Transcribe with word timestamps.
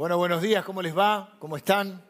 Bueno, 0.00 0.16
buenos 0.16 0.40
días, 0.40 0.64
¿cómo 0.64 0.80
les 0.80 0.96
va? 0.96 1.36
¿Cómo 1.38 1.58
están? 1.58 2.02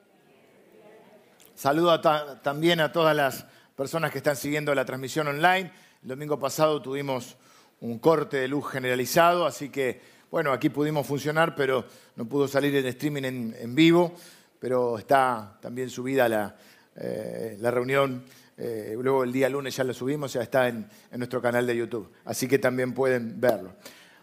Saludo 1.56 2.00
también 2.40 2.78
a 2.78 2.92
todas 2.92 3.16
las 3.16 3.44
personas 3.74 4.12
que 4.12 4.18
están 4.18 4.36
siguiendo 4.36 4.72
la 4.76 4.84
transmisión 4.84 5.26
online. 5.26 5.72
El 6.00 6.10
domingo 6.10 6.38
pasado 6.38 6.80
tuvimos 6.80 7.36
un 7.80 7.98
corte 7.98 8.36
de 8.36 8.46
luz 8.46 8.70
generalizado, 8.70 9.44
así 9.44 9.70
que, 9.70 10.00
bueno, 10.30 10.52
aquí 10.52 10.70
pudimos 10.70 11.04
funcionar, 11.04 11.56
pero 11.56 11.84
no 12.14 12.26
pudo 12.26 12.46
salir 12.46 12.76
el 12.76 12.86
streaming 12.86 13.24
en, 13.24 13.74
vivo, 13.74 14.14
pero 14.60 14.96
está 14.96 15.58
también 15.60 15.90
subida 15.90 16.28
la, 16.28 16.54
eh, 16.94 17.56
la 17.58 17.72
reunión. 17.72 18.22
Eh, 18.56 18.96
luego 19.00 19.24
el 19.24 19.32
día 19.32 19.48
lunes 19.48 19.74
ya 19.74 19.82
lo 19.82 19.94
subimos, 19.94 20.32
ya 20.34 20.42
está 20.42 20.68
en, 20.68 20.88
nuestro 21.16 21.42
canal 21.42 21.66
de 21.66 21.74
YouTube, 21.74 22.08
así 22.24 22.46
que 22.46 22.60
también 22.60 22.94
pueden 22.94 23.40
verlo. 23.40 23.74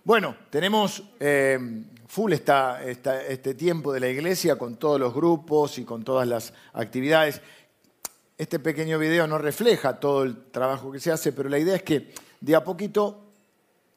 Bueno, 0.08 0.38
tenemos 0.50 1.04
eh, 1.20 1.60
full 2.08 2.32
este 2.32 3.54
tiempo 3.56 3.92
de 3.92 4.00
la 4.00 4.08
iglesia 4.08 4.56
con 4.56 4.78
todos 4.78 4.98
los 4.98 5.14
grupos 5.14 5.78
y 5.80 5.84
con 5.84 6.06
todas 6.06 6.26
las 6.26 6.54
actividades. 6.72 7.42
Este 8.38 8.58
pequeño 8.60 9.00
video 9.00 9.28
no 9.28 9.38
refleja 9.38 10.00
todo 10.00 10.24
el 10.24 10.46
trabajo 10.50 10.94
que 10.94 11.02
se 11.02 11.12
hace, 11.12 11.34
pero 11.34 11.50
la 11.50 11.60
idea 11.60 11.76
es 11.76 11.84
que 11.84 12.14
de 12.40 12.56
a 12.56 12.64
poquito 12.64 13.34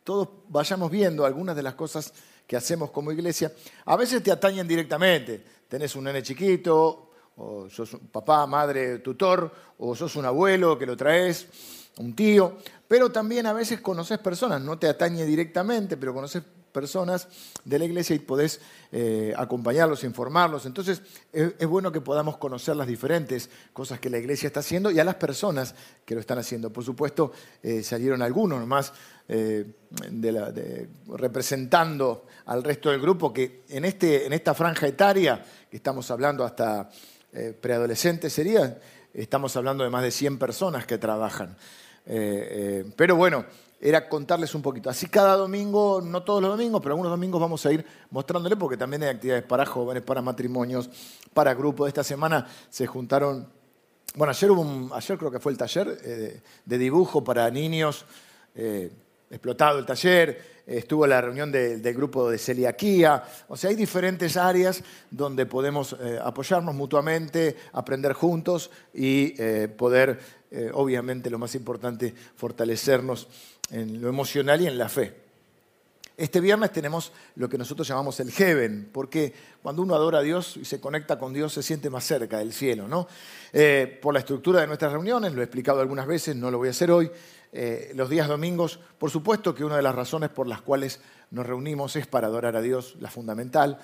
todos 0.02 0.28
vayamos 0.48 0.90
viendo 0.90 1.24
algunas 1.24 1.54
de 1.54 1.62
las 1.62 1.74
cosas 1.74 2.12
que 2.44 2.56
hacemos 2.56 2.90
como 2.90 3.12
iglesia. 3.12 3.52
A 3.84 3.94
veces 3.94 4.20
te 4.20 4.32
atañen 4.32 4.66
directamente. 4.66 5.40
Tenés 5.68 5.94
un 5.94 6.02
nene 6.02 6.24
chiquito, 6.24 7.12
o 7.36 7.70
sos 7.70 7.94
un 7.94 8.08
papá, 8.08 8.48
madre, 8.48 8.98
tutor, 8.98 9.48
o 9.78 9.94
sos 9.94 10.16
un 10.16 10.24
abuelo 10.24 10.76
que 10.76 10.86
lo 10.86 10.96
traes, 10.96 11.46
un 11.98 12.14
tío. 12.14 12.56
Pero 12.88 13.10
también 13.10 13.46
a 13.46 13.52
veces 13.52 13.80
conoces 13.80 14.18
personas, 14.18 14.60
no 14.60 14.78
te 14.78 14.88
atañe 14.88 15.24
directamente, 15.24 15.96
pero 15.96 16.12
conoces 16.12 16.42
personas 16.70 17.28
de 17.64 17.78
la 17.78 17.84
iglesia 17.84 18.16
y 18.16 18.20
podés 18.20 18.60
eh, 18.92 19.32
acompañarlos, 19.36 20.04
informarlos. 20.04 20.66
Entonces 20.66 21.02
es, 21.32 21.66
bueno 21.66 21.92
que 21.92 22.00
podamos 22.00 22.36
conocer 22.38 22.76
las 22.76 22.86
diferentes 22.86 23.50
cosas 23.72 24.00
que 24.00 24.10
la 24.10 24.18
iglesia 24.18 24.46
está 24.46 24.60
haciendo 24.60 24.90
y 24.90 24.98
a 24.98 25.04
las 25.04 25.16
personas 25.16 25.74
que 26.04 26.14
lo 26.14 26.20
están 26.20 26.38
haciendo. 26.38 26.72
Por 26.72 26.84
supuesto, 26.84 27.32
eh, 27.62 27.82
salieron 27.82 28.22
algunos 28.22 28.60
nomás 28.60 28.92
eh, 29.28 29.66
representando 31.06 32.26
al 32.46 32.64
resto 32.64 32.90
del 32.90 33.00
grupo 33.00 33.32
que 33.32 33.62
en, 33.68 33.84
este, 33.84 34.26
en 34.26 34.32
esta 34.32 34.54
franja 34.54 34.86
etaria, 34.86 35.44
que 35.70 35.76
estamos 35.76 36.10
hablando 36.10 36.44
hasta 36.44 36.90
preadolescentes 37.60 38.32
sería, 38.32 38.80
estamos 39.14 39.56
hablando 39.56 39.84
de 39.84 39.90
más 39.90 40.02
de 40.02 40.10
100 40.10 40.38
personas 40.38 40.86
que 40.86 40.98
trabajan. 40.98 41.56
pero 42.96 43.16
bueno, 43.16 43.44
era 43.80 44.08
contarles 44.08 44.54
un 44.54 44.60
poquito. 44.60 44.90
Así 44.90 45.06
cada 45.06 45.36
domingo, 45.36 46.02
no 46.02 46.22
todos 46.22 46.42
los 46.42 46.50
domingos, 46.50 46.82
pero 46.82 46.92
algunos 46.92 47.10
domingos 47.10 47.40
vamos 47.40 47.64
a 47.64 47.72
ir 47.72 47.84
mostrándole 48.10 48.56
porque 48.56 48.76
también 48.76 49.02
hay 49.02 49.08
actividades 49.08 49.44
para 49.44 49.64
jóvenes, 49.64 50.02
para 50.02 50.20
matrimonios, 50.20 50.90
para 51.32 51.54
grupos. 51.54 51.88
Esta 51.88 52.04
semana 52.04 52.46
se 52.68 52.86
juntaron, 52.86 53.48
bueno, 54.14 54.30
ayer, 54.30 54.50
hubo 54.50 54.94
ayer 54.94 55.16
creo 55.16 55.30
que 55.30 55.40
fue 55.40 55.52
el 55.52 55.58
taller 55.58 55.98
eh, 56.04 56.42
de 56.66 56.78
dibujo 56.78 57.24
para 57.24 57.50
niños, 57.50 58.04
eh, 58.54 58.92
explotado 59.30 59.78
el 59.78 59.86
taller, 59.86 60.60
estuvo 60.66 61.06
la 61.06 61.20
reunión 61.20 61.50
del 61.50 61.94
grupo 61.94 62.28
de 62.28 62.36
celiaquía, 62.36 63.22
o 63.48 63.56
sea, 63.56 63.70
hay 63.70 63.76
diferentes 63.76 64.36
áreas 64.36 64.82
donde 65.10 65.46
podemos 65.46 65.96
eh, 66.00 66.18
apoyarnos 66.22 66.74
mutuamente, 66.74 67.56
aprender 67.72 68.12
juntos 68.12 68.70
y 68.92 69.34
poder, 69.76 70.18
obviamente 70.72 71.30
lo 71.30 71.38
más 71.38 71.54
importante, 71.54 72.12
fortalecernos 72.36 73.28
en 73.70 74.00
lo 74.00 74.08
emocional 74.08 74.60
y 74.60 74.66
en 74.66 74.76
la 74.76 74.88
fe. 74.88 75.30
Este 76.20 76.38
viernes 76.38 76.70
tenemos 76.70 77.12
lo 77.36 77.48
que 77.48 77.56
nosotros 77.56 77.88
llamamos 77.88 78.20
el 78.20 78.30
heaven, 78.30 78.90
porque 78.92 79.32
cuando 79.62 79.80
uno 79.80 79.94
adora 79.94 80.18
a 80.18 80.22
Dios 80.22 80.58
y 80.58 80.66
se 80.66 80.78
conecta 80.78 81.18
con 81.18 81.32
Dios 81.32 81.54
se 81.54 81.62
siente 81.62 81.88
más 81.88 82.04
cerca 82.04 82.40
del 82.40 82.52
cielo, 82.52 82.86
¿no? 82.86 83.08
Eh, 83.54 83.98
por 84.02 84.12
la 84.12 84.20
estructura 84.20 84.60
de 84.60 84.66
nuestras 84.66 84.92
reuniones, 84.92 85.32
lo 85.32 85.40
he 85.40 85.44
explicado 85.44 85.80
algunas 85.80 86.06
veces, 86.06 86.36
no 86.36 86.50
lo 86.50 86.58
voy 86.58 86.68
a 86.68 86.72
hacer 86.72 86.90
hoy, 86.90 87.10
eh, 87.52 87.92
los 87.94 88.08
días 88.08 88.28
domingos, 88.28 88.78
por 88.98 89.10
supuesto 89.10 89.54
que 89.54 89.64
una 89.64 89.76
de 89.76 89.82
las 89.82 89.94
razones 89.94 90.30
por 90.30 90.46
las 90.46 90.62
cuales 90.62 91.00
nos 91.30 91.46
reunimos 91.46 91.96
es 91.96 92.06
para 92.06 92.28
adorar 92.28 92.56
a 92.56 92.62
Dios, 92.62 92.96
la 93.00 93.10
fundamental, 93.10 93.78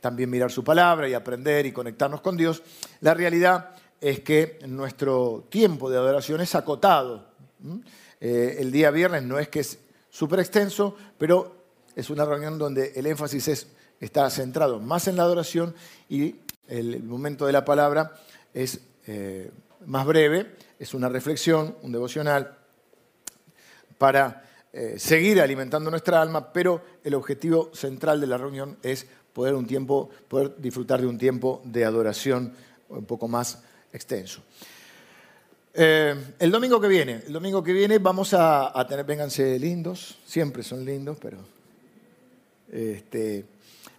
también 0.00 0.30
mirar 0.30 0.52
su 0.52 0.62
palabra 0.62 1.08
y 1.08 1.14
aprender 1.14 1.66
y 1.66 1.72
conectarnos 1.72 2.20
con 2.20 2.36
Dios. 2.36 2.62
La 3.00 3.14
realidad 3.14 3.70
es 4.00 4.20
que 4.20 4.58
nuestro 4.66 5.46
tiempo 5.50 5.90
de 5.90 5.96
adoración 5.96 6.40
es 6.40 6.54
acotado. 6.54 7.26
Eh, 8.20 8.56
el 8.60 8.70
día 8.70 8.90
viernes 8.90 9.24
no 9.24 9.38
es 9.38 9.48
que 9.48 9.60
es 9.60 9.78
súper 10.08 10.40
extenso, 10.40 10.96
pero 11.18 11.56
es 11.96 12.10
una 12.10 12.24
reunión 12.24 12.58
donde 12.58 12.92
el 12.94 13.06
énfasis 13.06 13.66
está 13.98 14.30
centrado 14.30 14.78
más 14.78 15.08
en 15.08 15.16
la 15.16 15.24
adoración 15.24 15.74
y 16.08 16.36
el, 16.68 17.02
momento 17.02 17.46
de 17.46 17.52
la 17.52 17.64
palabra 17.64 18.14
es 18.54 18.80
eh, 19.06 19.50
más 19.86 20.06
breve, 20.06 20.54
es 20.78 20.94
una 20.94 21.08
reflexión, 21.08 21.76
un 21.82 21.92
devocional 21.92 22.59
para 24.00 24.48
eh, 24.72 24.94
seguir 24.98 25.42
alimentando 25.42 25.90
nuestra 25.90 26.22
alma, 26.22 26.54
pero 26.54 26.82
el 27.04 27.12
objetivo 27.12 27.70
central 27.74 28.18
de 28.18 28.26
la 28.26 28.38
reunión 28.38 28.78
es 28.82 29.06
poder, 29.34 29.54
un 29.54 29.66
tiempo, 29.66 30.08
poder 30.26 30.54
disfrutar 30.56 31.02
de 31.02 31.06
un 31.06 31.18
tiempo 31.18 31.60
de 31.64 31.84
adoración 31.84 32.50
un 32.88 33.04
poco 33.04 33.28
más 33.28 33.62
extenso. 33.92 34.40
Eh, 35.74 36.14
el 36.38 36.50
domingo 36.50 36.80
que 36.80 36.88
viene, 36.88 37.24
el 37.26 37.32
domingo 37.34 37.62
que 37.62 37.74
viene 37.74 37.98
vamos 37.98 38.32
a, 38.32 38.72
tener, 38.88 39.04
vénganse 39.04 39.58
lindos, 39.58 40.18
siempre 40.24 40.62
son 40.62 40.82
lindos, 40.82 41.18
pero 41.20 41.36
este, 42.72 43.44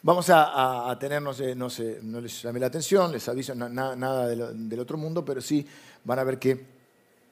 vamos 0.02 0.32
a, 0.32 0.98
tener, 1.00 1.22
no, 1.22 1.32
sé, 1.32 1.54
no, 1.54 1.70
sé, 1.70 2.00
no 2.02 2.20
les 2.20 2.42
llame 2.42 2.60
la 2.60 2.68
atención, 2.68 3.12
les 3.12 3.30
aviso 3.30 3.54
nada 3.54 4.28
del 4.28 4.80
otro 4.80 4.98
mundo, 4.98 5.24
pero 5.24 5.42
sí 5.42 5.64
van 6.04 6.18
a 6.18 6.24
ver 6.24 6.40
que 6.40 6.71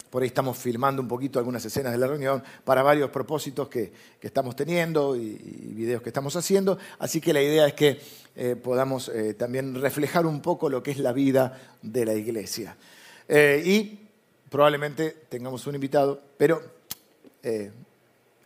por 0.10 0.22
ahí 0.22 0.28
estamos 0.28 0.58
filmando 0.58 1.02
un 1.02 1.08
poquito 1.08 1.40
algunas 1.40 1.64
escenas 1.64 1.92
de 1.92 1.98
la 1.98 2.08
reunión 2.08 2.44
para 2.64 2.84
varios 2.84 3.10
propósitos 3.10 3.68
que, 3.68 3.92
estamos 4.22 4.56
teniendo 4.56 5.16
y, 5.16 5.38
videos 5.76 6.02
que 6.02 6.10
estamos 6.10 6.36
haciendo. 6.36 6.78
Así 6.98 7.22
que 7.22 7.34
la 7.34 7.42
idea 7.42 7.68
es 7.68 7.74
que 7.74 8.00
eh, 8.36 8.56
podamos 8.56 9.10
eh, 9.10 9.34
también 9.34 9.76
reflejar 9.76 10.26
un 10.26 10.42
poco 10.42 10.70
lo 10.70 10.82
que 10.82 10.92
es 10.92 10.98
la 10.98 11.14
vida 11.14 11.78
de 11.82 12.06
la 12.06 12.14
iglesia. 12.14 12.76
y 13.30 14.00
probablemente 14.50 15.16
tengamos 15.30 15.68
un 15.68 15.76
invitado, 15.76 16.20
pero 16.38 16.62
eh, 17.44 17.72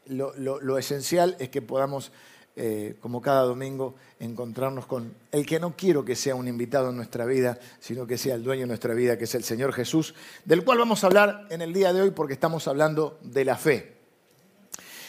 lo, 0.07 0.77
esencial 0.77 1.35
es 1.39 1.49
que 1.49 1.61
podamos, 1.61 2.11
eh, 2.55 2.97
como 2.99 3.19
cada 3.21 3.41
domingo, 3.41 3.95
encontrarnos 4.19 4.85
con 4.85 5.13
el 5.31 5.45
que 5.45 5.59
no 5.59 5.75
quiero 5.75 6.05
que 6.05 6.15
sea 6.15 6.35
un 6.35 6.47
invitado 6.47 6.91
en 6.91 6.97
nuestra 6.97 7.25
vida, 7.25 7.57
sino 7.79 8.05
que 8.05 8.17
sea 8.17 8.35
el 8.35 8.43
dueño 8.43 8.61
de 8.61 8.67
nuestra 8.67 8.93
vida, 8.93 9.17
que 9.17 9.23
es 9.23 9.33
el 9.33 9.43
Señor 9.43 9.73
Jesús, 9.73 10.13
del 10.45 10.63
cual 10.63 10.77
vamos 10.77 11.03
a 11.03 11.07
hablar 11.07 11.47
en 11.49 11.61
el 11.61 11.73
día 11.73 11.93
de 11.93 12.01
hoy 12.01 12.11
porque 12.11 12.33
estamos 12.33 12.67
hablando 12.67 13.17
de 13.23 13.45
la 13.45 13.57
fe. 13.57 13.97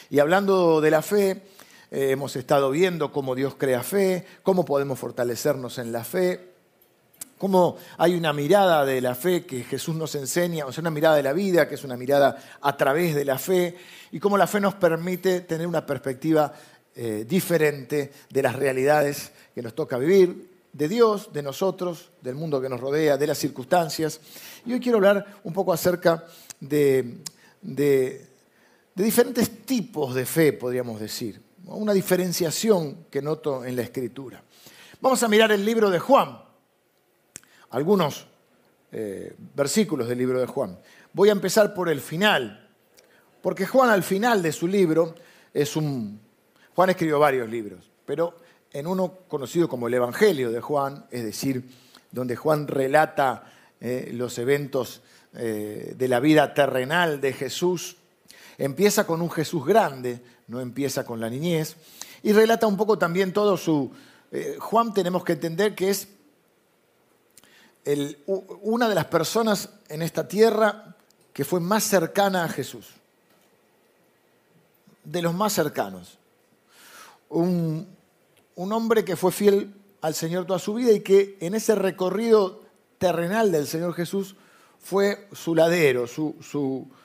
Y 0.08 0.20
hablando 0.20 0.80
de 0.80 0.90
la 0.90 1.02
fe, 1.02 1.42
eh, 1.90 2.10
hemos 2.10 2.34
estado 2.36 2.70
viendo 2.70 3.12
cómo 3.12 3.34
Dios 3.34 3.56
crea 3.56 3.82
fe, 3.82 4.24
cómo 4.42 4.64
podemos 4.64 4.98
fortalecernos 4.98 5.78
en 5.78 5.92
la 5.92 6.02
fe, 6.02 6.54
cómo 7.38 7.76
hay 7.98 8.14
una 8.14 8.32
mirada 8.32 8.84
de 8.84 9.00
la 9.00 9.14
fe 9.14 9.44
que 9.44 9.64
Jesús 9.64 9.94
nos 9.94 10.14
enseña, 10.14 10.66
o 10.66 10.72
sea, 10.72 10.82
una 10.82 10.90
mirada 10.90 11.16
de 11.16 11.22
la 11.22 11.32
vida, 11.32 11.68
que 11.68 11.74
es 11.74 11.84
una 11.84 11.96
mirada 11.96 12.38
a 12.60 12.76
través 12.76 13.14
de 13.14 13.24
la 13.24 13.38
fe, 13.38 13.76
y 14.12 14.18
cómo 14.18 14.38
la 14.38 14.46
fe 14.46 14.60
nos 14.60 14.74
permite 14.74 15.40
tener 15.42 15.66
una 15.66 15.84
perspectiva 15.84 16.52
eh, 16.94 17.24
diferente 17.28 18.12
de 18.30 18.42
las 18.42 18.56
realidades 18.56 19.32
que 19.54 19.62
nos 19.62 19.74
toca 19.74 19.98
vivir, 19.98 20.50
de 20.72 20.88
Dios, 20.88 21.32
de 21.32 21.42
nosotros, 21.42 22.10
del 22.20 22.34
mundo 22.34 22.60
que 22.60 22.68
nos 22.68 22.80
rodea, 22.80 23.16
de 23.16 23.26
las 23.26 23.38
circunstancias. 23.38 24.20
Y 24.66 24.72
hoy 24.72 24.80
quiero 24.80 24.98
hablar 24.98 25.40
un 25.44 25.52
poco 25.52 25.72
acerca 25.72 26.24
de, 26.58 27.18
de 27.60 28.26
diferentes 28.94 29.64
tipos 29.64 30.14
de 30.14 30.26
fe, 30.26 30.52
podríamos 30.52 31.00
decir, 31.00 31.40
una 31.66 31.92
diferenciación 31.92 33.06
que 33.10 33.22
noto 33.22 33.64
en 33.64 33.76
la 33.76 33.82
Escritura. 33.82 34.42
Vamos 35.00 35.22
a 35.22 35.28
mirar 35.28 35.52
el 35.52 35.64
libro 35.64 35.90
de 35.90 35.98
Juan 35.98 36.44
algunos 37.74 38.24
eh, 38.92 39.34
versículos 39.54 40.08
del 40.08 40.18
libro 40.18 40.38
de 40.38 40.46
Juan. 40.46 40.78
Voy 41.12 41.28
a 41.28 41.32
empezar 41.32 41.74
por 41.74 41.88
el 41.88 42.00
final, 42.00 42.70
porque 43.42 43.66
Juan 43.66 43.90
al 43.90 44.04
final 44.04 44.42
de 44.42 44.52
su 44.52 44.68
libro 44.68 45.14
es 45.52 45.74
un... 45.76 46.23
Juan 46.74 46.90
escribió 46.90 47.18
varios 47.18 47.48
libros, 47.48 47.90
pero 48.04 48.36
en 48.72 48.86
uno 48.86 49.18
conocido 49.28 49.68
como 49.68 49.86
el 49.86 49.94
Evangelio 49.94 50.50
de 50.50 50.60
Juan, 50.60 51.06
es 51.10 51.24
decir, 51.24 51.64
donde 52.10 52.36
Juan 52.36 52.66
relata 52.66 53.52
eh, 53.80 54.10
los 54.12 54.38
eventos 54.38 55.02
eh, 55.34 55.94
de 55.96 56.08
la 56.08 56.20
vida 56.20 56.54
terrenal 56.54 57.20
de 57.20 57.32
Jesús, 57.32 57.96
empieza 58.58 59.06
con 59.06 59.22
un 59.22 59.30
Jesús 59.30 59.64
grande, 59.64 60.20
no 60.48 60.60
empieza 60.60 61.04
con 61.04 61.20
la 61.20 61.30
niñez, 61.30 61.76
y 62.22 62.32
relata 62.32 62.66
un 62.66 62.76
poco 62.76 62.98
también 62.98 63.32
todo 63.32 63.56
su... 63.56 63.92
Juan 64.58 64.92
tenemos 64.92 65.22
que 65.22 65.34
entender 65.34 65.76
que 65.76 65.90
es 65.90 66.08
una 68.62 68.88
de 68.88 68.94
las 68.94 69.04
personas 69.04 69.68
en 69.88 70.02
esta 70.02 70.26
tierra 70.26 70.96
que 71.32 71.44
fue 71.44 71.60
más 71.60 71.84
cercana 71.84 72.44
a 72.44 72.48
Jesús. 72.48 72.86
De 75.04 75.20
los 75.20 75.34
más 75.34 75.52
cercanos. 75.52 76.18
Un, 77.28 77.86
hombre 78.56 79.04
que 79.04 79.16
fue 79.16 79.32
fiel 79.32 79.74
al 80.00 80.14
Señor 80.14 80.46
toda 80.46 80.58
su 80.58 80.74
vida 80.74 80.92
y 80.92 81.00
que 81.00 81.36
en 81.40 81.54
ese 81.54 81.74
recorrido 81.74 82.62
terrenal 82.98 83.50
del 83.50 83.66
Señor 83.66 83.94
Jesús 83.94 84.36
fue 84.78 85.28
su 85.32 85.54
ladero, 85.54 86.06
su, 86.06 86.36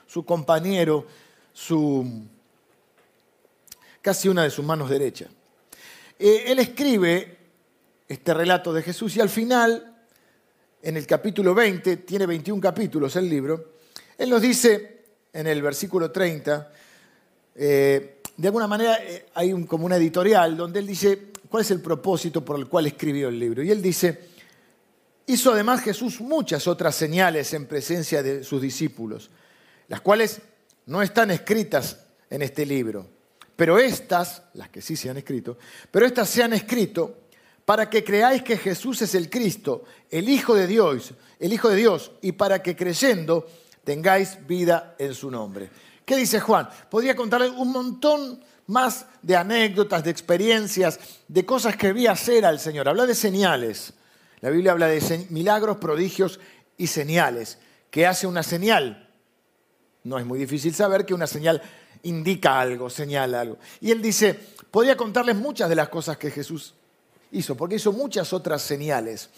su 0.05 0.25
compañero, 0.25 1.05
su, 1.53 2.25
casi 4.01 4.29
una 4.29 4.43
de 4.43 4.49
sus 4.49 4.65
manos 4.65 4.89
derechas. 4.89 5.29
Eh, 6.17 6.45
él 6.47 6.59
escribe 6.59 7.37
este 8.07 8.33
relato 8.33 8.73
de 8.73 8.81
Jesús 8.81 9.15
y 9.15 9.21
al 9.21 9.29
final, 9.29 9.95
en 10.81 10.97
el 10.97 11.05
capítulo 11.05 11.53
20, 11.53 11.97
tiene 11.97 12.25
21 12.25 12.61
capítulos 12.61 13.15
el 13.15 13.29
libro, 13.29 13.73
él 14.17 14.29
nos 14.29 14.41
dice 14.41 15.03
en 15.31 15.47
el 15.47 15.61
versículo 15.61 16.11
30, 16.11 16.71
eh, 17.55 18.18
de 18.41 18.47
alguna 18.47 18.67
manera 18.67 18.97
eh, 19.03 19.27
hay 19.33 19.53
un, 19.53 19.65
como 19.65 19.85
una 19.85 19.97
editorial 19.97 20.57
donde 20.57 20.79
él 20.79 20.87
dice 20.87 21.31
cuál 21.49 21.61
es 21.61 21.71
el 21.71 21.81
propósito 21.81 22.43
por 22.43 22.57
el 22.57 22.67
cual 22.67 22.87
escribió 22.87 23.29
el 23.29 23.39
libro. 23.39 23.63
Y 23.63 23.71
él 23.71 23.81
dice, 23.81 24.29
hizo 25.27 25.51
además 25.53 25.81
Jesús 25.81 26.21
muchas 26.21 26.67
otras 26.67 26.95
señales 26.95 27.53
en 27.53 27.67
presencia 27.67 28.23
de 28.23 28.43
sus 28.43 28.61
discípulos, 28.61 29.29
las 29.87 30.01
cuales 30.01 30.41
no 30.85 31.01
están 31.01 31.31
escritas 31.31 32.05
en 32.29 32.41
este 32.41 32.65
libro 32.65 33.19
pero 33.59 33.77
estas, 33.77 34.43
las 34.53 34.69
que 34.69 34.81
sí 34.81 34.95
se 34.95 35.09
han 35.09 35.17
escrito, 35.17 35.57
pero 35.91 36.05
estas 36.05 36.29
se 36.29 36.41
han 36.41 36.53
escrito 36.53 37.23
para 37.65 37.89
que 37.89 38.05
creáis 38.05 38.41
que 38.41 38.55
Jesús 38.55 39.01
es 39.01 39.13
el 39.15 39.29
Cristo, 39.29 39.83
el 40.09 40.29
Hijo 40.29 40.55
de 40.55 40.65
Dios, 40.65 41.13
el 41.41 41.51
Hijo 41.51 41.67
de 41.67 41.75
Dios, 41.75 42.13
y 42.21 42.31
para 42.31 42.63
que 42.63 42.77
creyendo 42.77 43.45
tengáis 43.83 44.47
vida 44.47 44.95
en 44.97 45.13
su 45.13 45.29
nombre. 45.29 45.69
¿Qué 46.09 46.17
dice 46.17 46.39
Juan? 46.39 46.67
Podría 46.89 47.15
contarle 47.15 47.49
un 47.49 47.71
montón 47.71 48.43
más 48.65 49.05
de 49.21 49.35
anécdotas, 49.35 50.03
de 50.03 50.09
experiencias, 50.09 50.99
de 51.27 51.45
cosas 51.45 51.77
que 51.77 51.93
vi 51.93 52.07
hacer 52.07 52.45
al 52.45 52.59
Señor. 52.59 52.89
Habla 52.89 53.05
de 53.05 53.13
señales. 53.13 53.93
La 54.41 54.49
Biblia 54.49 54.71
habla 54.71 54.87
de 54.87 55.27
milagros, 55.29 55.77
prodigios 55.77 56.39
y 56.77 56.87
señales. 56.87 57.59
¿Qué 57.91 58.07
hace 58.07 58.25
una 58.25 58.41
señal? 58.41 59.07
No 60.03 60.17
es 60.17 60.25
muy 60.25 60.39
difícil 60.39 60.73
saber 60.73 61.05
que 61.05 61.13
una 61.13 61.27
señal 61.27 61.61
indica 62.01 62.59
algo, 62.59 62.89
señala 62.89 63.41
algo. 63.41 63.59
Y 63.79 63.91
él 63.91 64.01
dice, 64.01 64.33
podría 64.71 64.97
contarles 64.97 65.35
muchas 65.35 65.69
de 65.69 65.75
las 65.75 65.89
cosas 65.89 66.17
que 66.17 66.31
Jesús 66.31 66.73
hizo, 67.31 67.55
porque 67.55 67.75
hizo 67.75 67.91
muchas 67.91 68.33
otras 68.33 68.63
señales. 68.63 69.29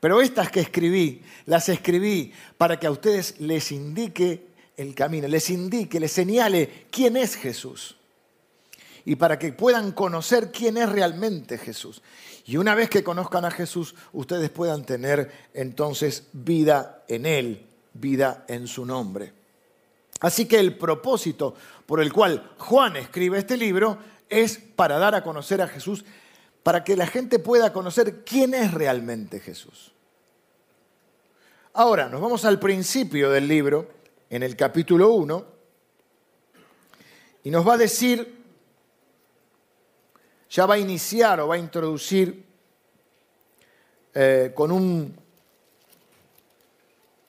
Pero 0.00 0.22
estas 0.22 0.50
que 0.50 0.60
escribí, 0.60 1.22
las 1.44 1.68
escribí 1.68 2.32
para 2.56 2.80
que 2.80 2.86
a 2.86 2.90
ustedes 2.90 3.38
les 3.40 3.70
indique 3.72 4.53
el 4.76 4.94
camino, 4.94 5.28
les 5.28 5.50
indique, 5.50 6.00
les 6.00 6.12
señale 6.12 6.86
quién 6.90 7.16
es 7.16 7.36
Jesús. 7.36 7.96
Y 9.04 9.16
para 9.16 9.38
que 9.38 9.52
puedan 9.52 9.92
conocer 9.92 10.50
quién 10.50 10.76
es 10.76 10.88
realmente 10.88 11.58
Jesús. 11.58 12.02
Y 12.46 12.56
una 12.56 12.74
vez 12.74 12.88
que 12.90 13.04
conozcan 13.04 13.44
a 13.44 13.50
Jesús, 13.50 13.94
ustedes 14.12 14.50
puedan 14.50 14.84
tener 14.84 15.30
entonces 15.54 16.28
vida 16.32 17.04
en 17.08 17.26
Él, 17.26 17.66
vida 17.92 18.44
en 18.48 18.66
su 18.66 18.84
nombre. 18.84 19.32
Así 20.20 20.46
que 20.46 20.58
el 20.58 20.76
propósito 20.76 21.54
por 21.86 22.00
el 22.00 22.12
cual 22.12 22.52
Juan 22.58 22.96
escribe 22.96 23.38
este 23.38 23.56
libro 23.56 23.98
es 24.28 24.58
para 24.58 24.98
dar 24.98 25.14
a 25.14 25.22
conocer 25.22 25.60
a 25.60 25.68
Jesús, 25.68 26.04
para 26.62 26.82
que 26.82 26.96
la 26.96 27.06
gente 27.06 27.38
pueda 27.38 27.72
conocer 27.72 28.24
quién 28.24 28.54
es 28.54 28.72
realmente 28.72 29.40
Jesús. 29.40 29.92
Ahora, 31.74 32.08
nos 32.08 32.20
vamos 32.20 32.44
al 32.44 32.58
principio 32.58 33.30
del 33.30 33.48
libro, 33.48 33.88
en 34.34 34.42
el 34.42 34.56
capítulo 34.56 35.12
1, 35.12 35.46
y 37.44 37.50
nos 37.50 37.64
va 37.64 37.74
a 37.74 37.78
decir, 37.78 38.34
ya 40.50 40.66
va 40.66 40.74
a 40.74 40.78
iniciar 40.78 41.38
o 41.38 41.46
va 41.46 41.54
a 41.54 41.58
introducir 41.58 42.44
eh, 44.12 44.50
con, 44.52 44.72
un, 44.72 45.16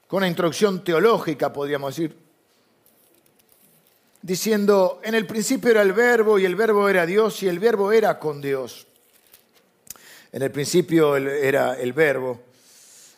con 0.07 0.17
una 0.17 0.27
introducción 0.27 0.83
teológica, 0.83 1.53
podríamos 1.53 1.95
decir, 1.95 2.17
diciendo, 4.23 4.99
en 5.03 5.13
el 5.13 5.27
principio 5.27 5.69
era 5.69 5.83
el 5.83 5.93
verbo 5.93 6.39
y 6.39 6.45
el 6.45 6.55
verbo 6.55 6.89
era 6.89 7.05
Dios 7.05 7.43
y 7.43 7.47
el 7.47 7.59
verbo 7.59 7.91
era 7.91 8.17
con 8.17 8.41
Dios. 8.41 8.87
En 10.31 10.41
el 10.41 10.49
principio 10.49 11.15
era 11.17 11.79
el 11.79 11.93
verbo 11.93 12.54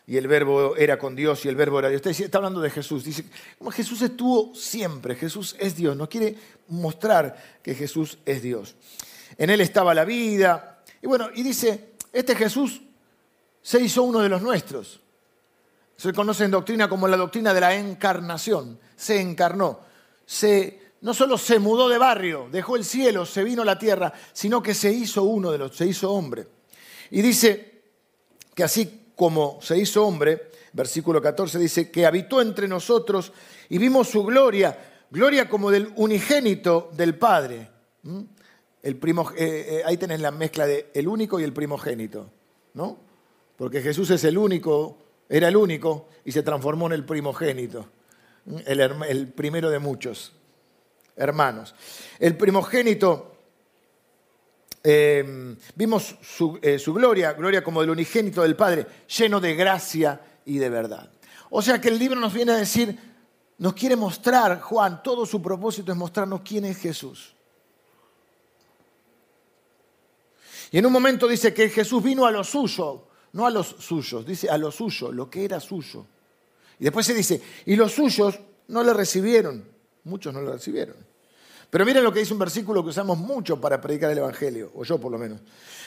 y 0.10 0.16
el 0.16 0.26
verbo 0.26 0.78
era 0.78 0.98
con 0.98 1.18
Dios 1.18 1.44
y 1.44 1.50
el 1.50 1.58
verbo 1.58 1.80
era 1.80 1.90
Dios. 1.90 2.02
Está 2.06 2.38
hablando 2.38 2.62
de 2.62 2.70
Jesús. 2.70 3.04
Dice, 3.04 3.26
Jesús 3.74 4.02
estuvo 4.02 4.56
siempre, 4.56 5.16
Jesús 5.16 5.54
es 5.60 5.76
Dios. 5.76 5.98
Nos 5.98 6.08
quiere 6.08 6.34
mostrar 6.70 7.60
que 7.62 7.76
Jesús 7.76 8.18
es 8.26 8.42
Dios. 8.42 8.76
En 9.38 9.50
él 9.50 9.60
estaba 9.60 9.94
la 9.94 10.06
vida. 10.06 10.82
Y 11.02 11.08
bueno, 11.08 11.28
y 11.36 11.44
dice, 11.44 11.96
este 12.14 12.36
Jesús 12.36 12.82
se 13.62 13.82
hizo 13.82 14.04
uno 14.04 14.22
de 14.22 14.30
los 14.30 14.42
nuestros. 14.42 15.02
Se 15.98 16.14
conoce 16.14 16.46
en 16.46 16.52
doctrina 16.52 16.88
como 16.88 17.10
la 17.10 17.18
doctrina 17.18 17.54
de 17.54 17.60
la 17.60 17.76
encarnación. 17.76 18.80
Se 18.96 19.20
encarnó, 19.20 19.82
se 20.26 20.88
no 21.02 21.14
solo 21.14 21.38
se 21.38 21.60
mudó 21.60 21.90
de 21.90 21.98
barrio, 21.98 22.48
dejó 22.50 22.78
el 22.78 22.86
cielo, 22.86 23.26
se 23.26 23.44
vino 23.44 23.62
a 23.62 23.66
la 23.66 23.78
tierra, 23.78 24.14
sino 24.32 24.64
que 24.64 24.74
se 24.74 24.90
hizo 24.92 25.24
uno 25.24 25.52
de 25.52 25.58
los, 25.58 25.76
se 25.76 25.86
hizo 25.86 26.12
hombre. 26.12 26.48
Y 27.12 27.22
dice 27.22 27.82
que 28.56 28.64
así 28.64 29.07
como 29.18 29.58
se 29.62 29.78
hizo 29.78 30.06
hombre, 30.06 30.52
versículo 30.74 31.22
14 31.22 31.58
dice, 31.58 31.90
que 31.90 32.06
habitó 32.06 32.40
entre 32.40 32.68
nosotros 32.68 33.34
y 33.68 33.80
vimos 33.80 34.08
su 34.08 34.24
gloria, 34.24 34.78
gloria 35.10 35.50
como 35.50 35.72
del 35.72 35.92
unigénito 35.96 36.92
del 36.94 37.16
Padre. 37.16 37.68
El 38.84 38.96
primo, 38.98 39.32
eh, 39.32 39.80
eh, 39.80 39.82
ahí 39.86 39.98
tenés 39.98 40.22
la 40.22 40.30
mezcla 40.30 40.68
de 40.68 40.92
el 40.94 41.08
único 41.08 41.40
y 41.40 41.44
el 41.44 41.52
primogénito, 41.52 42.30
¿no? 42.76 43.00
Porque 43.58 43.82
Jesús 43.82 44.12
es 44.12 44.24
el 44.24 44.38
único, 44.38 45.00
era 45.28 45.48
el 45.48 45.58
único 45.58 46.10
y 46.24 46.32
se 46.32 46.44
transformó 46.44 46.86
en 46.86 46.94
el 46.94 47.04
primogénito, 47.04 47.88
el 48.68 49.30
primero 49.30 49.72
de 49.72 49.80
muchos 49.80 50.32
hermanos. 51.16 51.74
El 52.20 52.38
primogénito, 52.38 53.37
eh, 54.90 55.58
vimos 55.76 56.16
eh, 56.62 56.80
su, 56.80 56.94
gloria, 56.94 57.34
gloria 57.34 57.62
como 57.62 57.82
del 57.82 57.90
unigénito 57.90 58.42
del 58.42 58.56
Padre, 58.56 58.88
lleno 59.18 59.42
de 59.42 59.54
gracia 59.54 60.22
y 60.46 60.60
de 60.60 60.70
verdad. 60.70 61.12
O 61.50 61.62
sea 61.62 61.82
que 61.82 61.90
el 61.90 62.00
libro 62.00 62.18
nos 62.18 62.34
viene 62.34 62.54
a 62.54 62.56
decir, 62.56 62.98
nos 63.58 63.74
quiere 63.74 63.98
mostrar, 63.98 64.62
Juan, 64.62 65.04
todo 65.04 65.26
su 65.26 65.42
propósito 65.42 65.92
es 65.92 65.98
mostrarnos 65.98 66.40
quién 66.40 66.64
es 66.64 66.78
Jesús. 66.78 67.36
Y 70.72 70.78
en 70.78 70.86
un 70.86 70.94
momento 70.94 71.28
dice 71.28 71.54
que 71.54 71.68
Jesús 71.68 72.02
vino 72.02 72.26
a 72.26 72.32
lo 72.32 72.46
suyo, 72.46 73.10
no 73.34 73.46
a 73.46 73.50
los 73.50 73.68
suyos, 73.68 74.26
dice 74.26 74.50
a 74.50 74.58
lo 74.58 74.72
suyo, 74.72 75.12
lo 75.12 75.30
que 75.30 75.44
era 75.44 75.60
suyo. 75.60 76.06
Y 76.80 76.86
después 76.86 77.06
se 77.06 77.14
dice, 77.14 77.42
y 77.66 77.76
los 77.76 77.92
suyos 77.92 78.40
no 78.70 78.84
le 78.84 78.94
recibieron, 78.94 79.68
muchos 80.06 80.34
no 80.34 80.42
le 80.42 80.54
recibieron. 80.54 80.96
Pero 81.70 81.86
miren 81.86 82.04
lo 82.04 82.14
que 82.14 82.20
dice 82.20 82.34
un 82.34 82.40
versículo 82.40 82.82
que 82.84 82.90
usamos 82.90 83.18
mucho 83.18 83.60
para 83.60 83.82
predicar 83.82 84.12
el 84.12 84.20
Evangelio, 84.20 84.72
o 84.76 84.84
yo 84.84 84.98
por 85.00 85.12
lo 85.12 85.18
menos. 85.18 85.42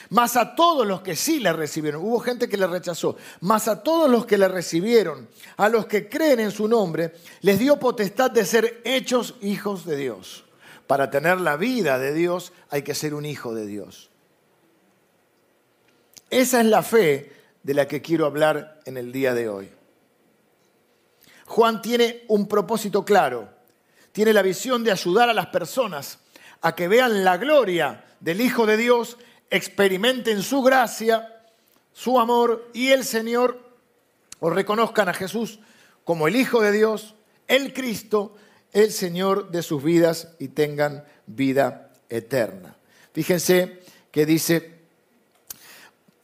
Más 0.09 0.35
a 0.35 0.55
todos 0.55 0.85
los 0.85 1.01
que 1.01 1.15
sí 1.15 1.39
le 1.39 1.51
recibieron, 1.53 2.03
hubo 2.03 2.19
gente 2.19 2.47
que 2.47 2.57
le 2.57 2.67
rechazó, 2.67 3.15
más 3.39 3.67
a 3.67 3.81
todos 3.81 4.09
los 4.09 4.25
que 4.25 4.37
le 4.37 4.47
recibieron, 4.47 5.27
a 5.57 5.69
los 5.69 5.87
que 5.87 6.07
creen 6.07 6.39
en 6.41 6.51
su 6.51 6.67
nombre, 6.67 7.13
les 7.41 7.57
dio 7.57 7.79
potestad 7.79 8.29
de 8.29 8.45
ser 8.45 8.81
hechos 8.83 9.35
hijos 9.41 9.85
de 9.85 9.95
Dios. 9.95 10.45
Para 10.85 11.09
tener 11.09 11.41
la 11.41 11.55
vida 11.55 11.97
de 11.97 12.13
Dios 12.13 12.51
hay 12.69 12.83
que 12.83 12.93
ser 12.93 13.13
un 13.13 13.25
hijo 13.25 13.55
de 13.55 13.65
Dios. 13.65 14.09
Esa 16.29 16.59
es 16.59 16.67
la 16.67 16.83
fe 16.83 17.33
de 17.63 17.73
la 17.73 17.87
que 17.87 18.01
quiero 18.01 18.25
hablar 18.25 18.81
en 18.85 18.97
el 18.97 19.11
día 19.11 19.33
de 19.33 19.49
hoy. 19.49 19.71
Juan 21.45 21.81
tiene 21.81 22.23
un 22.27 22.47
propósito 22.47 23.03
claro 23.03 23.60
tiene 24.11 24.33
la 24.33 24.41
visión 24.41 24.83
de 24.83 24.91
ayudar 24.91 25.29
a 25.29 25.33
las 25.33 25.47
personas 25.47 26.19
a 26.61 26.75
que 26.75 26.87
vean 26.87 27.23
la 27.23 27.37
gloria 27.37 28.05
del 28.19 28.41
Hijo 28.41 28.65
de 28.65 28.77
Dios, 28.77 29.17
experimenten 29.49 30.43
su 30.43 30.61
gracia, 30.61 31.43
su 31.93 32.19
amor 32.19 32.69
y 32.73 32.89
el 32.89 33.03
Señor, 33.03 33.59
o 34.39 34.49
reconozcan 34.49 35.09
a 35.09 35.13
Jesús 35.13 35.59
como 36.03 36.27
el 36.27 36.35
Hijo 36.35 36.61
de 36.61 36.71
Dios, 36.71 37.15
el 37.47 37.73
Cristo, 37.73 38.35
el 38.73 38.91
Señor 38.91 39.51
de 39.51 39.63
sus 39.63 39.83
vidas 39.83 40.29
y 40.39 40.49
tengan 40.49 41.03
vida 41.25 41.91
eterna. 42.09 42.75
Fíjense 43.13 43.81
que 44.11 44.25
dice 44.25 44.79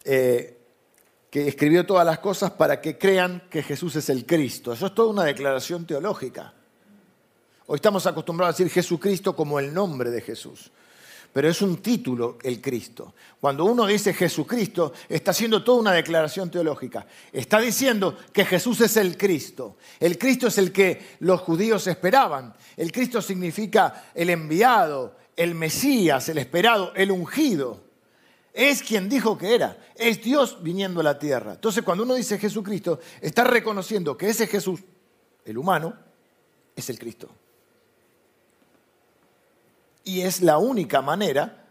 eh, 0.04 0.58
que 1.30 1.48
escribió 1.48 1.86
todas 1.86 2.06
las 2.06 2.20
cosas 2.20 2.52
para 2.52 2.80
que 2.80 2.98
crean 2.98 3.44
que 3.50 3.64
Jesús 3.64 3.96
es 3.98 4.10
el 4.10 4.26
Cristo. 4.26 4.72
Eso 4.72 4.88
es 4.88 4.96
toda 4.96 5.10
una 5.10 5.24
declaración 5.24 5.86
teológica. 5.86 6.54
Hoy 7.70 7.76
estamos 7.76 8.08
acostumbrados 8.08 8.56
a 8.56 8.58
decir 8.58 8.74
Jesucristo 8.74 9.36
como 9.36 9.60
el 9.60 9.74
nombre 9.74 10.10
de 10.10 10.22
Jesús. 10.22 10.72
Pero 11.34 11.50
es 11.50 11.62
un 11.62 11.82
título 11.82 12.38
el 12.42 12.62
Cristo. 12.62 13.14
Cuando 13.42 13.66
uno 13.66 13.86
dice 13.86 14.14
Jesucristo, 14.14 14.94
está 15.10 15.32
haciendo 15.32 15.62
toda 15.62 15.82
una 15.82 15.92
declaración 15.92 16.50
teológica. 16.50 17.06
Está 17.34 17.60
diciendo 17.60 18.18
que 18.32 18.46
Jesús 18.46 18.80
es 18.80 18.96
el 18.96 19.18
Cristo. 19.18 19.76
El 20.00 20.18
Cristo 20.18 20.48
es 20.48 20.58
el 20.58 20.72
que 20.72 21.18
los 21.20 21.42
judíos 21.42 21.86
esperaban. 21.88 22.54
El 22.78 22.94
Cristo 22.94 23.22
significa 23.22 24.12
el 24.16 24.30
enviado, 24.30 25.18
el 25.36 25.54
Mesías, 25.54 26.30
el 26.30 26.38
esperado, 26.38 26.94
el 26.96 27.12
ungido. 27.12 27.84
es 28.54 28.82
quien 28.82 29.10
dijo 29.10 29.38
que 29.38 29.54
era, 29.54 29.78
es 29.96 30.24
Dios 30.24 30.64
viniendo 30.64 31.02
a 31.02 31.04
la 31.04 31.20
tierra. 31.20 31.56
Entonces 31.56 31.84
cuando 31.84 32.06
uno 32.06 32.16
dice 32.16 32.40
Jesucristo, 32.40 33.02
está 33.20 33.44
reconociendo 33.44 34.18
que 34.18 34.30
ese 34.30 34.48
Jesús, 34.48 34.80
el 35.44 35.58
humano, 35.58 35.94
es 36.74 36.90
el 36.90 36.98
Cristo. 36.98 37.30
Y 40.08 40.22
es 40.22 40.40
la 40.42 40.58
única 40.58 41.02
manera, 41.02 41.66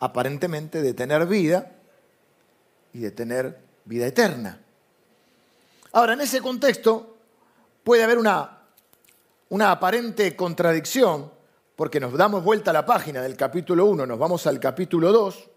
aparentemente, 0.00 0.82
de 0.82 0.92
tener 0.92 1.24
vida 1.26 1.70
y 2.92 2.98
de 2.98 3.12
tener 3.12 3.60
vida 3.84 4.08
eterna. 4.08 4.60
Ahora, 5.92 6.14
en 6.14 6.20
ese 6.20 6.40
contexto 6.40 7.16
puede 7.84 8.02
haber 8.02 8.18
una, 8.18 8.58
una 9.50 9.70
aparente 9.70 10.34
contradicción, 10.34 11.30
porque 11.76 12.00
nos 12.00 12.12
damos 12.14 12.42
vuelta 12.42 12.72
a 12.72 12.74
la 12.74 12.84
página 12.84 13.22
del 13.22 13.36
capítulo 13.36 13.86
1, 13.86 14.04
nos 14.04 14.18
vamos 14.18 14.48
al 14.48 14.58
capítulo 14.58 15.12
2, 15.12 15.48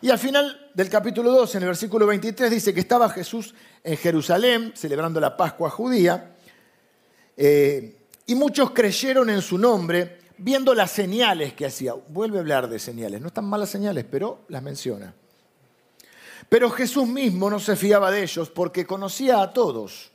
y 0.00 0.08
al 0.08 0.18
final 0.18 0.70
del 0.72 0.88
capítulo 0.88 1.32
2, 1.32 1.54
en 1.54 1.62
el 1.64 1.68
versículo 1.68 2.06
23, 2.06 2.50
dice 2.50 2.72
que 2.72 2.80
estaba 2.80 3.10
Jesús 3.10 3.54
en 3.84 3.98
Jerusalén 3.98 4.72
celebrando 4.74 5.20
la 5.20 5.36
Pascua 5.36 5.68
judía, 5.68 6.34
eh, 7.36 7.94
y 8.24 8.34
muchos 8.34 8.70
creyeron 8.70 9.28
en 9.28 9.42
su 9.42 9.58
nombre 9.58 10.21
viendo 10.42 10.74
las 10.74 10.90
señales 10.90 11.54
que 11.54 11.66
hacía. 11.66 11.94
Vuelve 12.08 12.38
a 12.38 12.40
hablar 12.40 12.68
de 12.68 12.78
señales, 12.78 13.20
no 13.20 13.28
están 13.28 13.44
malas 13.44 13.70
señales, 13.70 14.04
pero 14.10 14.40
las 14.48 14.62
menciona. 14.62 15.14
Pero 16.48 16.70
Jesús 16.70 17.06
mismo 17.06 17.48
no 17.48 17.60
se 17.60 17.76
fiaba 17.76 18.10
de 18.10 18.22
ellos 18.22 18.50
porque 18.50 18.84
conocía 18.84 19.40
a 19.40 19.52
todos 19.52 20.10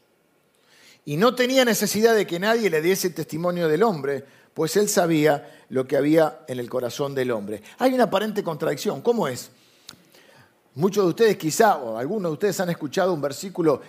y 1.05 1.17
no 1.17 1.34
tenía 1.34 1.63
necesidad 1.63 2.15
de 2.15 2.27
que 2.27 2.39
nadie 2.39 2.69
le 2.69 2.81
diese 2.81 3.10
testimonio 3.10 3.69
del 3.69 3.81
hombre, 3.81 4.25
pues 4.53 4.75
él 4.75 4.89
sabía 4.89 5.65
lo 5.69 5.88
que 5.88 5.96
había 5.96 6.39
en 6.48 6.60
el 6.60 6.69
corazón 6.69 7.15
del 7.15 7.31
hombre. 7.31 7.63
Hay 7.79 7.93
una 7.93 8.03
aparente 8.03 8.43
contradicción. 8.43 9.01
¿Cómo 9.01 9.27
es? 9.27 9.50
Muchos 10.75 11.05
de 11.05 11.10
ustedes 11.10 11.38
quizá, 11.38 11.77
o 11.77 11.98
algunos 11.98 12.29
de 12.29 12.34
ustedes 12.34 12.60
han 12.60 12.69
escuchado 12.69 13.13
un 13.13 13.22
versículo 13.22 13.81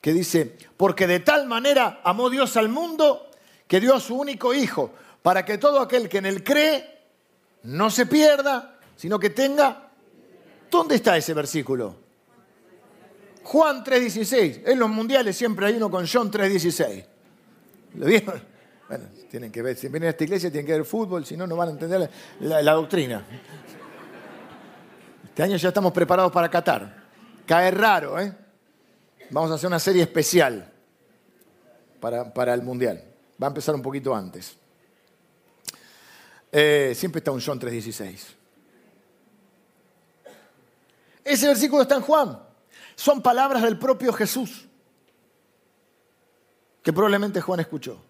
que 0.00 0.12
dice, 0.12 0.56
porque 0.76 1.06
de 1.06 1.20
tal 1.20 1.46
manera 1.46 2.00
amó 2.04 2.30
Dios 2.30 2.56
al 2.56 2.68
mundo 2.68 3.28
que 3.66 3.80
dio 3.80 3.94
a 3.94 4.00
su 4.00 4.14
único 4.14 4.54
Hijo, 4.54 4.92
para 5.22 5.44
que 5.44 5.58
todo 5.58 5.80
aquel 5.80 6.08
que 6.08 6.18
en 6.18 6.26
él 6.26 6.42
cree 6.42 7.00
no 7.64 7.90
se 7.90 8.06
pierda, 8.06 8.78
sino 8.96 9.18
que 9.18 9.30
tenga... 9.30 9.90
¿Dónde 10.70 10.96
está 10.96 11.16
ese 11.16 11.34
versículo? 11.34 11.96
Juan 13.42 13.84
3.16. 13.84 14.62
En 14.66 14.78
los 14.78 14.88
mundiales 14.88 15.36
siempre 15.36 15.66
hay 15.66 15.76
uno 15.76 15.90
con 15.90 16.06
John 16.10 16.30
3.16. 16.30 17.04
¿Lo 17.94 18.06
vieron? 18.06 18.42
Bueno, 18.88 19.04
tienen 19.30 19.52
que 19.52 19.62
ver, 19.62 19.76
si 19.76 19.88
vienen 19.88 20.08
a 20.08 20.10
esta 20.10 20.24
iglesia 20.24 20.50
tienen 20.50 20.66
que 20.66 20.72
ver 20.72 20.84
fútbol, 20.84 21.24
si 21.24 21.36
no, 21.36 21.46
no 21.46 21.56
van 21.56 21.68
a 21.68 21.72
entender 21.72 22.10
la 22.40 22.72
doctrina. 22.72 23.24
Este 25.24 25.42
año 25.42 25.56
ya 25.56 25.68
estamos 25.68 25.92
preparados 25.92 26.30
para 26.30 26.50
Qatar. 26.50 27.02
Cae 27.46 27.70
raro, 27.70 28.20
¿eh? 28.20 28.36
Vamos 29.30 29.50
a 29.50 29.54
hacer 29.54 29.66
una 29.66 29.78
serie 29.78 30.02
especial 30.02 30.70
para, 32.00 32.52
el 32.52 32.62
Mundial. 32.62 33.02
Va 33.42 33.46
a 33.46 33.48
empezar 33.48 33.74
un 33.74 33.80
poquito 33.80 34.14
antes. 34.14 34.58
Eh, 36.52 36.92
siempre 36.94 37.18
está 37.18 37.32
un 37.32 37.40
John 37.44 37.58
3.16. 37.58 38.18
Ese 41.24 41.46
versículo 41.46 41.82
está 41.82 41.96
en 41.96 42.02
Juan. 42.02 42.38
Son 42.94 43.22
palabras 43.22 43.62
del 43.62 43.78
propio 43.78 44.12
Jesús 44.12 44.68
que 46.82 46.92
probablemente 46.92 47.40
Juan 47.40 47.60
escuchó. 47.60 48.00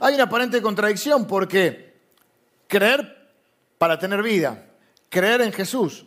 Hay 0.00 0.14
una 0.14 0.24
aparente 0.24 0.62
contradicción 0.62 1.26
porque 1.26 1.88
Creer 2.68 3.32
para 3.78 3.98
tener 3.98 4.22
vida. 4.22 4.66
Creer 5.08 5.40
en 5.40 5.52
Jesús. 5.52 6.04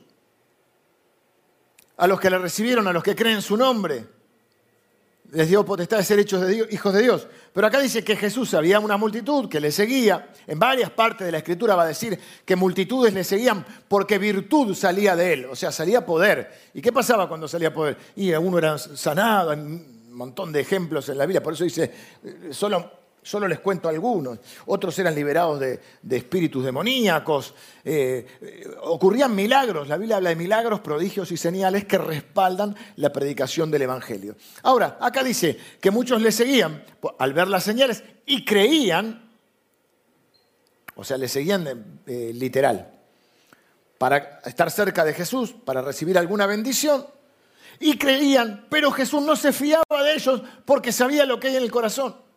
A 1.98 2.08
los 2.08 2.20
que 2.20 2.29
le 2.29 2.38
recibieron, 2.38 2.88
a 2.88 2.93
los 2.93 3.03
que 3.03 3.15
creen 3.15 3.38
en 3.38 3.41
su 3.41 3.58
nombre, 3.58 4.08
les 5.31 5.47
dio 5.47 5.63
potestad 5.65 5.97
de 5.97 6.03
ser 6.03 6.25
de 6.25 6.67
hijos 6.71 6.93
de 6.93 7.01
Dios. 7.01 7.27
Pero 7.53 7.67
acá 7.67 7.79
dice 7.79 8.03
que 8.03 8.15
Jesús 8.15 8.53
había 8.53 8.79
una 8.79 8.97
multitud 8.97 9.47
que 9.50 9.59
le 9.59 9.71
seguía. 9.71 10.29
En 10.45 10.59
varias 10.59 10.89
partes 10.89 11.25
de 11.25 11.31
la 11.31 11.38
escritura 11.39 11.75
va 11.75 11.83
a 11.83 11.88
decir 11.88 12.19
que 12.45 12.55
multitudes 12.55 13.13
le 13.13 13.23
seguían 13.23 13.65
porque 13.88 14.17
virtud 14.17 14.75
salía 14.75 15.15
de 15.15 15.33
él, 15.33 15.45
o 15.45 15.55
sea, 15.55 15.71
salía 15.71 16.05
poder. 16.05 16.51
¿Y 16.73 16.81
qué 16.81 16.91
pasaba 16.91 17.29
cuando 17.29 17.47
salía 17.47 17.73
poder? 17.73 17.97
Y 18.15 18.31
uno 18.33 18.57
era 18.57 18.77
sanado, 18.77 19.51
hay 19.51 19.59
un 19.59 20.11
montón 20.11 20.51
de 20.51 20.59
ejemplos 20.59 21.07
en 21.09 21.17
la 21.17 21.25
Biblia, 21.25 21.41
por 21.41 21.53
eso 21.53 21.63
dice, 21.63 21.91
solo 22.51 23.00
Solo 23.24 23.48
les 23.48 23.60
cuento 23.60 23.88
algunos. 23.88 24.40
Otros 24.66 24.98
eran 24.98 25.13
liberados 25.13 25.60
de, 25.60 25.80
espíritus 26.10 26.66
demoníacos. 26.66 27.54
Eh, 27.86 28.25
eh, 28.42 28.75
ocurrían 28.82 29.36
milagros. 29.36 29.88
La 29.88 29.98
Biblia 29.98 30.18
habla 30.18 30.30
de 30.30 30.36
milagros, 30.36 30.80
prodigios 30.80 31.32
y 31.32 31.38
señales 31.38 31.86
que 31.86 32.00
respaldan 32.00 32.75
la 32.96 33.13
predicación 33.13 33.70
del 33.70 33.84
Evangelio. 33.84 34.36
Ahora, 34.63 34.98
acá 35.00 35.24
dice 35.24 35.56
que 35.80 35.92
muchos 35.92 36.20
le 36.20 36.32
seguían 36.32 36.84
al 37.20 37.34
ver 37.34 37.48
las 37.48 37.63
señales 37.63 38.04
y 38.25 38.44
creían, 38.44 39.30
o 40.96 41.04
sea, 41.04 41.18
le 41.18 41.28
seguían 41.28 42.01
eh, 42.08 42.32
literal, 42.34 42.92
para 44.00 44.42
estar 44.46 44.72
cerca 44.72 45.06
de 45.06 45.13
Jesús, 45.13 45.54
para 45.63 45.84
recibir 45.84 46.18
alguna 46.18 46.48
bendición. 46.48 47.06
Y 47.80 48.00
creían, 48.00 48.66
pero 48.70 48.92
Jesús 48.92 49.22
no 49.22 49.36
se 49.36 49.54
fiaba 49.54 50.04
de 50.04 50.13
ellos 50.16 50.42
porque 50.66 50.92
sabía 50.92 51.28
lo 51.28 51.40
que 51.40 51.50
hay 51.50 51.58
en 51.58 51.63
el 51.63 51.72
corazón. 51.72 52.30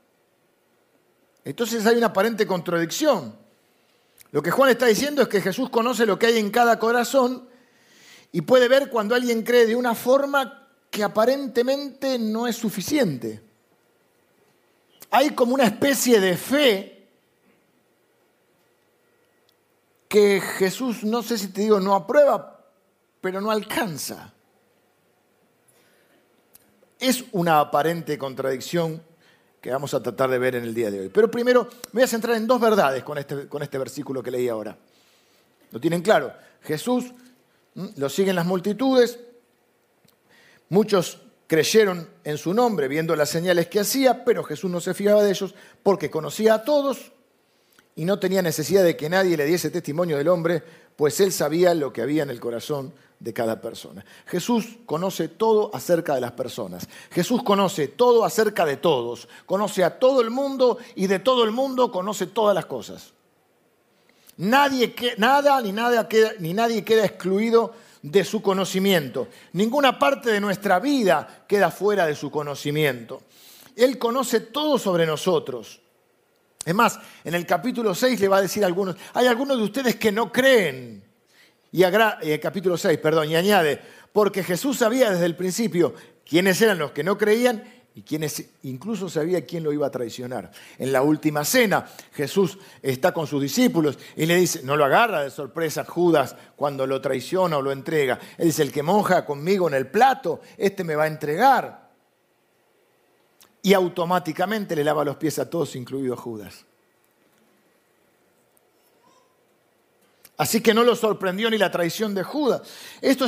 Entonces 1.45 1.85
hay 1.87 1.97
una 1.97 2.07
aparente 2.07 2.47
contradicción. 2.47 3.37
Lo 4.31 4.43
que 4.43 4.51
Juan 4.51 4.71
está 4.71 4.87
diciendo 4.87 5.23
es 5.23 5.29
que 5.29 5.41
Jesús 5.41 5.71
conoce 5.71 6.07
lo 6.07 6.19
que 6.19 6.27
hay 6.27 6.39
en 6.39 6.51
cada 6.51 6.79
corazón 6.79 7.49
y 8.33 8.41
puede 8.41 8.69
ver 8.69 8.91
cuando 8.91 9.15
alguien 9.15 9.43
cree 9.43 9.67
de 9.67 9.77
una 9.77 9.95
forma 9.95 10.69
que 10.91 11.05
aparentemente 11.05 12.19
no 12.19 12.47
es 12.47 12.57
suficiente. 12.57 13.43
Hay 15.11 15.31
como 15.31 15.55
una 15.55 15.65
especie 15.65 16.19
de 16.19 16.37
fe 16.37 17.09
que 20.09 20.41
Jesús, 20.41 21.05
no 21.05 21.23
sé 21.23 21.39
si 21.39 21.49
te 21.49 21.61
digo, 21.61 21.79
no 21.79 21.95
aprueba, 21.95 22.65
pero 23.21 23.41
no 23.41 23.51
alcanza. 23.51 24.33
Es 26.99 27.25
una 27.33 27.61
aparente 27.61 28.17
contradicción 28.19 29.03
que 29.65 29.71
vamos 29.71 29.95
a 29.95 30.03
tratar 30.03 30.29
de 30.29 30.39
ver 30.39 30.57
en 30.57 30.65
el 30.65 30.75
día 30.75 30.91
de 30.91 31.01
hoy. 31.01 31.09
Pero 31.09 31.31
primero 31.31 31.67
me 31.93 32.01
voy 32.01 32.03
a 32.03 32.07
centrar 32.07 32.37
en 32.37 32.47
dos 32.47 32.61
verdades 32.61 33.03
con 33.03 33.17
este, 33.17 33.49
con 33.49 33.63
este 33.63 33.79
versículo 33.79 34.23
que 34.23 34.31
leí 34.31 34.47
ahora. 34.47 34.77
¿Lo 35.71 35.81
tienen 35.81 36.03
claro? 36.03 36.35
Jesús 36.65 37.07
lo 37.97 38.11
siguen 38.11 38.37
las 38.37 38.45
multitudes, 38.45 39.19
muchos 40.69 41.19
creyeron 41.47 42.07
en 42.25 42.37
su 42.37 42.53
nombre 42.53 42.89
viendo 42.89 43.17
las 43.17 43.31
señales 43.31 43.69
que 43.69 43.81
hacía, 43.81 44.23
pero 44.23 44.45
Jesús 44.45 44.71
no 44.71 44.83
se 44.83 44.93
fiaba 44.93 45.23
de 45.23 45.31
ellos 45.31 45.55
porque 45.83 46.11
conocía 46.11 46.53
a 46.53 46.65
todos 46.65 47.13
y 47.97 48.05
no 48.05 48.19
tenía 48.19 48.43
necesidad 48.43 48.85
de 48.85 48.99
que 48.99 49.09
nadie 49.09 49.35
le 49.35 49.47
diese 49.47 49.71
testimonio 49.71 50.19
del 50.19 50.29
hombre, 50.29 50.63
pues 50.95 51.21
él 51.21 51.33
sabía 51.33 51.73
lo 51.73 51.91
que 51.91 52.03
había 52.03 52.23
en 52.23 52.29
el 52.29 52.39
corazón 52.39 52.93
de 53.25 53.33
cada 53.33 53.59
persona. 53.59 54.05
Jesús 54.27 54.67
conoce 54.85 55.29
todo 55.29 55.71
acerca 55.75 56.15
de 56.15 56.21
las 56.21 56.33
personas. 56.33 56.87
Jesús 57.11 57.43
conoce 57.43 57.89
todo 57.89 58.23
acerca 58.23 58.67
de 58.67 58.77
todos. 58.77 59.27
Conoce 59.47 59.83
a 59.83 59.99
todo 59.99 60.21
el 60.21 60.29
mundo 60.29 60.77
y 60.95 61.07
de 61.07 61.21
todo 61.21 61.43
el 61.43 61.51
mundo 61.51 61.91
conoce 61.91 62.27
todas 62.27 62.55
las 62.55 62.67
cosas. 62.67 63.15
Nadie, 64.37 64.95
nada 65.17 65.63
ni, 65.63 65.73
queda, 66.07 66.33
ni 66.39 66.53
nadie 66.53 66.85
queda 66.85 67.07
excluido 67.07 67.73
de 68.03 68.25
su 68.25 68.43
conocimiento. 68.43 69.29
Ninguna 69.55 69.99
parte 69.99 70.31
de 70.31 70.41
nuestra 70.41 70.79
vida 70.79 71.47
queda 71.49 71.71
fuera 71.71 72.07
de 72.07 72.15
su 72.15 72.31
conocimiento. 72.31 73.23
Él 73.75 73.97
conoce 73.97 74.41
todo 74.41 74.79
sobre 74.79 75.07
nosotros. 75.07 75.81
Es 76.63 76.75
más, 76.75 76.99
en 77.25 77.35
el 77.35 77.47
capítulo 77.47 77.95
6 77.95 78.21
le 78.21 78.29
va 78.29 78.37
a 78.37 78.43
decir 78.43 78.65
a 78.65 78.67
algunos, 78.67 78.97
hay 79.15 79.27
algunos 79.27 79.57
de 79.57 79.65
ustedes 79.65 79.97
que 79.97 80.13
no 80.13 80.31
creen. 80.31 81.14
Y 81.75 81.83
eh, 81.83 82.39
capítulo 82.41 82.77
6, 82.77 82.99
perdón, 82.99 83.29
y 83.29 83.35
añade, 83.35 83.81
porque 84.13 84.45
Jesús 84.45 84.79
sabía 84.79 85.11
desde 85.11 85.27
el 85.27 85.35
principio 85.35 85.93
quiénes 86.25 86.63
eran 86.63 86.79
los 86.79 86.93
que 86.93 87.03
no 87.03 87.19
creían 87.19 87.65
y 87.97 88.03
quienes 88.03 88.49
incluso 88.63 89.09
sabía 89.09 89.45
quién 89.45 89.65
lo 89.65 89.73
iba 89.73 89.89
a 89.89 89.91
traicionar. 89.91 90.53
En 90.79 90.93
la 90.93 91.03
última 91.03 91.45
cena, 91.45 91.85
Jesús 92.13 92.59
está 92.81 93.13
con 93.13 93.27
sus 93.27 93.43
discípulos 93.43 93.99
y 94.15 94.25
le 94.25 94.37
dice, 94.37 94.63
no 94.63 94.77
lo 94.77 94.85
agarra 94.85 95.25
de 95.25 95.33
sorpresa 95.33 95.85
Judas 95.85 96.37
cuando 96.55 96.87
lo 96.87 97.01
traiciona 97.01 97.59
o 97.59 97.63
lo 97.63 97.73
entrega. 97.73 98.21
Él 98.39 98.47
dice, 98.47 98.63
el 98.63 98.71
que 98.71 98.85
monja 98.85 99.27
conmigo 99.27 99.67
en 99.67 99.75
el 99.75 99.89
plato, 99.89 100.43
este 100.57 100.85
me 100.85 100.95
va 100.95 101.05
a 101.05 101.09
entregar. 101.09 101.91
Y 103.63 103.75
automáticamente 103.75 104.77
le 104.77 104.85
lava 104.85 105.05
los 105.05 105.17
pies 105.17 105.41
a 105.41 105.51
todos, 105.51 105.75
incluido 105.75 106.15
a 106.15 106.19
Judas. 106.19 106.67
Así 110.37 110.61
que 110.61 110.75
no 110.75 110.83
lo 110.83 110.97
sorprendió 110.97 111.51
ni 111.51 111.59
la 111.59 111.71
traición 111.71 112.15
de 112.15 112.23
Judas. 112.23 112.63
Esto 113.01 113.27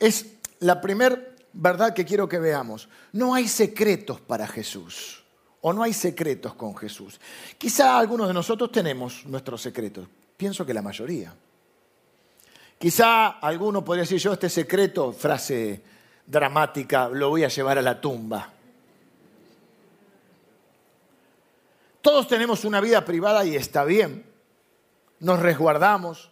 es, 0.00 0.26
la 0.60 0.80
primera 0.80 1.18
verdad 1.52 1.94
que 1.94 2.04
quiero 2.04 2.28
que 2.28 2.38
veamos. 2.38 2.88
No 3.12 3.34
hay 3.34 3.48
secretos 3.48 4.20
para 4.20 4.46
Jesús. 4.46 5.24
o 5.60 5.72
no 5.72 5.82
hay 5.82 5.92
secretos 5.92 6.54
con 6.54 6.76
Jesús. 6.76 7.20
Quizá 7.58 7.98
algunos 7.98 8.28
de 8.28 8.34
nosotros 8.34 8.70
tenemos 8.70 9.26
nuestros 9.26 9.60
secretos, 9.60 10.06
pienso 10.36 10.64
que 10.64 10.72
la 10.72 10.82
mayoría. 10.82 11.34
Quizá 12.78 13.40
alguno 13.40 13.84
podría 13.84 14.02
decir 14.02 14.18
yo 14.18 14.32
este 14.34 14.48
secreto, 14.48 15.12
frase 15.12 15.82
dramática, 16.24 17.08
lo 17.08 17.30
voy 17.30 17.42
a 17.42 17.48
llevar 17.48 17.76
a 17.78 17.82
la 17.82 18.00
tumba. 18.00 18.52
Todos 22.00 22.28
tenemos 22.28 22.64
una 22.64 22.80
vida 22.80 23.04
privada 23.04 23.44
y 23.44 23.56
está 23.56 23.84
bien. 23.84 24.27
Nos 25.20 25.40
resguardamos, 25.40 26.30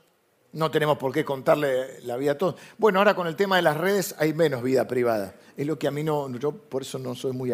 no 0.52 0.70
tenemos 0.70 0.96
por 0.96 1.12
qué 1.12 1.24
contarle 1.24 2.00
la 2.02 2.16
vida 2.16 2.32
a 2.32 2.38
todos. 2.38 2.56
Bueno, 2.78 2.98
ahora 2.98 3.14
con 3.14 3.26
el 3.26 3.36
tema 3.36 3.56
de 3.56 3.62
las 3.62 3.76
redes 3.76 4.14
hay 4.18 4.32
menos 4.32 4.62
vida 4.62 4.86
privada. 4.86 5.34
Es 5.56 5.66
lo 5.66 5.78
que 5.78 5.88
a 5.88 5.90
mí 5.90 6.02
no, 6.02 6.30
yo 6.38 6.52
por 6.52 6.82
eso 6.82 6.98
no 6.98 7.14
soy 7.14 7.32
muy 7.32 7.52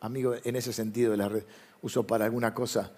amigo 0.00 0.34
en 0.42 0.56
ese 0.56 0.72
sentido 0.72 1.10
de 1.10 1.16
las 1.16 1.30
redes. 1.30 1.46
Uso 1.82 2.06
para 2.06 2.24
alguna 2.24 2.54
cosa. 2.54 2.90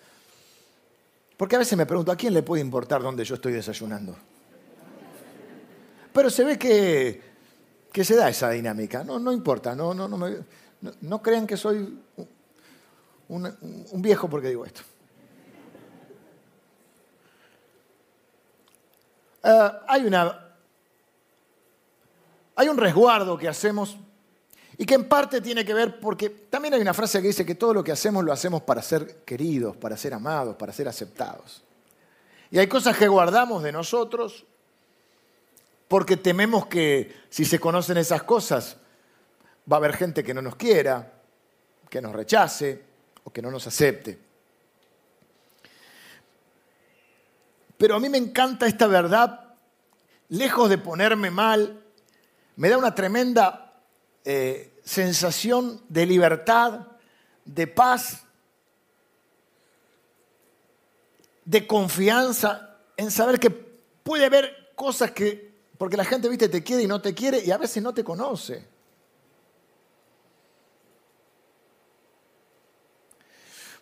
Porque 1.36 1.56
a 1.56 1.58
veces 1.58 1.76
me 1.76 1.86
pregunto, 1.86 2.12
¿a 2.12 2.16
quién 2.16 2.32
le 2.34 2.42
puede 2.42 2.62
importar 2.62 3.02
dónde 3.02 3.24
yo 3.24 3.34
estoy 3.34 3.52
desayunando? 3.52 4.16
Pero 6.12 6.30
se 6.30 6.44
ve 6.44 6.58
que, 6.58 7.20
que 7.92 8.04
se 8.04 8.16
da 8.16 8.28
esa 8.28 8.50
dinámica. 8.50 9.04
No, 9.04 9.18
no 9.18 9.32
importa, 9.32 9.74
no, 9.74 9.92
no, 9.92 10.08
no, 10.08 10.18
no, 11.00 11.22
crean 11.22 11.46
que 11.46 11.56
soy 11.56 11.98
un, 13.28 13.86
un 13.90 14.02
viejo 14.02 14.28
porque 14.30 14.48
digo 14.48 14.64
esto. 14.64 14.82
Eh, 19.46 19.70
hay, 19.86 20.04
una, 20.04 20.56
hay 22.56 22.68
un 22.68 22.76
resguardo 22.76 23.38
que 23.38 23.46
hacemos 23.46 23.96
y 24.76 24.84
que 24.84 24.94
en 24.94 25.08
parte 25.08 25.40
tiene 25.40 25.64
que 25.64 25.72
ver 25.72 26.00
porque 26.00 26.28
también 26.28 26.74
hay 26.74 26.80
una 26.80 26.92
frase 26.92 27.22
que 27.22 27.28
dice 27.28 27.46
que 27.46 27.54
todo 27.54 27.72
lo 27.72 27.84
que 27.84 27.92
hacemos 27.92 28.24
lo 28.24 28.32
hacemos 28.32 28.62
para 28.62 28.82
ser 28.82 29.18
queridos, 29.24 29.76
para 29.76 29.96
ser 29.96 30.14
amados, 30.14 30.56
para 30.56 30.72
ser 30.72 30.88
aceptados. 30.88 31.62
Y 32.50 32.58
hay 32.58 32.66
cosas 32.66 32.96
que 32.96 33.06
guardamos 33.06 33.62
de 33.62 33.70
nosotros 33.70 34.44
porque 35.86 36.16
tememos 36.16 36.66
que 36.66 37.14
si 37.30 37.44
se 37.44 37.60
conocen 37.60 37.98
esas 37.98 38.24
cosas 38.24 38.78
va 39.70 39.76
a 39.76 39.78
haber 39.78 39.96
gente 39.96 40.24
que 40.24 40.34
no 40.34 40.42
nos 40.42 40.56
quiera, 40.56 41.12
que 41.88 42.02
nos 42.02 42.12
rechace 42.12 42.82
o 43.22 43.32
que 43.32 43.42
no 43.42 43.52
nos 43.52 43.64
acepte. 43.68 44.25
Pero 47.78 47.94
a 47.94 48.00
mí 48.00 48.08
me 48.08 48.18
encanta 48.18 48.66
esta 48.66 48.86
verdad, 48.86 49.54
lejos 50.28 50.70
de 50.70 50.78
ponerme 50.78 51.30
mal, 51.30 51.82
me 52.56 52.70
da 52.70 52.78
una 52.78 52.94
tremenda 52.94 53.82
eh, 54.24 54.80
sensación 54.84 55.82
de 55.88 56.06
libertad, 56.06 56.86
de 57.44 57.66
paz, 57.66 58.24
de 61.44 61.66
confianza 61.66 62.78
en 62.96 63.10
saber 63.10 63.38
que 63.38 63.50
puede 63.50 64.26
haber 64.26 64.72
cosas 64.74 65.12
que, 65.12 65.54
porque 65.78 65.96
la 65.96 66.04
gente, 66.04 66.28
viste, 66.28 66.48
te 66.48 66.62
quiere 66.62 66.82
y 66.82 66.86
no 66.86 67.00
te 67.00 67.14
quiere 67.14 67.44
y 67.44 67.50
a 67.50 67.58
veces 67.58 67.82
no 67.82 67.92
te 67.92 68.02
conoce. 68.02 68.66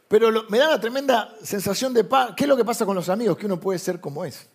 Pero 0.08 0.44
me 0.49 0.58
da 0.58 0.68
una 0.68 0.80
tremenda 0.80 1.34
sensación 1.42 1.94
de 1.94 2.04
paz. 2.04 2.32
¿Qué 2.37 2.44
es 2.44 2.49
lo 2.49 2.56
que 2.56 2.64
pasa 2.64 2.84
con 2.84 2.94
los 2.94 3.08
amigos? 3.08 3.37
Que 3.37 3.46
uno 3.46 3.58
puede 3.58 3.78
ser 3.78 4.00
como 4.00 4.25
es. 4.25 4.46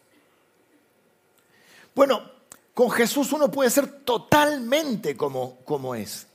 Bueno, 1.95 2.21
con 2.73 2.89
Jesús 2.91 3.33
uno 3.33 3.51
puede 3.51 3.69
ser 3.69 3.87
totalmente 4.03 5.17
como, 5.17 5.57
como 5.65 5.95
es. 5.95 6.27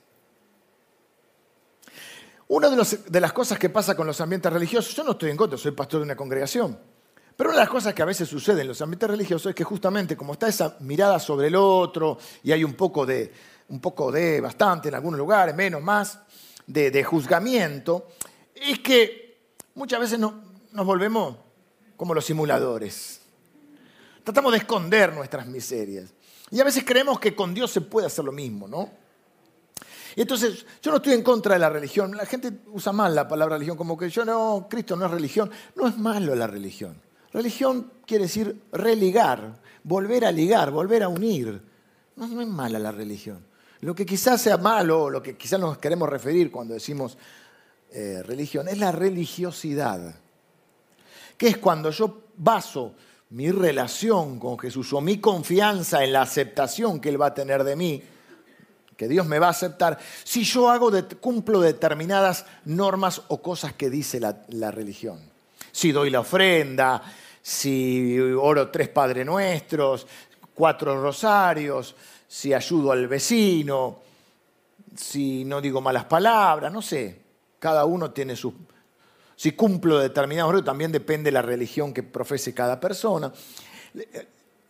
Una 2.48 2.68
de, 2.68 3.20
las 3.20 3.32
cosas 3.32 3.58
que 3.58 3.70
pasa 3.70 3.96
con 3.96 4.06
los 4.06 4.20
ambientes 4.20 4.52
religiosos, 4.52 4.94
yo 4.94 5.02
no 5.02 5.12
estoy 5.12 5.30
en 5.30 5.36
contra, 5.36 5.56
soy 5.56 5.72
pastor 5.72 6.00
de 6.00 6.04
una 6.04 6.16
congregación, 6.16 6.78
pero 7.34 7.48
una 7.48 7.58
de 7.58 7.64
las 7.64 7.70
cosas 7.70 7.94
que 7.94 8.02
a 8.02 8.04
veces 8.04 8.28
sucede 8.28 8.60
en 8.60 8.68
los 8.68 8.82
ambientes 8.82 9.08
religiosos 9.08 9.50
es 9.50 9.54
que 9.54 9.64
justamente 9.64 10.16
como 10.16 10.34
está 10.34 10.48
esa 10.48 10.76
mirada 10.80 11.18
sobre 11.18 11.48
el 11.48 11.56
otro 11.56 12.18
y 12.42 12.52
hay 12.52 12.62
un 12.62 12.74
poco 12.74 13.06
de, 13.06 13.32
un 13.70 13.80
poco 13.80 14.12
de 14.12 14.42
bastante 14.42 14.88
en 14.88 14.94
algunos 14.94 15.18
lugares, 15.18 15.54
menos, 15.54 15.82
más, 15.82 16.18
de, 16.66 16.90
de 16.90 17.02
juzgamiento, 17.02 18.08
es 18.54 18.78
que 18.80 19.38
muchas 19.74 20.00
veces 20.00 20.18
nos 20.18 20.86
volvemos 20.86 21.36
como 21.96 22.14
los 22.14 22.24
simuladores. 22.24 23.20
Tratamos 24.22 24.52
de 24.52 24.58
esconder 24.58 25.12
nuestras 25.12 25.46
miserias. 25.46 26.12
Y 26.50 26.60
a 26.60 26.64
veces 26.64 26.84
creemos 26.84 27.18
que 27.18 27.34
con 27.34 27.54
Dios 27.54 27.70
se 27.70 27.80
puede 27.80 28.06
hacer 28.06 28.24
lo 28.24 28.32
mismo, 28.32 28.68
¿no? 28.68 28.90
Y 30.16 30.20
entonces, 30.20 30.64
yo 30.80 30.90
no 30.90 30.98
estoy 30.98 31.14
en 31.14 31.22
contra 31.22 31.54
de 31.54 31.58
la 31.58 31.68
religión. 31.68 32.16
La 32.16 32.24
gente 32.24 32.52
usa 32.72 32.92
mal 32.92 33.14
la 33.14 33.26
palabra 33.26 33.56
religión, 33.56 33.76
como 33.76 33.98
que 33.98 34.08
yo 34.08 34.24
no, 34.24 34.66
Cristo 34.70 34.94
no 34.94 35.06
es 35.06 35.10
religión. 35.10 35.50
No 35.74 35.88
es 35.88 35.98
malo 35.98 36.34
la 36.34 36.46
religión. 36.46 37.00
Religión 37.32 37.90
quiere 38.06 38.24
decir 38.24 38.62
religar, 38.70 39.60
volver 39.82 40.24
a 40.24 40.30
ligar, 40.30 40.70
volver 40.70 41.02
a 41.02 41.08
unir. 41.08 41.60
No, 42.14 42.28
no 42.28 42.40
es 42.40 42.46
mala 42.46 42.78
la 42.78 42.92
religión. 42.92 43.44
Lo 43.80 43.94
que 43.94 44.06
quizás 44.06 44.40
sea 44.40 44.56
malo, 44.56 45.10
lo 45.10 45.20
que 45.20 45.36
quizás 45.36 45.58
nos 45.58 45.78
queremos 45.78 46.08
referir 46.08 46.50
cuando 46.52 46.74
decimos 46.74 47.18
eh, 47.96 48.24
religión, 48.24 48.66
es 48.66 48.78
la 48.78 48.90
religiosidad, 48.90 50.16
que 51.38 51.46
es 51.46 51.58
cuando 51.58 51.90
yo 51.90 52.22
baso 52.36 52.92
mi 53.30 53.52
relación 53.52 54.40
con 54.40 54.58
Jesús 54.58 54.92
o 54.92 55.00
mi 55.00 55.18
confianza 55.18 56.02
en 56.02 56.12
la 56.12 56.22
aceptación 56.22 57.00
que 57.00 57.10
Él 57.10 57.22
va 57.22 57.26
a 57.26 57.34
tener 57.34 57.62
de 57.62 57.76
mí, 57.76 58.02
que 58.96 59.06
Dios 59.06 59.26
me 59.26 59.38
va 59.38 59.46
a 59.46 59.50
aceptar, 59.50 59.96
si 60.24 60.42
yo 60.42 60.70
hago 60.70 60.90
cumplo 61.20 61.60
determinadas 61.60 62.46
normas 62.64 63.22
o 63.28 63.40
cosas 63.40 63.74
que 63.74 63.90
dice 63.90 64.18
la, 64.18 64.42
la 64.48 64.72
religión. 64.72 65.20
Si 65.70 65.92
doy 65.92 66.10
la 66.10 66.18
ofrenda, 66.18 67.00
si 67.40 68.18
oro 68.18 68.70
tres 68.70 68.88
Padre 68.88 69.24
Nuestros, 69.24 70.04
cuatro 70.52 71.00
rosarios, 71.00 71.94
si 72.26 72.52
ayudo 72.52 72.90
al 72.90 73.06
vecino, 73.06 74.00
si 74.96 75.44
no 75.44 75.60
digo 75.60 75.80
malas 75.80 76.06
palabras, 76.06 76.72
no 76.72 76.82
sé. 76.82 77.23
Cada 77.64 77.86
uno 77.86 78.10
tiene 78.10 78.36
su... 78.36 78.52
Si 79.36 79.52
cumplo 79.52 79.98
determinados 79.98 80.52
retos, 80.52 80.66
también 80.66 80.92
depende 80.92 81.28
de 81.28 81.32
la 81.32 81.40
religión 81.40 81.94
que 81.94 82.02
profese 82.02 82.52
cada 82.52 82.78
persona. 82.78 83.32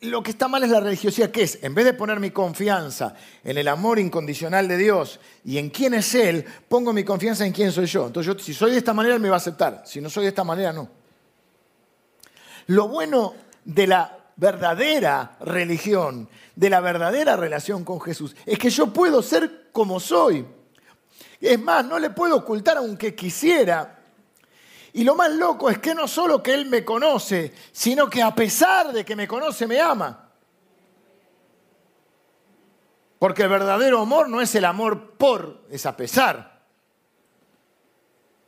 Lo 0.03 0.23
que 0.23 0.31
está 0.31 0.47
mal 0.47 0.63
es 0.63 0.71
la 0.71 0.79
religiosidad, 0.79 1.33
que 1.33 1.43
es, 1.43 1.59
en 1.65 1.75
vez 1.75 1.87
de 1.87 1.95
poner 1.95 2.21
mi 2.21 2.31
confianza 2.31 3.17
en 3.43 3.59
el 3.59 3.67
amor 3.67 3.99
incondicional 3.99 4.69
de 4.69 4.77
Dios 4.77 5.19
y 5.45 5.59
en 5.59 5.71
quién 5.71 5.95
es 5.95 6.15
Él, 6.15 6.45
pongo 6.69 6.93
mi 6.93 7.03
confianza 7.03 7.45
en 7.45 7.53
quién 7.53 7.73
soy 7.73 7.87
yo. 7.87 8.07
Entonces, 8.07 8.33
yo, 8.33 8.39
si 8.39 8.55
soy 8.55 8.71
de 8.71 8.79
esta 8.79 8.95
manera, 8.95 9.17
Él 9.17 9.21
me 9.21 9.29
va 9.29 9.35
a 9.35 9.39
aceptar. 9.39 9.83
Si 9.85 10.01
no 10.01 10.09
soy 10.09 10.23
de 10.23 10.29
esta 10.29 10.45
manera, 10.45 10.73
no. 10.73 10.89
Lo 12.69 12.87
bueno 12.87 13.35
de 13.65 13.89
la 13.89 14.19
verdadera 14.37 15.37
religión, 15.41 16.29
de 16.55 16.71
la 16.71 16.79
verdadera 16.79 17.35
relación 17.35 17.85
con 17.85 18.01
Jesús, 18.01 18.37
es 18.47 18.57
que 18.57 18.71
yo 18.71 18.93
puedo 18.93 19.21
ser 19.21 19.71
como 19.73 19.99
soy. 19.99 20.47
Es 21.45 21.61
más, 21.61 21.85
no 21.85 21.99
le 21.99 22.09
puedo 22.09 22.37
ocultar 22.37 22.79
aunque 22.79 23.15
quisiera. 23.15 23.99
Y 24.95 25.05
lo 25.05 25.15
más 25.15 25.31
loco 25.33 25.69
es 25.69 25.79
que 25.79 25.95
no 25.95 26.09
solo 26.09 26.43
que 26.43 26.55
Él 26.55 26.67
me 26.67 26.85
conoce, 26.85 27.53
sino 27.71 28.09
que 28.09 28.23
a 28.23 28.35
pesar 28.35 28.93
de 28.93 29.05
que 29.05 29.15
me 29.15 29.29
conoce, 29.29 29.67
me 29.67 29.79
ama. 29.79 30.31
Porque 33.19 33.43
el 33.43 33.49
verdadero 33.51 34.01
amor 34.01 34.29
no 34.29 34.41
es 34.41 34.55
el 34.55 34.65
amor 34.65 35.17
por, 35.19 35.65
es 35.71 35.85
a 35.85 35.95
pesar. 35.95 36.63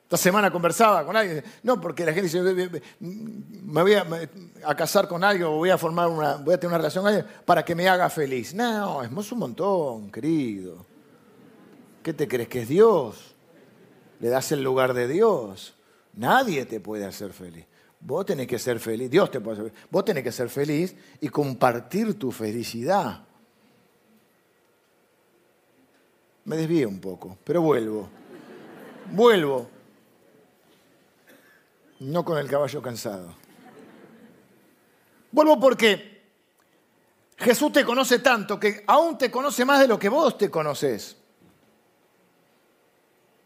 Esta 0.05 0.17
semana 0.17 0.51
conversaba 0.51 1.05
con 1.05 1.17
alguien, 1.17 1.45
no, 1.65 1.81
porque 1.81 2.05
la 2.07 2.13
gente 2.13 2.29
dice, 2.29 2.83
me 3.01 3.83
voy 3.83 3.95
a, 3.95 4.75
casar 4.75 5.07
con 5.09 5.23
alguien 5.23 5.49
o 5.49 5.57
voy 5.57 5.71
a 5.71 5.77
formar 5.77 6.09
una, 6.09 6.37
voy 6.37 6.55
a 6.55 6.59
tener 6.59 6.69
una 6.69 6.79
relación 6.79 7.05
con 7.05 7.13
alguien 7.13 7.35
para 7.45 7.63
que 7.65 7.75
me 7.75 7.89
haga 7.89 8.09
feliz. 8.09 8.55
No, 8.55 9.03
es 9.03 9.33
un 9.33 9.39
montón, 9.39 10.11
querido. 10.11 10.96
¿Qué 12.07 12.13
te 12.13 12.29
crees 12.29 12.49
que 12.49 12.61
es 12.61 12.69
Dios? 12.69 13.35
Le 14.21 14.29
das 14.29 14.53
el 14.53 14.63
lugar 14.63 14.95
de 14.95 15.09
Dios. 15.09 15.75
Nadie 16.13 16.65
te 16.65 16.79
puede 16.79 17.05
hacer 17.05 17.33
feliz. 17.33 17.67
Vos 17.99 18.25
tenés 18.25 18.47
que 18.47 18.61
ser 18.61 18.79
feliz, 18.79 19.11
Dios 19.11 19.29
te 19.29 19.41
puede 19.41 19.55
hacer 19.59 19.73
feliz. 19.73 19.89
Vos 19.91 20.05
tenés 20.05 20.23
que 20.23 20.31
ser 20.31 20.49
feliz 20.49 20.95
y 21.21 21.29
compartir 21.29 22.17
tu 22.17 22.31
felicidad. 22.31 23.25
Me 26.45 26.57
desvío 26.57 26.89
un 26.89 27.01
poco, 27.01 27.39
pero 27.43 27.61
vuelvo. 27.61 28.09
Vuelvo. 29.11 29.69
No 31.99 32.25
con 32.25 32.39
el 32.39 32.47
caballo 32.47 32.81
cansado. 32.81 33.35
Vuelvo 35.33 35.59
porque 35.59 36.23
Jesús 37.37 37.73
te 37.73 37.85
conoce 37.85 38.21
tanto 38.21 38.61
que 38.61 38.85
aún 38.87 39.19
te 39.19 39.29
conoce 39.29 39.65
más 39.65 39.81
de 39.81 39.89
lo 39.89 39.99
que 39.99 40.09
vos 40.09 40.39
te 40.39 40.49
conoces. 40.49 41.17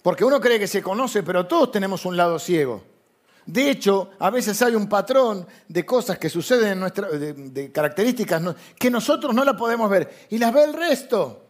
Porque 0.03 0.25
uno 0.25 0.41
cree 0.41 0.59
que 0.59 0.67
se 0.67 0.83
conoce, 0.83 1.23
pero 1.23 1.47
todos 1.47 1.71
tenemos 1.71 2.05
un 2.05 2.17
lado 2.17 2.39
ciego. 2.39 2.83
De 3.47 3.71
hecho, 3.71 4.11
a 4.19 4.31
veces 4.31 4.61
hay 4.63 4.75
un 4.75 4.89
patrón 4.89 5.47
de 5.69 5.85
cosas 5.85 6.19
que 6.19 6.29
suceden 6.29 6.73
en 6.73 6.81
nuestra, 6.81 7.09
de, 7.09 7.73
características 7.73 8.43
que 8.79 8.91
nosotros 8.91 9.35
no 9.35 9.45
la 9.45 9.57
podemos 9.57 9.91
ver 9.91 10.27
y 10.31 10.39
las 10.39 10.53
ve 10.53 10.65
el 10.65 10.73
resto. 10.73 11.47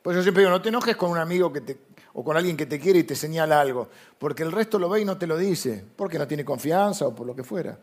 Pues 0.00 0.16
yo 0.16 0.22
siempre 0.22 0.42
digo, 0.42 0.50
no 0.50 0.62
te 0.62 0.70
enojes 0.70 0.96
con 0.96 1.10
un 1.10 1.18
amigo 1.18 1.52
que 1.52 1.60
te, 1.60 1.78
o 2.14 2.24
con 2.24 2.36
alguien 2.36 2.56
que 2.56 2.66
te 2.66 2.78
quiere 2.78 3.00
y 3.00 3.04
te 3.04 3.14
señala 3.14 3.60
algo, 3.60 3.88
porque 4.18 4.42
el 4.42 4.52
resto 4.52 4.78
lo 4.78 4.88
ve 4.88 5.00
y 5.00 5.04
no 5.04 5.16
te 5.16 5.26
lo 5.26 5.36
dice, 5.36 5.84
porque 5.96 6.18
no 6.18 6.26
tiene 6.26 6.44
confianza 6.44 7.06
o 7.06 7.14
por 7.14 7.26
lo 7.26 7.36
que 7.36 7.44
fuera. 7.44 7.78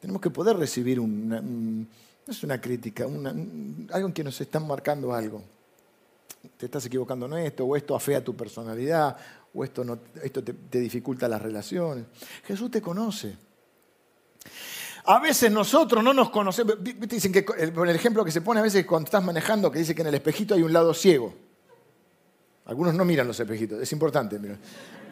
Tenemos 0.00 0.20
que 0.20 0.30
poder 0.30 0.56
recibir 0.56 1.00
una, 1.00 1.40
no 1.40 1.86
es 2.26 2.42
una 2.42 2.60
crítica, 2.60 3.04
algo 3.04 4.06
en 4.06 4.12
que 4.12 4.24
nos 4.24 4.40
están 4.40 4.66
marcando 4.66 5.12
algo. 5.14 5.42
Te 6.56 6.66
estás 6.66 6.86
equivocando 6.86 7.26
en 7.26 7.46
esto, 7.46 7.64
o 7.64 7.76
esto 7.76 7.94
afea 7.94 8.22
tu 8.22 8.36
personalidad, 8.36 9.16
o 9.52 9.64
esto, 9.64 9.98
esto 10.22 10.42
te, 10.42 10.80
dificulta 10.80 11.28
las 11.28 11.40
relaciones. 11.40 12.04
Jesús 12.44 12.70
te 12.70 12.82
conoce. 12.82 13.36
A 15.06 15.20
veces 15.20 15.50
nosotros 15.50 16.02
no 16.02 16.12
nos 16.12 16.30
conocemos. 16.30 16.76
Dicen 16.82 17.32
que 17.32 17.44
el, 17.58 17.88
ejemplo 17.90 18.24
que 18.24 18.30
se 18.30 18.40
pone 18.40 18.60
a 18.60 18.62
veces 18.62 18.84
cuando 18.86 19.06
estás 19.06 19.22
manejando, 19.22 19.70
que 19.70 19.78
dice 19.78 19.94
que 19.94 20.02
en 20.02 20.08
el 20.08 20.14
espejito 20.14 20.54
hay 20.54 20.62
un 20.62 20.72
lado 20.72 20.92
ciego. 20.94 21.34
Algunos 22.66 22.94
no 22.94 23.04
miran 23.04 23.26
los 23.26 23.38
espejitos, 23.38 23.80
es 23.80 23.92
importante. 23.92 24.40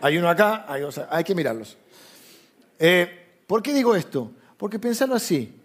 Hay 0.00 0.16
uno 0.16 0.28
acá, 0.28 0.64
hay, 0.66 0.82
hay 1.10 1.24
que 1.24 1.34
mirarlos. 1.34 1.76
Eh, 2.78 3.42
¿Por 3.46 3.62
qué 3.62 3.72
digo 3.74 3.94
esto? 3.94 4.32
Porque 4.56 4.78
pensarlo 4.78 5.14
así. 5.14 5.61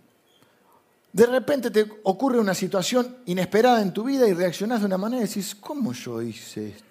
De 1.11 1.25
repente 1.25 1.71
te 1.71 1.87
ocurre 2.03 2.39
una 2.39 2.53
situación 2.53 3.17
inesperada 3.25 3.81
en 3.81 3.93
tu 3.93 4.03
vida 4.03 4.27
y 4.27 4.33
reaccionás 4.33 4.81
de 4.81 4.85
una 4.85 4.97
manera 4.97 5.23
y 5.23 5.27
decís, 5.27 5.55
¿cómo 5.55 5.93
yo 5.93 6.21
hice 6.21 6.69
esto? 6.69 6.87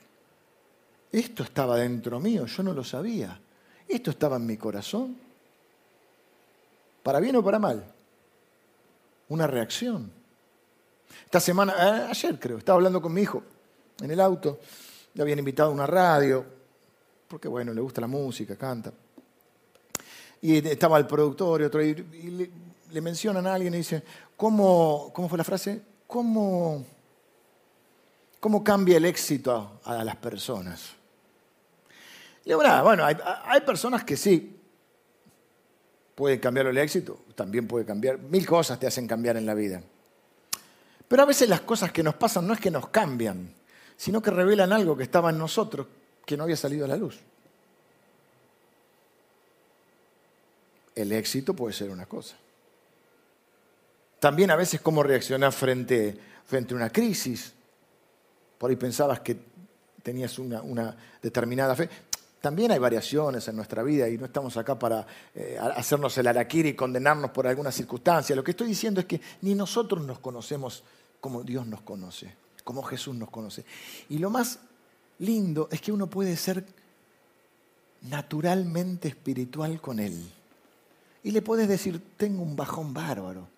Esto 1.12 1.42
estaba 1.44 1.76
dentro 1.76 2.18
mío, 2.20 2.46
yo 2.46 2.62
no 2.62 2.72
lo 2.72 2.82
sabía. 2.82 3.40
Esto 3.88 4.10
estaba 4.10 4.36
en 4.36 4.46
mi 4.46 4.56
corazón. 4.56 5.16
¿Para 7.02 7.20
bien 7.20 7.36
o 7.36 7.44
para 7.44 7.58
mal? 7.58 7.84
Una 9.28 9.46
reacción. 9.46 10.10
Esta 11.24 11.40
semana, 11.40 11.72
eh, 11.72 12.06
ayer 12.10 12.38
creo, 12.38 12.58
estaba 12.58 12.76
hablando 12.76 13.00
con 13.00 13.12
mi 13.12 13.22
hijo 13.22 13.42
en 14.00 14.10
el 14.10 14.20
auto, 14.20 14.58
le 15.14 15.22
habían 15.22 15.38
invitado 15.38 15.70
a 15.70 15.72
una 15.72 15.86
radio, 15.86 16.44
porque 17.28 17.48
bueno, 17.48 17.72
le 17.72 17.80
gusta 17.80 18.00
la 18.00 18.06
música, 18.06 18.56
canta. 18.56 18.92
Y 20.42 20.66
estaba 20.68 20.98
el 20.98 21.06
productor 21.06 21.62
y 21.62 21.64
otro, 21.64 21.80
mencionan 23.00 23.46
a 23.46 23.54
alguien 23.54 23.74
y 23.74 23.78
dicen, 23.78 24.02
¿cómo, 24.36 25.10
¿cómo 25.14 25.28
fue 25.28 25.38
la 25.38 25.44
frase? 25.44 25.82
¿Cómo, 26.06 26.84
cómo 28.40 28.62
cambia 28.62 28.96
el 28.96 29.04
éxito 29.04 29.80
a, 29.84 30.04
las 30.04 30.16
personas? 30.16 30.90
Y 32.44 32.52
bueno, 32.54 33.04
hay, 33.04 33.16
hay 33.44 33.60
personas 33.62 34.04
que 34.04 34.16
sí, 34.16 34.56
puede 36.14 36.40
cambiar 36.40 36.66
el 36.66 36.78
éxito, 36.78 37.18
también 37.34 37.68
puede 37.68 37.84
cambiar. 37.84 38.18
Mil 38.18 38.46
cosas 38.46 38.80
te 38.80 38.86
hacen 38.86 39.06
cambiar 39.06 39.36
en 39.36 39.46
la 39.46 39.54
vida. 39.54 39.82
Pero 41.06 41.22
a 41.22 41.26
veces 41.26 41.48
las 41.48 41.60
cosas 41.60 41.92
que 41.92 42.02
nos 42.02 42.14
pasan 42.14 42.46
no 42.46 42.54
es 42.54 42.60
que 42.60 42.70
nos 42.70 42.88
cambian, 42.88 43.52
sino 43.96 44.20
que 44.20 44.30
revelan 44.30 44.72
algo 44.72 44.96
que 44.96 45.04
estaba 45.04 45.30
en 45.30 45.38
nosotros 45.38 45.86
que 46.24 46.36
no 46.36 46.44
había 46.44 46.56
salido 46.56 46.84
a 46.84 46.88
la 46.88 46.96
luz. 46.96 47.20
El 50.94 51.12
éxito 51.12 51.54
puede 51.54 51.74
ser 51.74 51.90
una 51.90 52.06
cosa. 52.06 52.36
También 54.18 54.50
a 54.50 54.56
veces 54.56 54.80
cómo 54.80 55.02
reaccionar 55.02 55.52
frente, 55.52 56.16
frente 56.46 56.74
a 56.74 56.76
una 56.76 56.90
crisis. 56.90 57.52
Por 58.58 58.70
ahí 58.70 58.76
pensabas 58.76 59.20
que 59.20 59.36
tenías 60.02 60.38
una, 60.38 60.62
una 60.62 60.96
determinada 61.20 61.74
fe. 61.76 61.88
También 62.40 62.70
hay 62.70 62.78
variaciones 62.78 63.48
en 63.48 63.56
nuestra 63.56 63.82
vida 63.82 64.08
y 64.08 64.16
no 64.18 64.26
estamos 64.26 64.56
acá 64.56 64.78
para 64.78 65.06
eh, 65.34 65.58
hacernos 65.58 66.16
el 66.18 66.28
araquiri 66.28 66.70
y 66.70 66.74
condenarnos 66.74 67.30
por 67.32 67.46
alguna 67.46 67.72
circunstancia. 67.72 68.36
Lo 68.36 68.44
que 68.44 68.52
estoy 68.52 68.68
diciendo 68.68 69.00
es 69.00 69.06
que 69.06 69.20
ni 69.42 69.54
nosotros 69.54 70.04
nos 70.04 70.20
conocemos 70.20 70.84
como 71.20 71.42
Dios 71.42 71.66
nos 71.66 71.80
conoce, 71.80 72.32
como 72.62 72.82
Jesús 72.84 73.16
nos 73.16 73.30
conoce. 73.30 73.64
Y 74.08 74.18
lo 74.18 74.30
más 74.30 74.60
lindo 75.18 75.68
es 75.72 75.80
que 75.80 75.90
uno 75.92 76.06
puede 76.06 76.36
ser 76.36 76.64
naturalmente 78.02 79.08
espiritual 79.08 79.80
con 79.80 79.98
Él. 79.98 80.30
Y 81.24 81.32
le 81.32 81.42
puedes 81.42 81.68
decir, 81.68 82.00
tengo 82.16 82.42
un 82.42 82.54
bajón 82.54 82.94
bárbaro. 82.94 83.48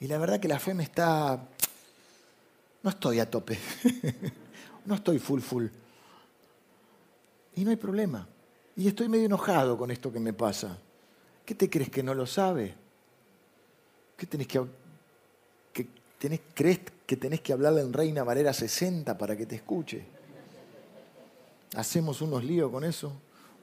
Y 0.00 0.06
la 0.06 0.18
verdad 0.18 0.40
que 0.40 0.48
la 0.48 0.58
fe 0.58 0.74
me 0.74 0.82
está... 0.82 1.48
No 2.82 2.90
estoy 2.90 3.18
a 3.18 3.30
tope. 3.30 3.58
no 4.86 4.94
estoy 4.94 5.18
full 5.18 5.40
full. 5.40 5.66
Y 7.56 7.64
no 7.64 7.70
hay 7.70 7.76
problema. 7.76 8.26
Y 8.76 8.86
estoy 8.88 9.08
medio 9.08 9.26
enojado 9.26 9.78
con 9.78 9.90
esto 9.90 10.12
que 10.12 10.20
me 10.20 10.32
pasa. 10.32 10.78
¿Qué 11.44 11.54
te 11.54 11.70
crees 11.70 11.90
que 11.90 12.02
no 12.02 12.14
lo 12.14 12.26
sabe? 12.26 12.74
¿Qué 14.16 14.26
tenés 14.26 14.46
que, 14.46 14.62
que 15.72 15.86
tenés, 16.18 16.40
crees 16.54 16.80
que 17.06 17.16
tenés 17.16 17.40
que 17.40 17.52
hablarle 17.52 17.80
en 17.80 17.92
Reina 17.92 18.22
Valera 18.24 18.52
60 18.52 19.16
para 19.16 19.36
que 19.36 19.46
te 19.46 19.56
escuche? 19.56 20.04
¿Hacemos 21.74 22.20
unos 22.20 22.44
líos 22.44 22.70
con 22.70 22.84
eso? 22.84 23.12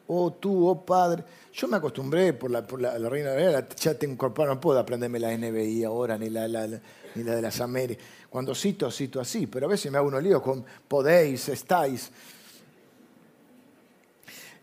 Oh 0.07 0.33
tú, 0.33 0.67
oh 0.67 0.85
padre. 0.85 1.23
Yo 1.53 1.67
me 1.67 1.77
acostumbré 1.77 2.33
por 2.33 2.51
la, 2.51 2.65
por 2.65 2.81
la, 2.81 2.97
Reina 2.97 3.31
Valera, 3.31 3.67
ya 3.69 3.93
te 3.93 4.05
incorporaron, 4.05 4.57
no 4.57 4.61
puedo 4.61 4.79
aprenderme 4.79 5.19
la 5.19 5.35
NBI 5.37 5.83
ahora, 5.83 6.17
ni 6.17 6.29
la, 6.29 6.47
ni 6.47 7.23
la 7.23 7.35
de 7.35 7.41
las 7.41 7.61
Américas. 7.61 8.05
Cuando 8.29 8.55
cito, 8.55 8.89
cito 8.89 9.21
así, 9.21 9.47
pero 9.47 9.67
a 9.67 9.69
veces 9.69 9.91
me 9.91 9.97
hago 9.97 10.07
unos 10.07 10.23
líos 10.23 10.41
con 10.41 10.65
podéis, 10.87 11.49
estáis. 11.49 12.11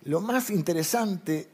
Lo 0.05 0.21
más 0.21 0.51
interesante 0.51 1.49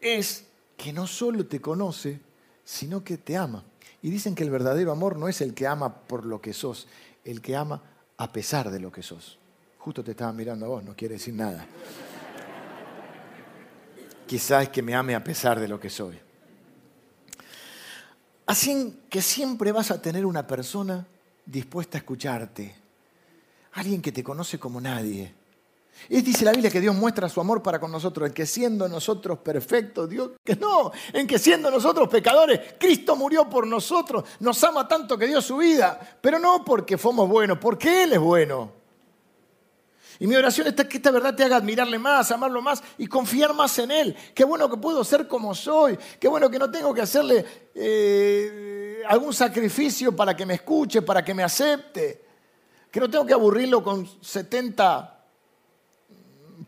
es 0.00 0.44
que 0.76 0.92
no 0.92 1.06
solo 1.06 1.46
te 1.46 1.60
conoce, 1.60 2.20
sino 2.64 3.04
que 3.04 3.18
te 3.18 3.36
ama. 3.36 3.64
Y 4.00 4.10
dicen 4.10 4.34
que 4.34 4.44
el 4.44 4.50
verdadero 4.50 4.92
amor 4.92 5.16
no 5.16 5.28
es 5.28 5.40
el 5.40 5.54
que 5.54 5.66
ama 5.66 6.02
por 6.06 6.24
lo 6.24 6.40
que 6.40 6.52
sos, 6.52 6.86
el 7.24 7.42
que 7.42 7.56
ama 7.56 7.82
a 8.16 8.32
pesar 8.32 8.70
de 8.70 8.80
lo 8.80 8.92
que 8.92 9.02
sos. 9.02 9.38
Justo 9.78 10.04
te 10.04 10.12
estaba 10.12 10.32
mirando 10.32 10.66
a 10.66 10.68
vos, 10.68 10.84
no 10.84 10.94
quiere 10.94 11.14
decir 11.14 11.34
nada. 11.34 11.66
Quizás 14.28 14.68
que 14.68 14.82
me 14.82 14.94
ame 14.94 15.14
a 15.14 15.24
pesar 15.24 15.58
de 15.58 15.66
lo 15.66 15.80
que 15.80 15.88
soy. 15.88 16.20
Así 18.46 19.00
que 19.08 19.22
siempre 19.22 19.72
vas 19.72 19.90
a 19.90 20.02
tener 20.02 20.26
una 20.26 20.46
persona 20.46 21.06
dispuesta 21.46 21.96
a 21.96 22.00
escucharte, 22.00 22.76
alguien 23.72 24.02
que 24.02 24.12
te 24.12 24.22
conoce 24.22 24.58
como 24.58 24.82
nadie, 24.82 25.34
y 26.10 26.20
dice 26.20 26.44
la 26.44 26.52
Biblia 26.52 26.70
que 26.70 26.80
Dios 26.80 26.94
muestra 26.94 27.28
su 27.28 27.40
amor 27.40 27.62
para 27.62 27.80
con 27.80 27.90
nosotros, 27.90 28.28
en 28.28 28.34
que 28.34 28.44
siendo 28.44 28.86
nosotros 28.86 29.38
perfectos, 29.38 30.08
Dios, 30.08 30.32
que 30.44 30.56
no, 30.56 30.92
en 31.12 31.26
que 31.26 31.38
siendo 31.38 31.70
nosotros 31.70 32.08
pecadores, 32.08 32.74
Cristo 32.78 33.16
murió 33.16 33.48
por 33.48 33.66
nosotros, 33.66 34.24
nos 34.40 34.62
ama 34.62 34.86
tanto 34.86 35.16
que 35.16 35.26
dio 35.26 35.40
su 35.40 35.56
vida, 35.56 36.18
pero 36.20 36.38
no 36.38 36.64
porque 36.64 36.98
fuimos 36.98 37.28
buenos, 37.28 37.58
porque 37.58 38.04
Él 38.04 38.12
es 38.12 38.20
bueno. 38.20 38.77
Y 40.20 40.26
mi 40.26 40.34
oración 40.34 40.66
es 40.66 40.74
que 40.74 40.96
esta 40.96 41.10
verdad 41.10 41.34
te 41.34 41.44
haga 41.44 41.56
admirarle 41.56 41.98
más, 41.98 42.30
amarlo 42.32 42.60
más 42.60 42.82
y 42.98 43.06
confiar 43.06 43.54
más 43.54 43.78
en 43.78 43.90
Él. 43.90 44.16
Qué 44.34 44.44
bueno 44.44 44.68
que 44.68 44.76
puedo 44.76 45.04
ser 45.04 45.28
como 45.28 45.54
soy, 45.54 45.98
qué 46.18 46.26
bueno 46.26 46.50
que 46.50 46.58
no 46.58 46.70
tengo 46.70 46.92
que 46.92 47.02
hacerle 47.02 47.44
eh, 47.74 49.02
algún 49.08 49.32
sacrificio 49.32 50.14
para 50.14 50.36
que 50.36 50.44
me 50.44 50.54
escuche, 50.54 51.02
para 51.02 51.24
que 51.24 51.34
me 51.34 51.44
acepte, 51.44 52.24
que 52.90 53.00
no 53.00 53.08
tengo 53.08 53.24
que 53.24 53.34
aburrirlo 53.34 53.82
con 53.82 54.08
70 54.20 55.14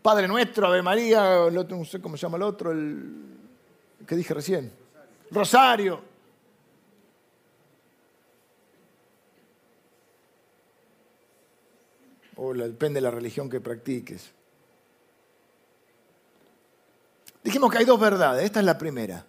Padre 0.01 0.27
Nuestro, 0.27 0.67
Ave 0.67 0.81
María, 0.81 1.45
el 1.47 1.57
otro, 1.57 1.77
no 1.77 1.85
sé 1.85 2.01
cómo 2.01 2.17
se 2.17 2.23
llama 2.23 2.37
el 2.37 2.43
otro, 2.43 2.71
el 2.71 3.31
que 4.07 4.15
dije 4.15 4.33
recién. 4.33 4.71
Rosario. 5.29 6.10
O 12.43 12.55
depende 12.55 12.97
de 12.97 13.01
la 13.01 13.11
religión 13.11 13.47
que 13.47 13.61
practiques. 13.61 14.31
Dijimos 17.43 17.71
que 17.71 17.77
hay 17.77 17.85
dos 17.85 17.99
verdades. 17.99 18.43
Esta 18.43 18.61
es 18.61 18.65
la 18.65 18.79
primera. 18.79 19.23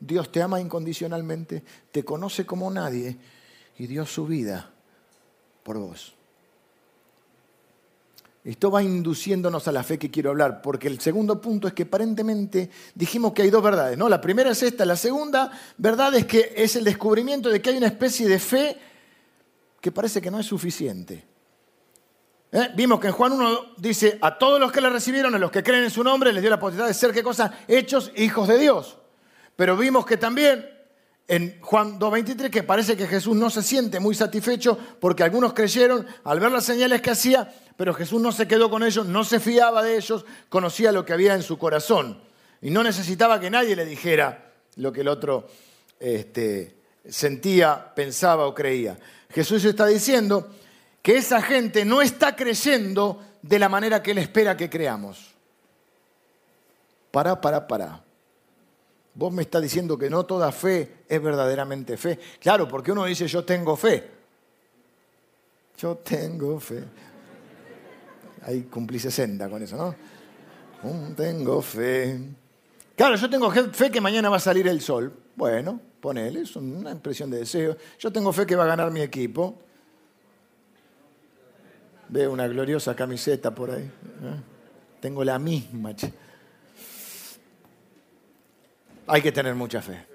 Dios 0.00 0.32
te 0.32 0.40
ama 0.40 0.58
incondicionalmente, 0.58 1.62
te 1.92 2.02
conoce 2.02 2.46
como 2.46 2.70
nadie 2.70 3.18
y 3.76 3.86
dio 3.86 4.06
su 4.06 4.26
vida 4.26 4.70
por 5.62 5.78
vos. 5.78 6.14
Esto 8.42 8.70
va 8.70 8.82
induciéndonos 8.82 9.68
a 9.68 9.72
la 9.72 9.82
fe 9.82 9.98
que 9.98 10.10
quiero 10.10 10.30
hablar, 10.30 10.62
porque 10.62 10.88
el 10.88 10.98
segundo 10.98 11.38
punto 11.40 11.68
es 11.68 11.74
que 11.74 11.82
aparentemente 11.82 12.70
dijimos 12.94 13.34
que 13.34 13.42
hay 13.42 13.50
dos 13.50 13.62
verdades, 13.62 13.98
¿no? 13.98 14.08
La 14.08 14.20
primera 14.20 14.50
es 14.50 14.62
esta, 14.62 14.86
la 14.86 14.96
segunda 14.96 15.50
verdad 15.76 16.14
es 16.14 16.24
que 16.24 16.54
es 16.56 16.76
el 16.76 16.84
descubrimiento 16.84 17.50
de 17.50 17.60
que 17.60 17.68
hay 17.68 17.76
una 17.76 17.88
especie 17.88 18.26
de 18.26 18.38
fe 18.38 18.78
que 19.78 19.92
parece 19.92 20.22
que 20.22 20.30
no 20.30 20.40
es 20.40 20.46
suficiente. 20.46 21.35
¿Eh? 22.52 22.70
Vimos 22.74 23.00
que 23.00 23.08
en 23.08 23.12
Juan 23.12 23.32
1 23.32 23.74
dice, 23.78 24.18
a 24.20 24.38
todos 24.38 24.60
los 24.60 24.70
que 24.70 24.80
le 24.80 24.90
recibieron, 24.90 25.34
a 25.34 25.38
los 25.38 25.50
que 25.50 25.62
creen 25.62 25.84
en 25.84 25.90
su 25.90 26.04
nombre, 26.04 26.32
les 26.32 26.42
dio 26.42 26.50
la 26.50 26.60
posibilidad 26.60 26.88
de 26.88 26.94
ser, 26.94 27.12
¿qué 27.12 27.22
cosa? 27.22 27.58
Hechos 27.66 28.12
hijos 28.16 28.48
de 28.48 28.58
Dios. 28.58 28.96
Pero 29.56 29.76
vimos 29.76 30.06
que 30.06 30.16
también 30.16 30.68
en 31.28 31.60
Juan 31.60 31.98
2.23 31.98 32.50
que 32.50 32.62
parece 32.62 32.96
que 32.96 33.06
Jesús 33.06 33.36
no 33.36 33.50
se 33.50 33.62
siente 33.62 33.98
muy 33.98 34.14
satisfecho 34.14 34.78
porque 35.00 35.24
algunos 35.24 35.54
creyeron 35.54 36.06
al 36.24 36.38
ver 36.38 36.52
las 36.52 36.64
señales 36.64 37.02
que 37.02 37.10
hacía, 37.10 37.52
pero 37.76 37.92
Jesús 37.94 38.20
no 38.20 38.32
se 38.32 38.46
quedó 38.46 38.70
con 38.70 38.84
ellos, 38.84 39.06
no 39.06 39.24
se 39.24 39.40
fiaba 39.40 39.82
de 39.82 39.96
ellos, 39.96 40.24
conocía 40.48 40.92
lo 40.92 41.04
que 41.04 41.12
había 41.12 41.34
en 41.34 41.42
su 41.42 41.58
corazón 41.58 42.20
y 42.62 42.70
no 42.70 42.82
necesitaba 42.82 43.40
que 43.40 43.50
nadie 43.50 43.74
le 43.74 43.84
dijera 43.84 44.52
lo 44.76 44.92
que 44.92 45.00
el 45.00 45.08
otro 45.08 45.48
este, 45.98 46.76
sentía, 47.08 47.92
pensaba 47.94 48.46
o 48.46 48.54
creía. 48.54 48.98
Jesús 49.30 49.64
está 49.64 49.86
diciendo 49.86 50.48
que 51.06 51.18
esa 51.18 51.40
gente 51.40 51.84
no 51.84 52.02
está 52.02 52.34
creyendo 52.34 53.22
de 53.40 53.60
la 53.60 53.68
manera 53.68 54.02
que 54.02 54.10
Él 54.10 54.18
espera 54.18 54.56
que 54.56 54.68
creamos. 54.68 55.36
Para, 57.12 57.40
para, 57.40 57.64
para. 57.64 58.02
Vos 59.14 59.32
me 59.32 59.42
estás 59.42 59.62
diciendo 59.62 59.96
que 59.96 60.10
no 60.10 60.26
toda 60.26 60.50
fe 60.50 61.04
es 61.08 61.22
verdaderamente 61.22 61.96
fe. 61.96 62.18
Claro, 62.40 62.66
porque 62.66 62.90
uno 62.90 63.04
dice 63.04 63.28
yo 63.28 63.44
tengo 63.44 63.76
fe. 63.76 64.10
Yo 65.78 65.94
tengo 65.98 66.58
fe. 66.58 66.82
Ahí 68.42 68.62
cumplí 68.62 68.98
60 68.98 69.48
con 69.48 69.62
eso, 69.62 69.76
¿no? 69.76 69.94
Tengo 71.14 71.62
fe. 71.62 72.18
Claro, 72.96 73.14
yo 73.14 73.30
tengo 73.30 73.48
fe 73.52 73.92
que 73.92 74.00
mañana 74.00 74.28
va 74.28 74.38
a 74.38 74.40
salir 74.40 74.66
el 74.66 74.80
sol. 74.80 75.16
Bueno, 75.36 75.80
ponele, 76.00 76.40
es 76.40 76.56
una 76.56 76.90
impresión 76.90 77.30
de 77.30 77.38
deseo. 77.38 77.76
Yo 77.96 78.12
tengo 78.12 78.32
fe 78.32 78.44
que 78.44 78.56
va 78.56 78.64
a 78.64 78.66
ganar 78.66 78.90
mi 78.90 79.02
equipo. 79.02 79.60
Veo 82.08 82.32
una 82.32 82.46
gloriosa 82.46 82.94
camiseta 82.94 83.54
por 83.54 83.70
ahí. 83.70 83.90
Tengo 85.00 85.24
la 85.24 85.38
misma. 85.38 85.94
Hay 89.06 89.22
que 89.22 89.32
tener 89.32 89.54
mucha 89.54 89.82
fe. 89.82 90.06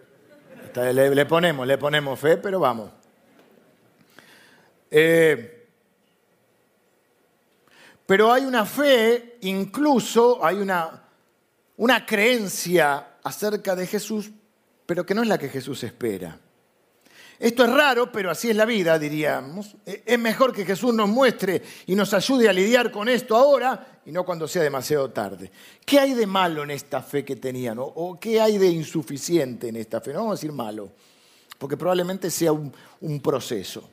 Le, 0.93 1.25
ponemos, 1.25 1.67
le 1.67 1.77
ponemos 1.77 2.19
fe, 2.19 2.37
pero 2.37 2.59
vamos. 2.59 2.91
Eh, 4.89 5.67
pero 8.05 8.31
hay 8.31 8.45
una 8.45 8.65
fe, 8.65 9.37
incluso 9.41 10.43
hay 10.43 10.57
una, 10.57 11.03
una 11.77 12.05
creencia 12.05 13.17
acerca 13.23 13.75
de 13.75 13.87
Jesús, 13.87 14.31
pero 14.85 15.05
que 15.05 15.13
no 15.13 15.21
es 15.21 15.27
la 15.27 15.37
que 15.37 15.49
Jesús 15.49 15.83
espera. 15.83 16.37
Esto 17.41 17.63
es 17.63 17.71
raro, 17.71 18.11
pero 18.11 18.29
así 18.29 18.51
es 18.51 18.55
la 18.55 18.65
vida, 18.65 18.99
diríamos. 18.99 19.75
E, 19.83 20.03
es 20.05 20.19
mejor 20.19 20.53
que 20.53 20.63
Jesús 20.63 20.93
nos 20.93 21.09
muestre 21.09 21.63
y 21.87 21.95
nos 21.95 22.13
ayude 22.13 22.47
a 22.47 22.53
lidiar 22.53 22.91
con 22.91 23.09
esto 23.09 23.35
ahora 23.35 23.99
y 24.05 24.11
no 24.11 24.23
cuando 24.23 24.47
sea 24.47 24.61
demasiado 24.61 25.09
tarde. 25.09 25.51
¿Qué 25.83 25.99
hay 25.99 26.13
de 26.13 26.27
malo 26.27 26.61
en 26.61 26.69
esta 26.69 27.01
fe 27.01 27.25
que 27.25 27.37
tenían? 27.37 27.77
¿O 27.79 28.19
qué 28.19 28.39
hay 28.39 28.59
de 28.59 28.67
insuficiente 28.67 29.69
en 29.69 29.77
esta 29.77 30.01
fe? 30.01 30.13
No 30.13 30.19
vamos 30.19 30.33
a 30.33 30.35
decir 30.35 30.51
malo, 30.51 30.91
porque 31.57 31.77
probablemente 31.77 32.29
sea 32.29 32.51
un, 32.51 33.19
proceso. 33.23 33.89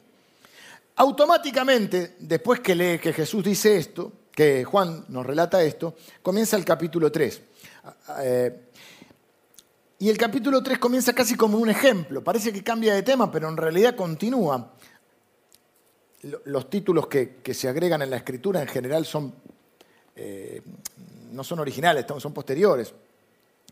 Automáticamente, 0.96 2.16
después 2.18 2.61
que 2.61 2.74
lee 2.74 2.98
que 2.98 3.14
Jesús 3.14 3.42
dice 3.42 3.78
esto, 3.78 4.12
que 4.30 4.62
Juan 4.62 5.06
nos 5.08 5.24
relata 5.24 5.62
esto, 5.62 5.94
comienza 6.20 6.58
el 6.58 6.66
capítulo 6.66 7.11
3. 7.11 7.42
Y 10.00 10.08
el 10.08 10.16
capítulo 10.16 10.62
3 10.62 10.78
comienza 10.78 11.12
casi 11.12 11.34
como 11.34 11.58
un 11.58 11.68
ejemplo. 11.68 12.22
Parece 12.22 12.52
que 12.52 12.62
cambia 12.62 12.94
de 12.94 13.02
tema, 13.02 13.32
pero 13.32 13.48
en 13.48 13.56
realidad 13.56 13.96
continúa. 13.96 14.74
Los 16.44 16.70
títulos 16.70 17.08
que, 17.08 17.40
se 17.52 17.68
agregan 17.68 18.02
en 18.02 18.11
la 18.11 18.16
escritura 18.16 18.62
en 18.62 18.68
general 18.68 19.04
son, 19.04 19.34
eh, 20.14 20.62
no 21.32 21.42
son 21.42 21.58
originales, 21.58 22.06
son 22.18 22.32
posteriores. 22.32 22.94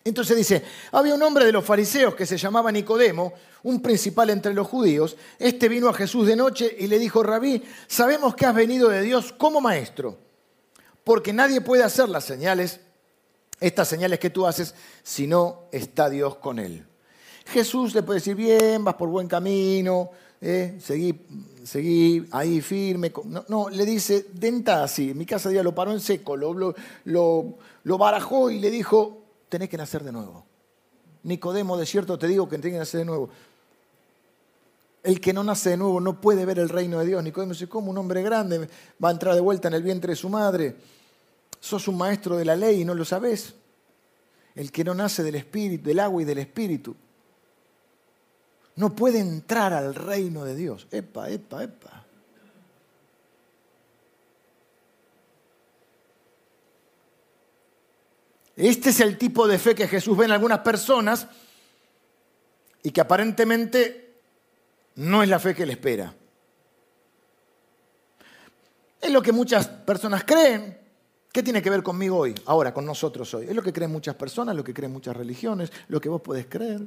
Entonces 0.03 0.37
dice, 0.37 0.65
había 0.93 1.15
un 1.15 1.23
hombre 1.23 1.45
de 1.45 1.53
los 1.53 1.65
fariseos 1.65 2.15
que 2.17 2.27
se 2.27 2.37
llamaba 2.37 2.73
Nicodemo, 2.73 3.33
un 3.63 3.81
principal 3.81 4.31
entre 4.31 4.53
los 4.53 4.67
judíos. 4.67 5.17
Este 5.39 5.69
vino 5.69 5.89
a 5.89 5.95
Jesús 5.95 6.27
de 6.27 6.35
noche 6.35 6.75
y 6.77 6.89
le 6.89 6.99
dijo, 6.99 7.23
rabí, 7.23 7.63
sabemos 7.87 8.35
que 8.35 8.47
has 8.47 8.55
venido 8.55 8.89
de 8.89 9.03
Dios 9.03 9.33
como 9.33 9.61
maestro, 9.61 10.19
porque 11.05 11.33
nadie 11.33 11.61
puede 11.61 11.85
hacer 11.85 12.09
las 12.09 12.25
señales 12.25 12.81
estas 13.61 13.89
señales 13.89 14.19
que 14.19 14.31
tú 14.31 14.47
haces 14.47 14.75
si 15.03 15.27
no 15.27 15.65
está 15.73 16.11
Dios 16.11 16.37
con 16.37 16.59
él. 16.59 16.85
Jesús 17.47 17.95
le 17.95 18.03
puede 18.03 18.19
decir, 18.19 18.35
bien, 18.35 18.85
vas 18.85 18.95
por 18.95 19.09
buen 19.09 19.29
camino, 19.29 20.11
eh, 20.41 20.79
seguí, 20.81 22.27
ahí 22.33 22.61
firme. 22.61 23.13
No, 23.25 23.45
no, 23.49 23.69
le 23.69 23.85
dice, 23.85 24.27
denta 24.33 24.83
así. 24.83 25.15
Mi 25.15 25.25
casa 25.25 25.49
día 25.49 25.63
lo 25.63 25.75
paró 25.75 25.93
en 25.93 26.01
seco, 26.01 26.37
lo, 26.37 26.75
lo, 27.05 27.99
barajó 27.99 28.51
y 28.51 28.59
le 28.59 28.71
dijo, 28.71 29.23
tenés 29.49 29.69
que 29.69 29.77
nacer 29.77 30.03
de 30.03 30.13
nuevo. 30.13 30.45
Nicodemo, 31.23 31.77
de 31.77 31.87
cierto 31.87 32.19
te 32.19 32.29
digo 32.29 32.49
que 32.49 32.57
tenés 32.59 32.75
que 32.75 32.79
nacer 32.79 33.01
de 33.01 33.07
nuevo. 33.07 33.31
El 35.03 35.21
que 35.21 35.33
no 35.33 35.45
nace 35.45 35.71
de 35.71 35.77
nuevo 35.77 36.01
no 36.01 36.21
puede 36.21 36.45
ver 36.45 36.59
el 36.59 36.69
reino 36.69 36.99
de 36.99 37.07
Dios. 37.07 37.23
Nicodemo 37.23 37.53
dice, 37.53 37.69
¿cómo 37.69 37.91
un 37.91 37.99
hombre 37.99 38.23
grande 38.23 38.69
va 39.03 39.09
a 39.09 39.13
entrar 39.13 39.35
de 39.35 39.41
vuelta 39.41 39.69
en 39.69 39.75
el 39.75 39.83
vientre 39.83 40.11
de 40.11 40.17
su 40.17 40.29
madre? 40.29 40.77
Sos 41.67 41.89
un 41.89 41.99
maestro 41.99 42.37
de 42.37 42.45
la 42.45 42.57
ley 42.57 42.83
y 42.83 42.85
no 42.85 42.95
lo 42.95 43.05
sabes. 43.05 43.55
El 44.55 44.73
que 44.73 44.85
no 44.85 44.95
nace 44.95 45.23
del 45.23 45.35
espíritu, 45.35 45.89
del 45.89 46.01
agua 46.01 46.23
y 46.23 46.25
del 46.25 46.39
espíritu, 46.39 46.97
no 48.77 48.95
puede 48.95 49.19
entrar 49.19 49.73
al 49.73 49.95
reino 49.95 50.45
de 50.45 50.55
Dios. 50.55 50.87
Epa, 50.91 51.29
epa, 51.29 51.65
epa. 51.65 52.07
Este 58.57 58.89
es 58.89 59.01
el 59.01 59.19
tipo 59.19 59.47
de 59.47 59.59
fe 59.59 59.75
que 59.75 59.87
Jesús 59.87 60.17
ve 60.17 60.25
en 60.25 60.33
algunas 60.33 60.61
personas 60.61 61.27
y 62.83 62.91
que 62.91 63.03
aparentemente 63.03 64.21
no 64.95 65.23
es 65.23 65.29
la 65.29 65.39
fe 65.39 65.55
que 65.55 65.65
él 65.65 65.71
espera. 65.71 66.15
Es 69.01 69.11
lo 69.11 69.21
que 69.21 69.33
muchas 69.33 69.69
personas 69.69 70.25
creen, 70.25 70.86
¿Qué 71.37 71.43
tiene 71.43 71.61
que 71.61 71.69
ver 71.69 71.83
conmigo 71.83 72.17
hoy, 72.17 72.35
ahora, 72.47 72.73
con 72.73 72.87
nosotros 72.87 73.35
hoy? 73.35 73.45
Es 73.47 73.55
lo 73.55 73.63
que 73.63 73.71
creen 73.71 73.93
muchas 73.93 74.15
personas, 74.15 74.57
lo 74.57 74.65
que 74.65 74.73
creen 74.73 74.91
muchas 74.91 75.15
religiones, 75.15 75.71
lo 75.89 76.01
que 76.01 76.09
vos 76.09 76.23
podés 76.23 76.47
creer. 76.47 76.81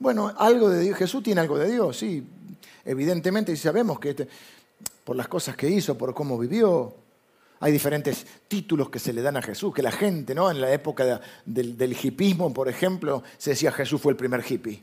Bueno, 0.00 0.34
algo 0.36 0.68
de 0.68 0.80
Dios, 0.80 0.98
Jesús 0.98 1.22
tiene 1.22 1.40
algo 1.40 1.56
de 1.56 1.70
Dios, 1.70 1.96
sí, 1.96 2.26
evidentemente, 2.84 3.52
y 3.52 3.56
sabemos 3.56 4.00
que 4.00 4.10
este, 4.10 4.28
por 5.04 5.14
las 5.14 5.28
cosas 5.28 5.54
que 5.54 5.70
hizo, 5.70 5.96
por 5.96 6.12
cómo 6.12 6.36
vivió, 6.36 6.92
hay 7.60 7.70
diferentes 7.70 8.26
títulos 8.48 8.90
que 8.90 8.98
se 8.98 9.12
le 9.12 9.22
dan 9.22 9.36
a 9.36 9.42
Jesús, 9.42 9.72
que 9.72 9.82
la 9.84 9.92
gente, 9.92 10.34
¿no? 10.34 10.50
En 10.50 10.60
la 10.60 10.72
época 10.72 11.20
del, 11.46 11.78
del 11.78 11.96
hipismo, 12.02 12.52
por 12.52 12.68
ejemplo, 12.68 13.22
se 13.36 13.50
decía 13.50 13.70
Jesús 13.70 14.00
fue 14.00 14.10
el 14.10 14.16
primer 14.16 14.44
hippie. 14.44 14.82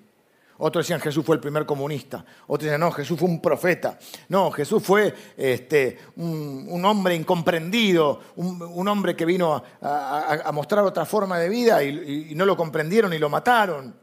Otros 0.57 0.85
decían 0.85 1.01
Jesús 1.01 1.25
fue 1.25 1.35
el 1.35 1.41
primer 1.41 1.65
comunista. 1.65 2.23
Otros 2.47 2.63
decían, 2.63 2.79
no, 2.79 2.91
Jesús 2.91 3.19
fue 3.19 3.27
un 3.27 3.41
profeta. 3.41 3.99
No, 4.29 4.51
Jesús 4.51 4.81
fue 4.81 5.13
este, 5.35 5.99
un, 6.15 6.83
hombre 6.85 7.13
incomprendido, 7.15 8.21
un, 8.37 8.87
hombre 8.87 9.15
que 9.15 9.25
vino 9.25 9.61
a, 9.81 10.51
mostrar 10.53 10.85
otra 10.85 11.05
forma 11.05 11.37
de 11.39 11.49
vida 11.49 11.83
y, 11.83 12.33
no 12.35 12.45
lo 12.45 12.55
comprendieron 12.55 13.13
y 13.13 13.19
lo 13.19 13.29
mataron. 13.29 13.93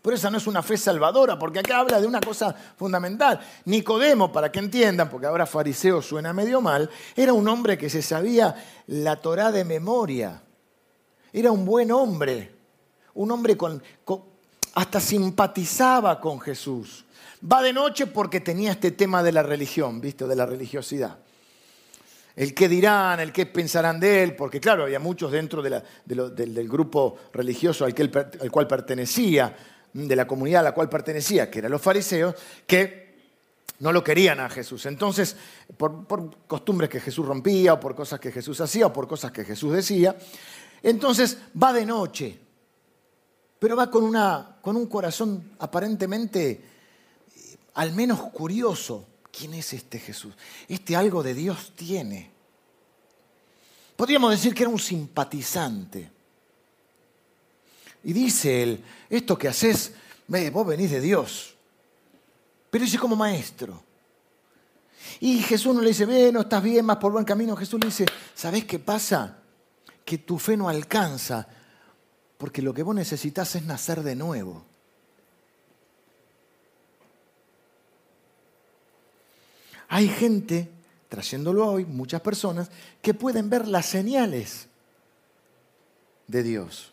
Pero 0.00 0.16
esa 0.16 0.30
no 0.30 0.38
es 0.38 0.46
una 0.46 0.62
fe 0.62 0.76
salvadora, 0.76 1.38
porque 1.38 1.60
acá 1.60 1.78
habla 1.78 2.00
de 2.00 2.06
una 2.06 2.20
cosa 2.20 2.56
fundamental. 2.76 3.38
Nicodemo, 3.66 4.32
para 4.32 4.50
que 4.50 4.58
entiendan, 4.58 5.08
porque 5.10 5.26
ahora 5.26 5.46
fariseo 5.46 6.00
suena 6.00 6.32
medio 6.32 6.60
mal, 6.60 6.90
era 7.14 7.32
un 7.34 7.46
hombre 7.46 7.76
que 7.76 7.90
se 7.90 8.02
sabía 8.02 8.56
la 8.86 9.16
Torá 9.16 9.52
de 9.52 9.64
memoria. 9.64 10.42
Era 11.32 11.52
un 11.52 11.64
buen 11.64 11.92
hombre, 11.92 12.52
un 13.14 13.30
hombre 13.30 13.56
con 13.56 13.82
hasta 14.74 15.00
simpatizaba 15.00 16.20
con 16.20 16.40
Jesús. 16.40 17.04
Va 17.50 17.62
de 17.62 17.72
noche 17.72 18.06
porque 18.06 18.40
tenía 18.40 18.72
este 18.72 18.92
tema 18.92 19.22
de 19.22 19.32
la 19.32 19.42
religión, 19.42 20.00
¿viste? 20.00 20.26
De 20.26 20.36
la 20.36 20.46
religiosidad. 20.46 21.18
El 22.34 22.54
qué 22.54 22.68
dirán, 22.68 23.20
el 23.20 23.32
qué 23.32 23.46
pensarán 23.46 24.00
de 24.00 24.22
él, 24.22 24.36
porque 24.36 24.60
claro, 24.60 24.84
había 24.84 24.98
muchos 24.98 25.30
dentro 25.32 25.60
del, 25.60 26.68
grupo 26.68 27.18
religioso 27.32 27.84
al, 27.84 27.94
al 28.40 28.50
cual 28.50 28.66
pertenecía, 28.66 29.54
de 29.92 30.16
la 30.16 30.26
comunidad 30.26 30.60
a 30.60 30.64
la 30.64 30.72
cual 30.72 30.88
pertenecía, 30.88 31.50
que 31.50 31.58
eran 31.58 31.72
los 31.72 31.82
fariseos, 31.82 32.34
que 32.66 33.12
no 33.80 33.92
lo 33.92 34.02
querían 34.02 34.40
a 34.40 34.48
Jesús. 34.48 34.86
Entonces, 34.86 35.36
por, 35.76 36.06
por, 36.06 36.46
costumbres 36.46 36.88
que 36.88 37.00
Jesús 37.00 37.26
rompía, 37.26 37.74
o 37.74 37.80
por 37.80 37.94
cosas 37.94 38.18
que 38.18 38.32
Jesús 38.32 38.60
hacía, 38.62 38.86
o 38.86 38.92
por 38.92 39.06
cosas 39.06 39.32
que 39.32 39.44
Jesús 39.44 39.74
decía, 39.74 40.16
entonces 40.82 41.36
va 41.60 41.72
de 41.74 41.84
noche 41.84 42.38
pero 43.62 43.76
va 43.76 43.88
con, 43.88 44.02
una, 44.02 44.56
con 44.60 44.76
un 44.76 44.86
corazón 44.86 45.52
aparentemente 45.60 46.50
eh, 46.50 47.56
al 47.74 47.92
menos 47.92 48.20
curioso. 48.32 49.06
¿Quién 49.30 49.54
es 49.54 49.72
este 49.72 50.00
Jesús? 50.00 50.34
Este 50.66 50.96
algo 50.96 51.22
de 51.22 51.32
Dios 51.32 51.72
tiene. 51.76 52.28
Podríamos 53.94 54.32
decir 54.32 54.52
que 54.52 54.64
era 54.64 54.70
un 54.70 54.80
simpatizante. 54.80 56.10
Y 58.02 58.12
dice 58.12 58.64
él, 58.64 58.84
esto 59.08 59.38
que 59.38 59.46
haces, 59.46 59.92
vos 60.26 60.66
venís 60.66 60.90
de 60.90 61.00
Dios, 61.00 61.54
pero 62.68 62.84
dice 62.84 62.98
como 62.98 63.14
maestro. 63.14 63.80
Y 65.20 65.38
Jesús 65.40 65.72
no 65.72 65.82
le 65.82 65.90
dice, 65.90 66.04
ve, 66.04 66.32
no 66.32 66.40
estás 66.40 66.64
bien, 66.64 66.84
más 66.84 66.96
por 66.96 67.12
buen 67.12 67.24
camino. 67.24 67.54
Jesús 67.54 67.78
le 67.78 67.86
dice, 67.86 68.06
¿sabés 68.34 68.64
qué 68.64 68.80
pasa? 68.80 69.38
Que 70.04 70.18
tu 70.18 70.40
fe 70.40 70.56
no 70.56 70.68
alcanza 70.68 71.46
porque 72.42 72.60
lo 72.60 72.74
que 72.74 72.82
vos 72.82 72.92
necesitas 72.92 73.54
es 73.54 73.62
nacer 73.62 74.02
de 74.02 74.16
nuevo. 74.16 74.64
Hay 79.86 80.08
gente, 80.08 80.68
trayéndolo 81.08 81.64
hoy, 81.64 81.84
muchas 81.84 82.20
personas, 82.20 82.68
que 83.00 83.14
pueden 83.14 83.48
ver 83.48 83.68
las 83.68 83.86
señales 83.86 84.66
de 86.26 86.42
Dios. 86.42 86.92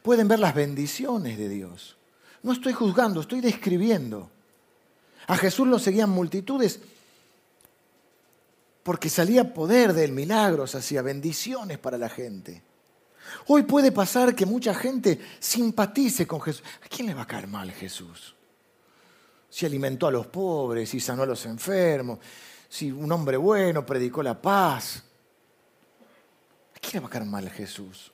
Pueden 0.00 0.28
ver 0.28 0.38
las 0.38 0.54
bendiciones 0.54 1.36
de 1.36 1.50
Dios. 1.50 1.98
No 2.42 2.52
estoy 2.52 2.72
juzgando, 2.72 3.20
estoy 3.20 3.42
describiendo. 3.42 4.30
A 5.26 5.36
Jesús 5.36 5.68
lo 5.68 5.78
seguían 5.78 6.08
multitudes 6.08 6.80
porque 8.82 9.10
salía 9.10 9.52
poder 9.52 9.92
del 9.92 10.12
milagros, 10.12 10.74
hacía 10.74 11.02
bendiciones 11.02 11.76
para 11.76 11.98
la 11.98 12.08
gente. 12.08 12.62
Hoy 13.46 13.62
puede 13.62 13.92
pasar 13.92 14.34
que 14.34 14.46
mucha 14.46 14.74
gente 14.74 15.20
simpatice 15.38 16.26
con 16.26 16.40
Jesús. 16.40 16.62
¿A 16.84 16.88
quién 16.88 17.08
le 17.08 17.14
va 17.14 17.22
a 17.22 17.26
caer 17.26 17.46
mal 17.46 17.70
Jesús? 17.72 18.34
Si 19.50 19.66
alimentó 19.66 20.06
a 20.06 20.10
los 20.10 20.26
pobres, 20.26 20.90
si 20.90 21.00
sanó 21.00 21.22
a 21.22 21.26
los 21.26 21.44
enfermos, 21.46 22.18
si 22.68 22.92
un 22.92 23.10
hombre 23.10 23.36
bueno 23.36 23.84
predicó 23.84 24.22
la 24.22 24.40
paz. 24.40 25.02
¿A 26.74 26.78
quién 26.80 26.94
le 26.94 27.00
va 27.00 27.06
a 27.06 27.10
caer 27.10 27.24
mal 27.24 27.48
Jesús? 27.50 28.12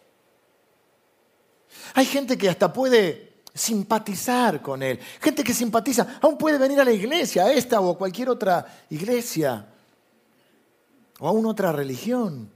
Hay 1.94 2.06
gente 2.06 2.38
que 2.38 2.48
hasta 2.48 2.72
puede 2.72 3.34
simpatizar 3.54 4.60
con 4.60 4.82
Él. 4.82 4.98
Gente 5.20 5.44
que 5.44 5.54
simpatiza, 5.54 6.18
aún 6.20 6.36
puede 6.36 6.58
venir 6.58 6.80
a 6.80 6.84
la 6.84 6.92
iglesia, 6.92 7.44
a 7.44 7.52
esta 7.52 7.80
o 7.80 7.92
a 7.92 7.98
cualquier 7.98 8.28
otra 8.28 8.66
iglesia, 8.90 9.66
o 11.20 11.28
a 11.28 11.30
una 11.30 11.50
otra 11.50 11.72
religión. 11.72 12.50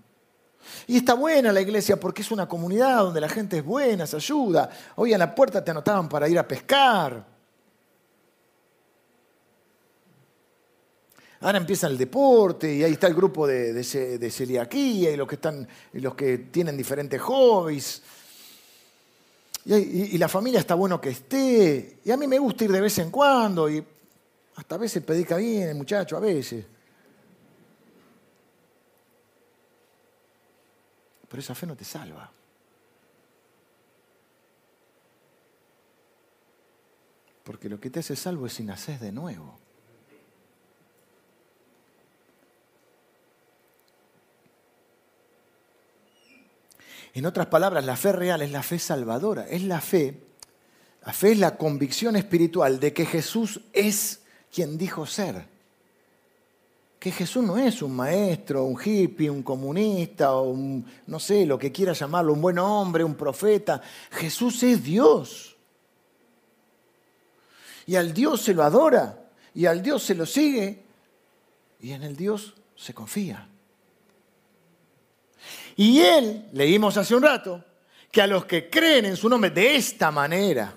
Y 0.87 0.97
está 0.99 1.15
buena 1.15 1.53
la 1.53 1.61
iglesia 1.61 1.99
porque 1.99 2.23
es 2.23 2.31
una 2.31 2.49
comunidad 2.49 2.99
donde 2.99 3.21
la 3.21 3.29
gente 3.29 3.59
es 3.59 3.65
buena, 3.65 4.07
se 4.07 4.17
ayuda. 4.17 4.71
Hoy 4.97 5.13
en 5.13 5.19
la 5.19 5.35
puerta 5.35 5.65
te 5.65 5.71
anotaban 5.71 6.09
para 6.09 6.29
ir 6.29 6.39
a 6.39 6.47
pescar. 6.47 7.39
Ahora 11.41 11.59
empieza 11.59 11.87
el 11.87 11.97
deporte 11.97 12.75
y 12.75 12.83
ahí 12.83 12.93
está 12.93 13.07
el 13.07 13.15
grupo 13.15 13.47
de, 13.47 13.83
celiaquía 13.85 15.13
y 15.13 15.17
los 15.17 15.29
que, 15.29 15.37
están, 15.37 15.69
los 15.93 16.15
que 16.15 16.39
tienen 16.39 16.77
diferentes 16.77 17.21
hobbies. 17.21 18.03
Y, 19.65 20.17
la 20.19 20.29
familia 20.29 20.61
está 20.61 20.75
bueno 20.75 21.01
que 21.01 21.11
esté. 21.11 21.99
Y 22.05 22.11
a 22.11 22.17
mí 22.17 22.27
me 22.27 22.39
gusta 22.39 22.65
ir 22.65 22.73
de 22.73 22.81
vez 22.81 22.99
en 22.99 23.11
cuando. 23.11 23.71
Y 23.71 23.85
hasta 24.57 24.75
a 24.75 24.79
veces 24.79 25.03
predica 25.05 25.37
bien 25.37 25.69
el 25.69 25.77
muchacho, 25.77 26.17
a 26.17 26.21
veces. 26.21 26.65
Pero 31.29 31.41
esa 31.41 31.55
fe 31.55 31.67
no 31.67 31.77
te 31.77 31.85
salva. 31.85 32.31
Porque 37.45 37.69
lo 37.69 37.81
que 37.81 37.91
te 37.91 38.01
hace 38.01 38.17
salvo 38.17 38.47
es 38.47 38.55
si 38.55 38.65
naces 38.65 39.01
de 39.01 39.13
nuevo. 39.13 39.59
En 47.15 47.27
otras 47.27 47.47
palabras, 47.47 47.85
la 47.85 47.97
fe 47.97 48.13
real 48.13 48.43
es 48.43 48.53
la 48.53 48.63
fe 48.63 48.79
salvadora, 48.79 49.49
es 49.49 49.63
la 49.63 49.81
fe, 49.81 50.23
la 51.05 51.13
fe 51.13 51.33
es 51.33 51.39
la 51.39 51.57
convicción 51.57 52.17
espiritual 52.17 52.79
de 52.81 52.93
que 52.93 53.07
Jesús 53.07 53.63
es 53.73 54.21
quien 54.53 54.79
dijo 54.79 55.07
ser. 55.07 55.58
Que 56.99 57.13
Jesús 57.13 57.45
no 57.45 57.57
es 57.57 57.81
un 57.81 57.95
maestro, 57.95 58.65
un 58.65 58.79
hippie, 58.83 59.31
un 59.31 59.43
comunista, 59.43 60.33
o 60.33 60.51
un, 60.51 60.85
no 61.07 61.21
sé, 61.21 61.47
lo 61.47 61.59
que 61.59 61.71
quiera 61.71 61.93
llamarlo, 61.93 62.33
un 62.33 62.41
buen 62.41 62.59
hombre, 62.59 63.05
un 63.05 63.15
profeta. 63.15 63.81
Jesús 64.11 64.63
es 64.65 64.83
Dios. 64.83 65.57
Y 67.87 67.97
al 67.97 68.13
Dios 68.13 68.43
se 68.43 68.53
lo 68.53 68.65
adora, 68.65 69.31
y 69.55 69.67
al 69.67 69.83
Dios 69.83 70.03
se 70.03 70.15
lo 70.15 70.27
sigue, 70.27 70.83
y 71.81 71.93
en 71.93 72.03
el 72.03 72.17
Dios 72.17 72.55
se 72.77 72.93
confía. 72.93 73.49
Y 75.77 76.01
él, 76.01 76.49
leímos 76.53 76.97
hace 76.97 77.15
un 77.15 77.23
rato, 77.23 77.65
que 78.11 78.21
a 78.21 78.27
los 78.27 78.45
que 78.45 78.69
creen 78.69 79.05
en 79.05 79.17
su 79.17 79.29
nombre 79.29 79.51
de 79.51 79.77
esta 79.77 80.11
manera, 80.11 80.77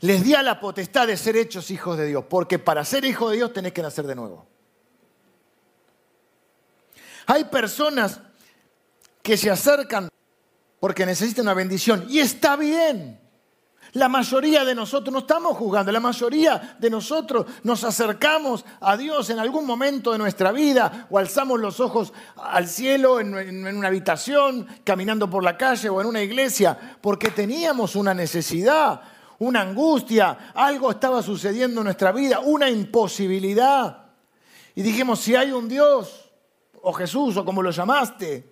les 0.00 0.24
dio 0.24 0.40
la 0.42 0.58
potestad 0.58 1.06
de 1.06 1.16
ser 1.16 1.36
hechos 1.36 1.70
hijos 1.70 1.98
de 1.98 2.06
Dios, 2.06 2.24
porque 2.28 2.58
para 2.58 2.84
ser 2.84 3.04
hijo 3.04 3.30
de 3.30 3.36
Dios 3.36 3.52
tenés 3.52 3.72
que 3.72 3.82
nacer 3.82 4.06
de 4.06 4.14
nuevo. 4.14 4.46
Hay 7.26 7.44
personas 7.44 8.20
que 9.22 9.36
se 9.36 9.50
acercan 9.50 10.08
porque 10.78 11.04
necesitan 11.04 11.46
una 11.46 11.54
bendición 11.54 12.06
y 12.08 12.20
está 12.20 12.56
bien. 12.56 13.20
La 13.92 14.08
mayoría 14.08 14.64
de 14.64 14.74
nosotros 14.74 15.12
no 15.12 15.20
estamos 15.20 15.56
juzgando, 15.56 15.90
la 15.90 16.00
mayoría 16.00 16.76
de 16.78 16.90
nosotros 16.90 17.46
nos 17.62 17.82
acercamos 17.82 18.64
a 18.80 18.96
Dios 18.96 19.30
en 19.30 19.38
algún 19.38 19.64
momento 19.64 20.12
de 20.12 20.18
nuestra 20.18 20.52
vida 20.52 21.06
o 21.08 21.18
alzamos 21.18 21.58
los 21.60 21.80
ojos 21.80 22.12
al 22.36 22.68
cielo 22.68 23.20
en, 23.20 23.34
en, 23.36 23.76
una 23.76 23.88
habitación, 23.88 24.66
caminando 24.84 25.30
por 25.30 25.42
la 25.42 25.56
calle 25.56 25.88
o 25.88 26.00
en 26.00 26.08
una 26.08 26.22
iglesia, 26.22 26.98
porque 27.00 27.30
teníamos 27.30 27.96
una 27.96 28.12
necesidad, 28.12 29.00
una 29.38 29.62
angustia, 29.62 30.52
algo 30.54 30.90
estaba 30.90 31.22
sucediendo 31.22 31.80
en 31.80 31.86
nuestra 31.86 32.12
vida, 32.12 32.40
una 32.40 32.68
imposibilidad. 32.68 34.04
Y 34.74 34.82
dijimos, 34.82 35.20
si 35.20 35.34
hay 35.34 35.52
un 35.52 35.68
Dios, 35.68 36.25
o 36.88 36.92
Jesús, 36.92 37.36
o 37.36 37.44
como 37.44 37.62
lo 37.62 37.72
llamaste, 37.72 38.44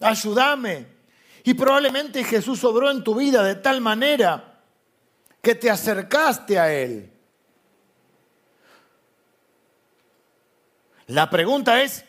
ayúdame. 0.00 0.86
Y 1.44 1.52
probablemente 1.52 2.24
Jesús 2.24 2.64
obró 2.64 2.90
en 2.90 3.04
tu 3.04 3.14
vida 3.14 3.42
de 3.42 3.56
tal 3.56 3.82
manera 3.82 4.62
que 5.42 5.54
te 5.54 5.68
acercaste 5.68 6.58
a 6.58 6.72
Él. 6.72 7.12
La 11.08 11.28
pregunta 11.28 11.82
es 11.82 12.06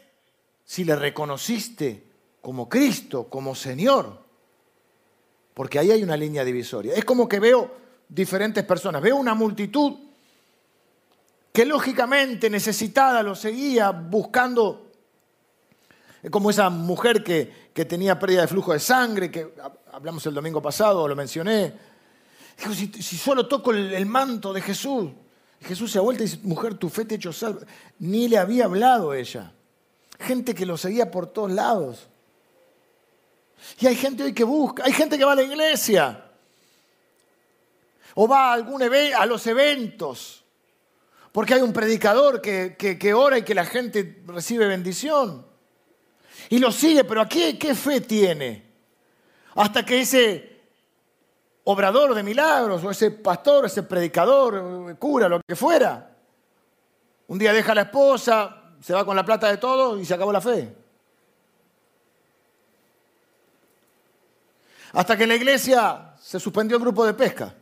si 0.64 0.86
le 0.86 0.96
reconociste 0.96 2.08
como 2.40 2.70
Cristo, 2.70 3.28
como 3.28 3.56
Señor. 3.56 4.24
Porque 5.54 5.78
ahí 5.78 5.92
hay 5.92 6.04
una 6.04 6.16
línea 6.16 6.46
divisoria. 6.46 6.94
Es 6.94 7.04
como 7.04 7.28
que 7.28 7.42
veo 7.42 7.70
diferentes 8.08 8.64
personas. 8.64 9.02
Veo 9.02 9.18
una 9.18 9.34
multitud 9.34 9.94
que 11.54 11.66
lógicamente 11.66 12.50
necesitada 12.50 13.24
lo 13.24 13.36
seguía 13.36 13.92
buscando 13.92 14.84
es 16.24 16.32
como 16.32 16.50
esa 16.50 16.70
mujer 16.70 17.22
que, 17.22 17.62
tenía 17.86 18.18
pérdida 18.18 18.42
de 18.42 18.48
flujo 18.48 18.72
de 18.72 18.80
sangre, 18.80 19.30
que 19.30 19.54
hablamos 19.92 20.26
el 20.26 20.34
domingo 20.34 20.62
pasado, 20.62 21.06
lo 21.06 21.18
mencioné. 21.18 21.74
Dijo, 22.58 22.74
si, 22.74 23.18
solo 23.18 23.46
toco 23.46 23.72
el, 23.72 24.06
manto 24.06 24.54
de 24.54 24.62
Jesús. 24.62 25.12
Jesús 25.62 25.92
se 25.92 25.98
ha 25.98 26.02
vuelto 26.02 26.24
y 26.24 26.28
dice, 26.28 26.40
mujer, 26.44 26.76
tu 26.76 26.88
fe 26.88 27.04
te 27.04 27.16
ha 27.16 27.18
hecho 27.18 27.34
salvo. 27.34 27.60
Ni 28.00 28.30
le 28.30 28.38
había 28.38 28.66
hablado 28.66 29.14
ella. 29.14 29.52
Gente 30.18 30.56
que 30.56 30.66
lo 30.66 30.78
seguía 30.78 31.12
por 31.12 31.28
todos 31.28 31.52
lados. 31.52 32.08
Y 33.80 33.88
hay 33.88 33.96
gente 33.96 34.24
hoy 34.24 34.34
que 34.34 34.46
busca, 34.46 34.84
hay 34.86 34.94
gente 34.94 35.18
que 35.18 35.26
va 35.26 35.34
a 35.34 35.36
la 35.36 35.44
iglesia. 35.44 36.24
O 38.16 38.30
va 38.30 38.52
a, 38.52 38.54
algún 38.54 38.82
a 38.82 39.26
los 39.26 39.46
eventos. 39.48 40.43
Porque 41.34 41.56
hay 41.56 41.62
un 41.62 41.74
predicador 41.74 42.40
que, 42.40 42.78
que 42.78 43.14
ora 43.14 43.40
y 43.40 43.42
que 43.42 43.56
la 43.56 43.66
gente 43.66 44.22
recibe 44.28 44.68
bendición. 44.68 45.46
Y 46.50 46.60
lo 46.60 46.72
sigue, 46.72 47.04
pero 47.04 47.22
aquí 47.22 47.58
qué 47.58 47.74
fe 47.74 48.02
tiene? 48.02 48.72
Hasta 49.56 49.84
que 49.84 50.02
ese 50.02 50.62
obrador 51.64 52.14
de 52.14 52.22
milagros, 52.22 52.84
o 52.84 52.92
ese 52.92 53.10
pastor, 53.10 53.66
ese 53.66 53.82
predicador, 53.82 54.96
cura, 55.00 55.28
lo 55.28 55.42
que 55.42 55.56
fuera, 55.56 56.16
un 57.28 57.40
día 57.40 57.52
deja 57.52 57.72
a 57.72 57.76
la 57.76 57.82
esposa, 57.82 58.76
se 58.80 58.94
va 58.94 59.04
con 59.04 59.16
la 59.16 59.26
plata 59.26 59.50
de 59.50 59.58
todo 59.58 59.98
y 60.00 60.06
se 60.06 60.14
acabó 60.14 60.32
la 60.32 60.42
fe. 60.42 60.72
Hasta 64.92 65.18
que 65.18 65.24
en 65.24 65.30
la 65.30 65.36
iglesia 65.36 66.14
se 66.22 66.40
suspendió 66.40 66.78
el 66.78 66.84
grupo 66.84 67.04
de 67.04 67.16
pesca. 67.16 67.56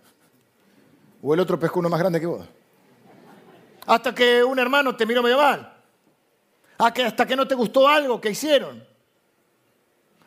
O 1.22 1.34
el 1.34 1.40
otro 1.40 1.58
pescó 1.58 1.80
uno 1.80 1.88
más 1.88 2.02
grande 2.02 2.20
que 2.20 2.26
vos. 2.26 2.46
Hasta 3.86 4.14
que 4.14 4.44
un 4.44 4.60
hermano 4.60 4.96
te 4.96 5.06
miró 5.06 5.24
medio 5.24 5.38
mal 5.38 5.82
hasta 6.82 7.26
que 7.26 7.36
no 7.36 7.48
te 7.48 7.56
gustó 7.56 7.88
algo 7.88 8.20
que 8.20 8.32
hicieron. 8.32 8.84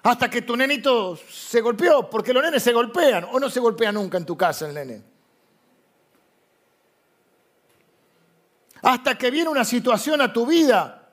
Hasta 0.03 0.29
que 0.29 0.43
tu 0.43 0.57
nenito 0.57 1.17
se 1.17 1.61
golpeó, 1.61 2.09
porque 2.09 2.33
los 2.33 2.43
nenes 2.43 2.63
se 2.63 2.73
golpean 2.73 3.25
o 3.25 3.41
no 3.41 3.49
se 3.49 3.59
golpea 3.59 3.91
nunca 3.91 4.19
en 4.19 4.27
tu 4.27 4.37
casa 4.37 4.69
el 4.69 4.75
nene. 4.75 5.03
Hasta 8.83 9.17
que 9.17 9.31
viene 9.31 9.49
una 9.49 9.65
situación 9.65 10.21
a 10.21 10.33
tu 10.33 10.47
vida 10.47 11.09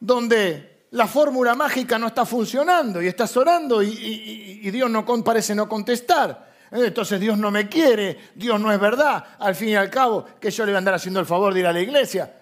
donde 0.00 0.86
la 0.90 1.06
fórmula 1.06 1.54
mágica 1.54 1.98
no 1.98 2.08
está 2.08 2.26
funcionando 2.26 3.00
y 3.00 3.06
estás 3.06 3.34
orando 3.36 3.80
y, 3.82 3.88
y 4.62 4.70
Dios 4.70 4.90
no 4.90 5.06
parece 5.22 5.54
no 5.54 5.68
contestar. 5.68 6.53
Entonces 6.70 7.20
Dios 7.20 7.38
no 7.38 7.50
me 7.50 7.68
quiere, 7.68 8.18
Dios 8.34 8.60
no 8.60 8.72
es 8.72 8.80
verdad. 8.80 9.24
Al 9.38 9.54
fin 9.54 9.70
y 9.70 9.74
al 9.76 9.90
cabo, 9.90 10.24
que 10.40 10.50
yo 10.50 10.64
le 10.64 10.72
voy 10.72 10.76
a 10.76 10.78
andar 10.78 10.94
haciendo 10.94 11.20
el 11.20 11.26
favor 11.26 11.54
de 11.54 11.60
ir 11.60 11.66
a 11.66 11.72
la 11.72 11.80
iglesia 11.80 12.40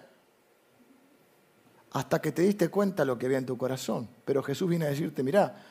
hasta 1.93 2.19
que 2.19 2.31
te 2.31 2.41
diste 2.41 2.69
cuenta 2.69 3.05
lo 3.05 3.17
que 3.17 3.27
había 3.27 3.37
en 3.37 3.45
tu 3.45 3.57
corazón. 3.57 4.09
Pero 4.25 4.41
Jesús 4.41 4.67
viene 4.67 4.85
a 4.85 4.89
decirte, 4.89 5.21
mira, 5.21 5.63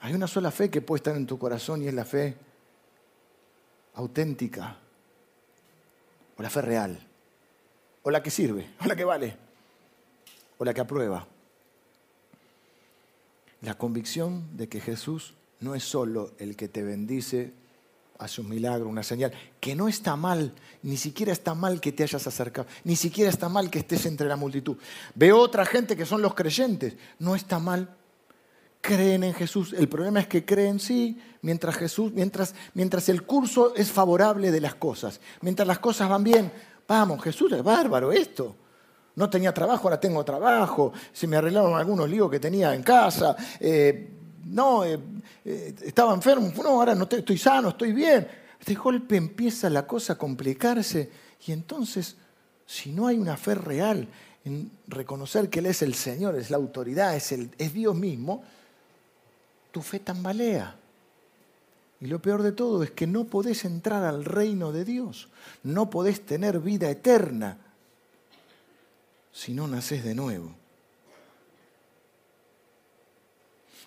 hay 0.00 0.14
una 0.14 0.26
sola 0.26 0.50
fe 0.50 0.70
que 0.70 0.80
puede 0.80 1.00
estar 1.00 1.16
en 1.16 1.26
tu 1.26 1.38
corazón 1.38 1.82
y 1.82 1.88
es 1.88 1.94
la 1.94 2.04
fe 2.04 2.36
auténtica, 3.94 4.76
o 6.36 6.42
la 6.42 6.50
fe 6.50 6.62
real, 6.62 6.98
o 8.02 8.10
la 8.10 8.22
que 8.22 8.30
sirve, 8.30 8.70
o 8.84 8.86
la 8.86 8.96
que 8.96 9.04
vale, 9.04 9.36
o 10.58 10.64
la 10.64 10.72
que 10.72 10.80
aprueba. 10.80 11.26
La 13.60 13.74
convicción 13.74 14.56
de 14.56 14.68
que 14.68 14.80
Jesús 14.80 15.34
no 15.60 15.74
es 15.74 15.84
solo 15.84 16.32
el 16.38 16.56
que 16.56 16.68
te 16.68 16.82
bendice 16.82 17.52
hace 18.18 18.40
un 18.40 18.48
milagro, 18.48 18.88
una 18.88 19.02
señal, 19.02 19.32
que 19.60 19.74
no 19.74 19.88
está 19.88 20.16
mal, 20.16 20.54
ni 20.82 20.96
siquiera 20.96 21.32
está 21.32 21.54
mal 21.54 21.80
que 21.80 21.92
te 21.92 22.02
hayas 22.02 22.26
acercado, 22.26 22.66
ni 22.84 22.96
siquiera 22.96 23.30
está 23.30 23.48
mal 23.48 23.70
que 23.70 23.80
estés 23.80 24.06
entre 24.06 24.26
la 24.26 24.36
multitud. 24.36 24.76
Veo 25.14 25.38
otra 25.38 25.66
gente 25.66 25.96
que 25.96 26.06
son 26.06 26.22
los 26.22 26.34
creyentes, 26.34 26.96
no 27.18 27.34
está 27.34 27.58
mal, 27.58 27.94
creen 28.80 29.24
en 29.24 29.34
Jesús. 29.34 29.74
El 29.76 29.88
problema 29.88 30.20
es 30.20 30.28
que 30.28 30.44
creen 30.44 30.80
sí, 30.80 31.20
mientras 31.42 31.76
Jesús, 31.76 32.12
mientras, 32.12 32.54
mientras 32.74 33.08
el 33.08 33.24
curso 33.24 33.74
es 33.74 33.90
favorable 33.90 34.50
de 34.50 34.60
las 34.60 34.76
cosas, 34.76 35.20
mientras 35.42 35.66
las 35.68 35.78
cosas 35.78 36.08
van 36.08 36.24
bien, 36.24 36.52
vamos, 36.86 37.22
Jesús 37.22 37.52
es 37.52 37.62
bárbaro 37.62 38.12
esto. 38.12 38.56
No 39.16 39.30
tenía 39.30 39.52
trabajo, 39.52 39.84
ahora 39.84 39.98
tengo 39.98 40.22
trabajo, 40.24 40.92
se 41.12 41.26
me 41.26 41.36
arreglaron 41.36 41.74
algunos 41.74 42.08
líos 42.08 42.30
que 42.30 42.38
tenía 42.38 42.74
en 42.74 42.82
casa. 42.82 43.34
Eh, 43.58 44.16
no, 44.46 44.84
eh, 44.84 44.98
eh, 45.44 45.74
estaba 45.84 46.14
enfermo, 46.14 46.52
no, 46.56 46.68
ahora 46.68 46.94
no 46.94 47.08
estoy 47.10 47.38
sano, 47.38 47.70
estoy 47.70 47.92
bien. 47.92 48.26
De 48.64 48.74
golpe 48.74 49.16
empieza 49.16 49.68
la 49.68 49.86
cosa 49.86 50.14
a 50.14 50.18
complicarse 50.18 51.10
y 51.46 51.52
entonces, 51.52 52.16
si 52.66 52.92
no 52.92 53.06
hay 53.06 53.18
una 53.18 53.36
fe 53.36 53.54
real 53.54 54.08
en 54.44 54.70
reconocer 54.88 55.50
que 55.50 55.58
Él 55.58 55.66
es 55.66 55.82
el 55.82 55.94
Señor, 55.94 56.36
es 56.36 56.50
la 56.50 56.56
autoridad, 56.56 57.14
es 57.16 57.72
Dios 57.72 57.94
mismo, 57.94 58.42
tu 59.72 59.82
fe 59.82 60.00
tambalea. 60.00 60.76
Y 62.00 62.06
lo 62.06 62.20
peor 62.20 62.42
de 62.42 62.52
todo 62.52 62.82
es 62.82 62.90
que 62.90 63.06
no 63.06 63.24
podés 63.24 63.64
entrar 63.64 64.04
al 64.04 64.24
reino 64.24 64.72
de 64.72 64.84
Dios, 64.84 65.28
no 65.62 65.90
podés 65.90 66.24
tener 66.24 66.60
vida 66.60 66.90
eterna 66.90 67.58
si 69.32 69.54
no 69.54 69.66
naces 69.68 70.04
de 70.04 70.14
nuevo. 70.14 70.54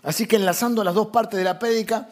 Así 0.03 0.27
que 0.27 0.37
enlazando 0.37 0.83
las 0.83 0.95
dos 0.95 1.07
partes 1.07 1.37
de 1.37 1.43
la 1.43 1.59
prédica, 1.59 2.09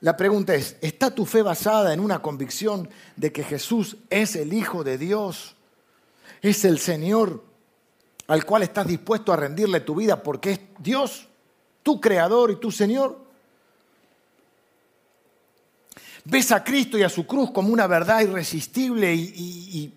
la 0.00 0.16
pregunta 0.16 0.54
es, 0.54 0.76
¿está 0.80 1.10
tu 1.10 1.26
fe 1.26 1.42
basada 1.42 1.92
en 1.92 2.00
una 2.00 2.20
convicción 2.20 2.88
de 3.16 3.32
que 3.32 3.42
Jesús 3.42 3.96
es 4.10 4.36
el 4.36 4.52
Hijo 4.52 4.84
de 4.84 4.96
Dios? 4.96 5.56
¿Es 6.40 6.64
el 6.64 6.78
Señor 6.78 7.44
al 8.28 8.44
cual 8.44 8.62
estás 8.62 8.86
dispuesto 8.86 9.32
a 9.32 9.36
rendirle 9.36 9.80
tu 9.80 9.96
vida 9.96 10.22
porque 10.22 10.52
es 10.52 10.60
Dios, 10.78 11.26
tu 11.82 12.00
Creador 12.00 12.50
y 12.52 12.56
tu 12.56 12.70
Señor? 12.70 13.18
¿Ves 16.24 16.52
a 16.52 16.62
Cristo 16.62 16.96
y 16.96 17.02
a 17.02 17.08
su 17.08 17.26
cruz 17.26 17.50
como 17.50 17.72
una 17.72 17.86
verdad 17.86 18.20
irresistible 18.20 19.14
y, 19.14 19.22
y 19.34 19.94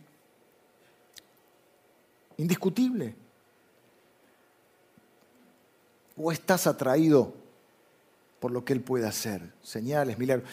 indiscutible? 2.38 3.21
¿O 6.18 6.32
estás 6.32 6.68
atraído 6.68 7.34
por 8.40 8.52
lo 8.52 8.66
que 8.66 8.74
Él 8.74 8.82
puede 8.82 9.08
hacer? 9.08 9.42
Señales, 9.64 10.18
milagros. 10.18 10.50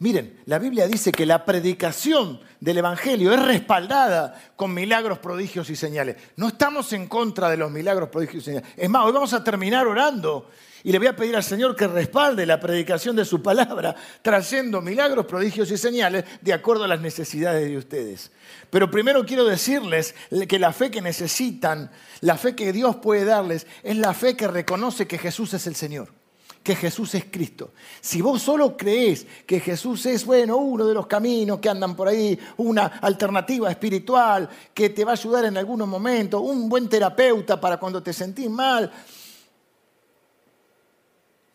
Miren, 0.00 0.40
la 0.46 0.58
Biblia 0.58 0.88
dice 0.88 1.12
que 1.12 1.26
la 1.26 1.44
predicación 1.44 2.40
del 2.58 2.78
Evangelio 2.78 3.34
es 3.34 3.42
respaldada 3.42 4.34
con 4.56 4.72
milagros, 4.72 5.18
prodigios 5.18 5.68
y 5.68 5.76
señales. 5.76 6.16
No 6.36 6.48
estamos 6.48 6.94
en 6.94 7.06
contra 7.06 7.50
de 7.50 7.58
los 7.58 7.70
milagros, 7.70 8.08
prodigios 8.08 8.42
y 8.42 8.46
señales. 8.46 8.70
Es 8.78 8.88
más, 8.88 9.04
hoy 9.04 9.12
vamos 9.12 9.34
a 9.34 9.44
terminar 9.44 9.86
orando 9.86 10.48
y 10.82 10.90
le 10.90 10.96
voy 10.96 11.08
a 11.08 11.14
pedir 11.14 11.36
al 11.36 11.44
Señor 11.44 11.76
que 11.76 11.86
respalde 11.86 12.46
la 12.46 12.58
predicación 12.58 13.14
de 13.14 13.26
su 13.26 13.42
palabra, 13.42 13.94
trayendo 14.22 14.80
milagros, 14.80 15.26
prodigios 15.26 15.70
y 15.70 15.76
señales 15.76 16.24
de 16.40 16.54
acuerdo 16.54 16.84
a 16.84 16.88
las 16.88 17.02
necesidades 17.02 17.68
de 17.68 17.76
ustedes. 17.76 18.32
Pero 18.70 18.90
primero 18.90 19.26
quiero 19.26 19.44
decirles 19.44 20.14
que 20.48 20.58
la 20.58 20.72
fe 20.72 20.90
que 20.90 21.02
necesitan, 21.02 21.90
la 22.22 22.38
fe 22.38 22.56
que 22.56 22.72
Dios 22.72 22.96
puede 22.96 23.26
darles, 23.26 23.66
es 23.82 23.98
la 23.98 24.14
fe 24.14 24.34
que 24.34 24.48
reconoce 24.48 25.06
que 25.06 25.18
Jesús 25.18 25.52
es 25.52 25.66
el 25.66 25.76
Señor 25.76 26.19
que 26.62 26.76
Jesús 26.76 27.14
es 27.14 27.24
Cristo. 27.30 27.72
Si 28.00 28.20
vos 28.20 28.42
solo 28.42 28.76
crees 28.76 29.26
que 29.46 29.60
Jesús 29.60 30.04
es, 30.06 30.24
bueno, 30.24 30.56
uno 30.56 30.86
de 30.86 30.94
los 30.94 31.06
caminos 31.06 31.58
que 31.58 31.68
andan 31.68 31.96
por 31.96 32.08
ahí, 32.08 32.38
una 32.58 32.86
alternativa 32.86 33.70
espiritual 33.70 34.48
que 34.74 34.90
te 34.90 35.04
va 35.04 35.12
a 35.12 35.14
ayudar 35.14 35.46
en 35.46 35.56
algunos 35.56 35.88
momentos, 35.88 36.40
un 36.42 36.68
buen 36.68 36.88
terapeuta 36.88 37.60
para 37.60 37.78
cuando 37.78 38.02
te 38.02 38.12
sentís 38.12 38.50
mal, 38.50 38.90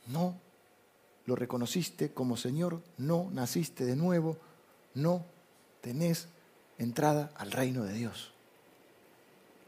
no 0.08 0.40
lo 1.26 1.36
reconociste 1.36 2.12
como 2.12 2.38
Señor, 2.38 2.82
no 2.98 3.30
naciste 3.32 3.86
de 3.86 3.96
nuevo, 3.96 4.38
no 4.96 5.26
tenés 5.82 6.28
entrada 6.78 7.32
al 7.36 7.52
reino 7.52 7.84
de 7.84 7.94
Dios. 7.94 8.32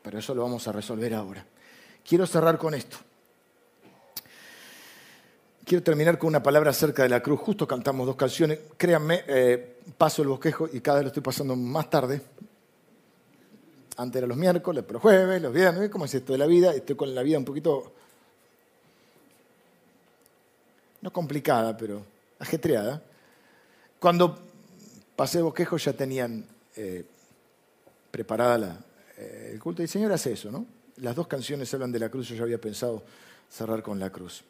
Pero 0.01 0.19
eso 0.19 0.33
lo 0.33 0.43
vamos 0.43 0.67
a 0.67 0.71
resolver 0.71 1.13
ahora. 1.13 1.45
Quiero 2.07 2.25
cerrar 2.25 2.57
con 2.57 2.73
esto. 2.73 2.97
Quiero 5.67 5.83
terminar 5.83 6.17
con 6.17 6.29
una 6.29 6.41
palabra 6.41 6.69
acerca 6.69 7.03
de 7.03 7.09
la 7.09 7.21
cruz. 7.21 7.41
Justo 7.41 7.67
cantamos 7.67 8.07
dos 8.07 8.15
canciones. 8.15 8.57
Créanme, 8.77 9.25
eh, 9.27 9.79
paso 9.97 10.21
el 10.21 10.29
bosquejo 10.29 10.69
y 10.71 10.79
cada 10.79 10.99
vez 10.99 11.03
lo 11.03 11.07
estoy 11.09 11.21
pasando 11.21 11.57
más 11.57 11.89
tarde. 11.89 12.21
Antes 13.97 14.17
era 14.17 14.27
los 14.27 14.37
miércoles, 14.37 14.85
pero 14.87 15.01
jueves, 15.01 15.41
los 15.41 15.51
viernes, 15.51 15.89
¿cómo 15.89 16.05
es 16.05 16.15
esto 16.15 16.31
de 16.31 16.39
la 16.39 16.45
vida? 16.45 16.73
Estoy 16.73 16.95
con 16.95 17.13
la 17.13 17.21
vida 17.21 17.37
un 17.37 17.43
poquito 17.43 17.91
no 21.01 21.11
complicada, 21.11 21.75
pero 21.75 22.01
ajetreada. 22.39 23.01
Cuando 23.99 24.39
pasé 25.17 25.41
bosquejo 25.41 25.75
ya 25.75 25.91
tenían 25.91 26.45
eh, 26.77 27.03
preparada 28.09 28.79
eh, 29.17 29.49
el 29.51 29.59
culto. 29.59 29.81
Y 29.81 29.83
el 29.83 29.89
Señor 29.89 30.13
hace 30.13 30.31
eso, 30.31 30.49
¿no? 30.49 30.65
Las 31.01 31.13
dos 31.13 31.27
canciones 31.27 31.73
hablan 31.73 31.91
de 31.91 31.99
la 31.99 32.07
cruz, 32.07 32.29
yo 32.29 32.35
ya 32.35 32.43
había 32.43 32.61
pensado 32.61 33.03
cerrar 33.49 33.83
con 33.83 33.99
la 33.99 34.09
cruz. 34.09 34.45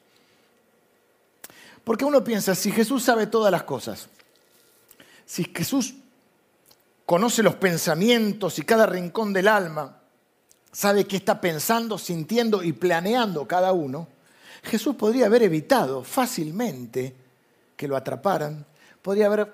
Porque 1.88 2.03
uno 2.03 2.21
piensa, 2.21 2.53
si 2.53 2.69
Jesús 2.69 3.01
sabe 3.01 3.27
todas 3.27 3.49
las 3.49 3.63
cosas, 3.63 4.09
si 5.25 5.45
Jesús 5.45 5.93
conoce 7.05 7.41
los 7.41 7.55
pensamientos 7.55 8.59
y 8.59 8.63
cada 8.63 8.85
rincón 8.85 9.31
del 9.31 9.47
alma, 9.47 10.01
sabe 10.69 11.05
qué 11.07 11.15
está 11.15 11.39
pensando, 11.39 11.97
sintiendo 11.97 12.61
y 12.61 12.73
planeando 12.73 13.47
cada 13.47 13.71
uno, 13.71 14.09
Jesús 14.63 14.97
podría 14.97 15.27
haber 15.27 15.43
evitado 15.43 16.03
fácilmente 16.03 17.15
que 17.77 17.88
lo 17.88 17.95
atraparan, 17.95 18.65
podría 19.01 19.27
haber 19.27 19.53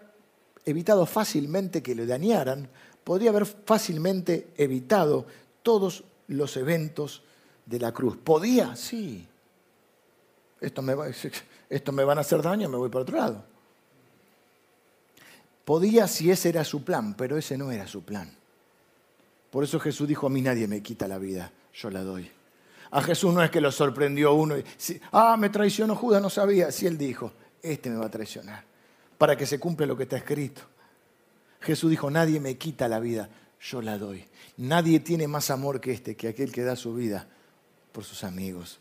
evitado 0.66 1.06
fácilmente 1.06 1.84
que 1.84 1.94
lo 1.94 2.04
dañaran, 2.08 2.68
podría 3.04 3.30
haber 3.30 3.46
fácilmente 3.46 4.48
evitado 4.58 5.28
todos 5.62 6.04
los 6.30 6.58
eventos 6.58 7.22
de 7.68 7.78
la 7.78 7.92
cruz. 7.92 8.18
¿Podía? 8.18 8.76
Sí. 8.76 9.28
Esto 10.60 10.82
me, 10.82 10.96
va, 10.96 11.06
esto 11.76 11.92
me 11.92 12.04
van 12.04 12.20
a 12.20 12.22
hacer 12.22 12.42
daño, 12.42 12.70
me 12.70 12.78
voy 12.78 12.90
para 12.90 13.02
otro 13.02 13.18
lado. 13.18 13.44
Podía 15.66 16.08
si 16.08 16.30
ese 16.30 16.50
era 16.50 16.64
su 16.64 16.84
plan, 16.84 17.16
pero 17.16 17.36
ese 17.38 17.58
no 17.58 17.72
era 17.72 17.88
su 17.88 18.04
plan. 18.04 18.32
Por 19.50 19.64
eso 19.64 19.80
Jesús 19.80 20.08
dijo, 20.08 20.28
a 20.28 20.30
mí 20.30 20.42
nadie 20.42 20.68
me 20.68 20.84
quita 20.84 21.08
la 21.08 21.18
vida, 21.18 21.52
yo 21.74 21.90
la 21.90 22.04
doy. 22.04 22.30
A 22.92 23.02
Jesús 23.02 23.34
no 23.34 23.42
es 23.42 23.50
que 23.50 23.60
lo 23.60 23.72
sorprendió 23.72 24.36
uno 24.36 24.56
y, 24.56 24.64
ah, 25.12 25.36
me 25.36 25.50
traicionó 25.50 25.96
Judas, 25.96 26.22
no 26.22 26.30
sabía. 26.30 26.72
Si 26.72 26.86
él 26.86 26.96
dijo, 26.96 27.32
este 27.62 27.90
me 27.90 27.96
va 27.98 28.06
a 28.06 28.12
traicionar, 28.12 28.64
para 29.18 29.36
que 29.36 29.48
se 29.48 29.60
cumpla 29.60 29.88
lo 29.88 29.98
que 29.98 30.04
está 30.04 30.18
escrito. 30.18 30.62
Jesús 31.60 31.90
dijo, 31.90 32.12
nadie 32.12 32.40
me 32.40 32.56
quita 32.58 32.88
la 32.88 33.00
vida, 33.00 33.30
yo 33.60 33.82
la 33.82 33.98
doy. 33.98 34.26
Nadie 34.58 35.00
tiene 35.00 35.28
más 35.28 35.50
amor 35.50 35.82
que 35.82 35.92
este, 35.92 36.16
que 36.16 36.28
aquel 36.28 36.52
que 36.52 36.62
da 36.62 36.76
su 36.76 36.94
vida 36.94 37.28
por 37.92 38.04
sus 38.04 38.24
amigos. 38.24 38.80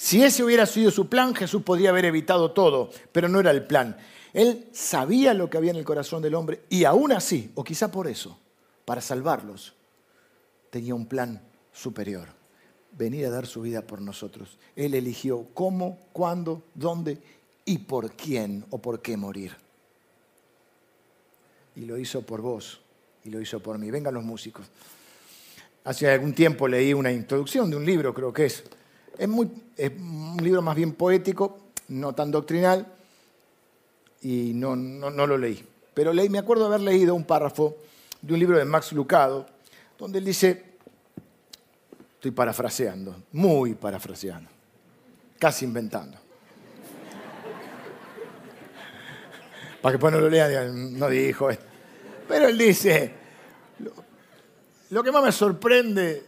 Si 0.00 0.22
ese 0.22 0.42
hubiera 0.42 0.64
sido 0.64 0.90
su 0.90 1.10
plan, 1.10 1.34
Jesús 1.34 1.62
podría 1.62 1.90
haber 1.90 2.06
evitado 2.06 2.52
todo, 2.52 2.88
pero 3.12 3.28
no 3.28 3.38
era 3.38 3.50
el 3.50 3.66
plan. 3.66 3.98
Él 4.32 4.66
sabía 4.72 5.34
lo 5.34 5.50
que 5.50 5.58
había 5.58 5.72
en 5.72 5.76
el 5.76 5.84
corazón 5.84 6.22
del 6.22 6.36
hombre 6.36 6.62
y 6.70 6.84
aún 6.84 7.12
así, 7.12 7.52
o 7.54 7.62
quizá 7.62 7.92
por 7.92 8.08
eso, 8.08 8.38
para 8.86 9.02
salvarlos, 9.02 9.74
tenía 10.70 10.94
un 10.94 11.04
plan 11.04 11.42
superior 11.70 12.28
venir 12.96 13.26
a 13.26 13.30
dar 13.30 13.46
su 13.46 13.60
vida 13.60 13.82
por 13.82 14.00
nosotros. 14.00 14.56
Él 14.74 14.94
eligió 14.94 15.48
cómo, 15.52 15.98
cuándo, 16.14 16.62
dónde 16.74 17.18
y 17.66 17.76
por 17.76 18.12
quién 18.12 18.64
o 18.70 18.78
por 18.78 19.02
qué 19.02 19.18
morir. 19.18 19.54
Y 21.76 21.84
lo 21.84 21.98
hizo 21.98 22.22
por 22.22 22.40
vos 22.40 22.80
y 23.22 23.28
lo 23.28 23.38
hizo 23.38 23.60
por 23.60 23.76
mí. 23.76 23.90
Vengan 23.90 24.14
los 24.14 24.24
músicos. 24.24 24.64
Hace 25.84 26.10
algún 26.10 26.32
tiempo 26.32 26.66
leí 26.66 26.94
una 26.94 27.12
introducción 27.12 27.68
de 27.68 27.76
un 27.76 27.84
libro, 27.84 28.14
creo 28.14 28.32
que 28.32 28.46
es. 28.46 28.64
Es, 29.20 29.28
muy, 29.28 29.50
un 29.78 30.38
libro 30.42 30.62
más 30.62 30.74
bien 30.74 30.94
poético, 30.94 31.58
no 31.88 32.14
tan 32.14 32.30
doctrinal, 32.30 32.86
y 34.22 34.52
no, 34.54 34.74
no, 34.74 35.10
no 35.10 35.26
lo 35.26 35.36
leí. 35.36 35.62
Pero 35.94 36.12
leí, 36.12 36.28
me 36.28 36.38
acuerdo 36.38 36.66
haber 36.66 36.80
leído 36.80 37.14
un 37.14 37.24
párrafo 37.24 37.76
de 38.22 38.32
un 38.32 38.38
libro 38.40 38.56
de 38.58 38.64
Max 38.64 38.92
Lucado, 38.92 39.46
donde 39.98 40.18
él 40.18 40.24
dice, 40.24 40.70
Estoy 42.20 42.32
parafraseando, 42.32 43.16
muy 43.32 43.72
parafraseando, 43.72 44.50
casi 45.38 45.64
inventando. 45.64 46.18
Para 49.80 49.92
que 49.92 49.96
después 49.96 50.12
no 50.12 50.20
lo 50.20 50.28
lean, 50.28 50.98
no 50.98 51.08
dijo 51.08 51.48
esto. 51.48 51.64
Pero 52.28 52.48
él 52.48 52.58
dice, 52.58 53.14
lo, 54.90 55.02
que 55.02 55.10
más 55.10 55.24
me 55.24 55.32
sorprende 55.32 56.26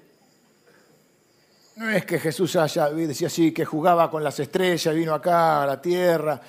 no 1.82 1.90
es 1.90 2.06
que 2.06 2.18
Jesús 2.18 2.56
haya, 2.56 2.88
decía 2.90 3.26
así, 3.26 3.52
que 3.52 3.64
jugaba 3.64 4.10
con 4.10 4.22
las 4.22 4.38
estrellas, 4.38 4.94
vino 4.94 5.12
acá 5.12 5.62
a 5.62 5.66
la 5.66 5.82
tierra, 5.82 6.40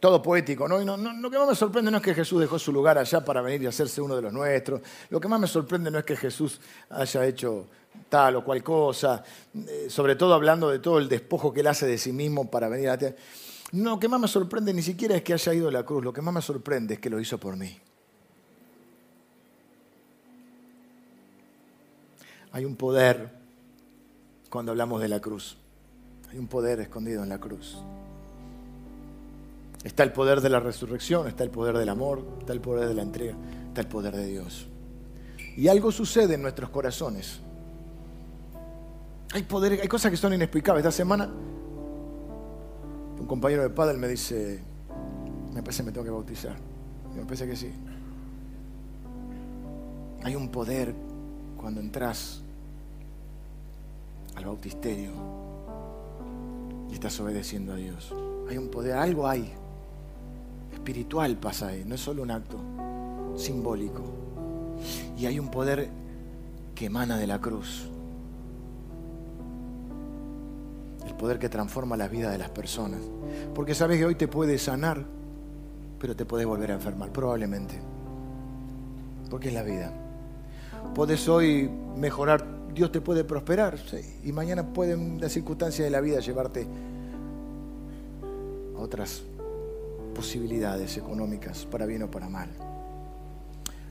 todo 0.00 0.22
poético, 0.22 0.66
¿no? 0.66 0.82
No, 0.84 0.96
Lo 0.96 1.30
que 1.30 1.38
más 1.38 1.48
me 1.48 1.54
sorprende 1.54 1.90
no 1.90 1.98
es 1.98 2.02
que 2.02 2.14
Jesús 2.14 2.40
dejó 2.40 2.58
su 2.58 2.72
lugar 2.72 2.98
allá 2.98 3.24
para 3.24 3.42
venir 3.42 3.62
y 3.62 3.66
hacerse 3.66 4.00
uno 4.00 4.16
de 4.16 4.22
los 4.22 4.32
nuestros. 4.32 4.80
Lo 5.10 5.20
que 5.20 5.28
más 5.28 5.38
me 5.38 5.46
sorprende 5.46 5.90
no 5.90 5.98
es 5.98 6.04
que 6.04 6.16
Jesús 6.16 6.60
haya 6.90 7.26
hecho 7.26 7.66
tal 8.08 8.36
o 8.36 8.44
cual 8.44 8.62
cosa, 8.62 9.22
eh, 9.54 9.86
sobre 9.88 10.16
todo 10.16 10.34
hablando 10.34 10.70
de 10.70 10.78
todo 10.78 10.98
el 10.98 11.08
despojo 11.08 11.52
que 11.52 11.60
él 11.60 11.66
hace 11.66 11.86
de 11.86 11.98
sí 11.98 12.12
mismo 12.12 12.50
para 12.50 12.68
venir 12.68 12.88
a 12.88 12.92
la 12.92 12.98
tierra. 12.98 13.16
No, 13.72 13.90
lo 13.90 14.00
que 14.00 14.08
más 14.08 14.20
me 14.20 14.28
sorprende 14.28 14.72
ni 14.72 14.82
siquiera 14.82 15.14
es 15.14 15.22
que 15.22 15.34
haya 15.34 15.52
ido 15.52 15.68
a 15.68 15.72
la 15.72 15.82
cruz, 15.82 16.02
lo 16.02 16.12
que 16.12 16.22
más 16.22 16.32
me 16.32 16.40
sorprende 16.40 16.94
es 16.94 17.00
que 17.00 17.10
lo 17.10 17.20
hizo 17.20 17.38
por 17.38 17.56
mí. 17.56 17.78
Hay 22.52 22.64
un 22.64 22.76
poder 22.76 23.37
cuando 24.50 24.72
hablamos 24.72 25.00
de 25.00 25.08
la 25.08 25.20
cruz. 25.20 25.56
Hay 26.30 26.38
un 26.38 26.46
poder 26.46 26.80
escondido 26.80 27.22
en 27.22 27.28
la 27.28 27.38
cruz. 27.38 27.78
Está 29.84 30.02
el 30.02 30.12
poder 30.12 30.40
de 30.40 30.50
la 30.50 30.60
resurrección, 30.60 31.28
está 31.28 31.44
el 31.44 31.50
poder 31.50 31.76
del 31.76 31.88
amor, 31.88 32.22
está 32.40 32.52
el 32.52 32.60
poder 32.60 32.88
de 32.88 32.94
la 32.94 33.02
entrega, 33.02 33.36
está 33.68 33.80
el 33.80 33.86
poder 33.86 34.14
de 34.16 34.26
Dios. 34.26 34.68
Y 35.56 35.68
algo 35.68 35.90
sucede 35.92 36.34
en 36.34 36.42
nuestros 36.42 36.70
corazones. 36.70 37.40
Hay 39.32 39.42
poder, 39.42 39.80
hay 39.80 39.88
cosas 39.88 40.10
que 40.10 40.16
son 40.16 40.34
inexplicables. 40.34 40.84
Esta 40.84 40.96
semana 40.96 41.28
un 43.18 43.26
compañero 43.26 43.62
de 43.62 43.70
padre 43.70 43.96
me 43.96 44.08
dice, 44.08 44.60
me 45.52 45.62
parece 45.62 45.82
que 45.82 45.86
me 45.86 45.92
tengo 45.92 46.04
que 46.04 46.10
bautizar. 46.10 46.56
Me 47.14 47.24
parece 47.24 47.46
que 47.46 47.56
sí. 47.56 47.72
Hay 50.22 50.34
un 50.34 50.50
poder 50.50 50.94
cuando 51.56 51.80
entras 51.80 52.42
al 54.38 54.44
bautisterio 54.46 55.10
y 56.88 56.94
estás 56.94 57.18
obedeciendo 57.20 57.72
a 57.72 57.76
Dios. 57.76 58.14
Hay 58.48 58.56
un 58.56 58.68
poder, 58.68 58.94
algo 58.96 59.26
hay. 59.26 59.52
Espiritual 60.72 61.36
pasa 61.36 61.68
ahí, 61.68 61.84
no 61.84 61.96
es 61.96 62.00
solo 62.00 62.22
un 62.22 62.30
acto 62.30 62.56
simbólico. 63.36 64.02
Y 65.18 65.26
hay 65.26 65.38
un 65.38 65.50
poder 65.50 65.90
que 66.74 66.86
emana 66.86 67.18
de 67.18 67.26
la 67.26 67.40
cruz. 67.40 67.88
El 71.06 71.14
poder 71.14 71.38
que 71.38 71.48
transforma 71.48 71.96
la 71.96 72.08
vida 72.08 72.30
de 72.30 72.38
las 72.38 72.50
personas. 72.50 73.00
Porque 73.54 73.74
sabes 73.74 73.98
que 73.98 74.06
hoy 74.06 74.14
te 74.14 74.28
puede 74.28 74.56
sanar, 74.58 75.04
pero 75.98 76.14
te 76.14 76.24
puede 76.24 76.44
volver 76.44 76.70
a 76.70 76.74
enfermar, 76.74 77.10
probablemente. 77.10 77.74
Porque 79.28 79.48
es 79.48 79.54
la 79.54 79.64
vida. 79.64 79.92
Puedes 80.94 81.28
hoy 81.28 81.68
mejorar, 81.96 82.57
Dios 82.78 82.92
te 82.92 83.00
puede 83.00 83.24
prosperar, 83.24 83.76
y 84.22 84.30
mañana 84.30 84.72
pueden 84.72 85.20
las 85.20 85.32
circunstancias 85.32 85.84
de 85.84 85.90
la 85.90 86.00
vida 86.00 86.20
llevarte 86.20 86.64
a 88.76 88.80
otras 88.80 89.24
posibilidades 90.14 90.96
económicas, 90.96 91.66
para 91.66 91.86
bien 91.86 92.04
o 92.04 92.10
para 92.12 92.28
mal. 92.28 92.48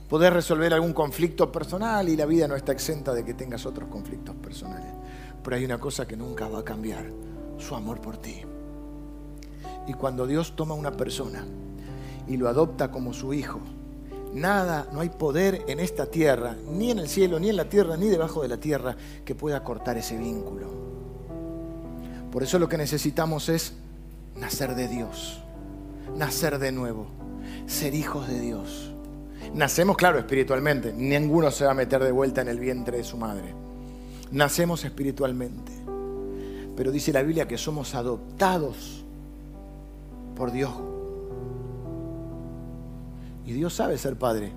Poder 0.08 0.32
resolver 0.32 0.74
algún 0.74 0.94
conflicto 0.94 1.52
personal 1.52 2.08
y 2.08 2.16
la 2.16 2.26
vida 2.26 2.48
no 2.48 2.56
está 2.56 2.72
exenta 2.72 3.14
de 3.14 3.26
que 3.26 3.34
tengas 3.34 3.66
otros 3.66 3.90
conflictos 3.90 4.38
personales. 4.38 4.94
Pero 5.44 5.58
hay 5.58 5.66
una 5.66 5.80
cosa 5.80 6.08
que 6.08 6.16
nunca 6.16 6.48
va 6.48 6.60
a 6.60 6.64
cambiar, 6.64 7.12
su 7.58 7.76
amor 7.76 8.00
por 8.00 8.16
ti. 8.16 8.42
Y 9.86 9.94
cuando 9.96 10.26
Dios 10.26 10.56
toma 10.56 10.76
a 10.76 10.78
una 10.78 10.94
persona 10.94 11.46
y 12.26 12.38
lo 12.38 12.48
adopta 12.48 12.90
como 12.90 13.12
su 13.12 13.34
hijo, 13.34 13.60
Nada, 14.34 14.88
no 14.92 15.00
hay 15.00 15.10
poder 15.10 15.64
en 15.68 15.80
esta 15.80 16.06
tierra, 16.06 16.56
ni 16.70 16.92
en 16.92 17.00
el 17.00 17.08
cielo, 17.08 17.40
ni 17.40 17.50
en 17.50 17.56
la 17.56 17.70
tierra, 17.70 17.98
ni 17.98 18.08
debajo 18.08 18.42
de 18.42 18.48
la 18.48 18.58
tierra, 18.58 18.96
que 19.26 19.36
pueda 19.36 19.64
cortar 19.64 19.98
ese 19.98 20.18
vínculo. 20.18 20.68
Por 22.32 22.44
eso 22.44 22.60
lo 22.60 22.70
que 22.70 22.78
necesitamos 22.78 23.50
es 23.50 23.74
nacer 24.36 24.76
de 24.76 24.88
Dios, 24.88 25.42
nacer 26.16 26.60
de 26.60 26.72
nuevo, 26.72 27.08
ser 27.66 27.96
hijos 27.96 28.28
de 28.28 28.40
Dios. 28.40 28.94
Nacemos, 29.54 29.96
claro, 29.98 30.20
espiritualmente. 30.20 30.94
Ninguno 30.94 31.50
se 31.52 31.66
va 31.66 31.72
a 31.72 31.76
meter 31.76 32.04
de 32.04 32.12
vuelta 32.12 32.42
en 32.42 32.50
el 32.50 32.60
vientre 32.60 32.98
de 32.98 33.04
su 33.04 33.18
madre. 33.18 33.54
Nacemos 34.32 34.84
espiritualmente. 34.84 35.72
Pero 36.76 36.92
dice 36.92 37.14
la 37.14 37.24
Biblia 37.24 37.48
que 37.48 37.58
somos 37.58 37.96
adoptados 37.96 39.04
por 40.36 40.52
Dios 40.52 40.72
y 43.48 43.54
Dios 43.54 43.74
sabe 43.74 43.98
ser 43.98 44.18
padre. 44.18 44.52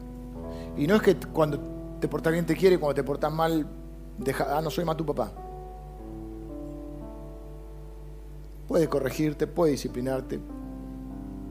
Y 0.77 0.87
no 0.89 0.97
es 0.97 1.03
que 1.03 1.15
cuando 1.15 1.61
te 2.01 2.09
portas 2.09 2.33
bien 2.33 2.45
te 2.45 2.57
quiere, 2.57 2.77
cuando 2.77 2.97
te 2.97 3.05
portas 3.05 3.33
mal, 3.33 3.65
deja, 4.19 4.59
ah, 4.59 4.61
no 4.61 4.69
soy 4.69 4.85
más 4.85 4.97
tu 4.97 5.07
papá. 5.07 5.33
Puede 8.67 8.89
corregirte, 8.89 9.47
puede 9.47 9.73
disciplinarte, 9.73 10.41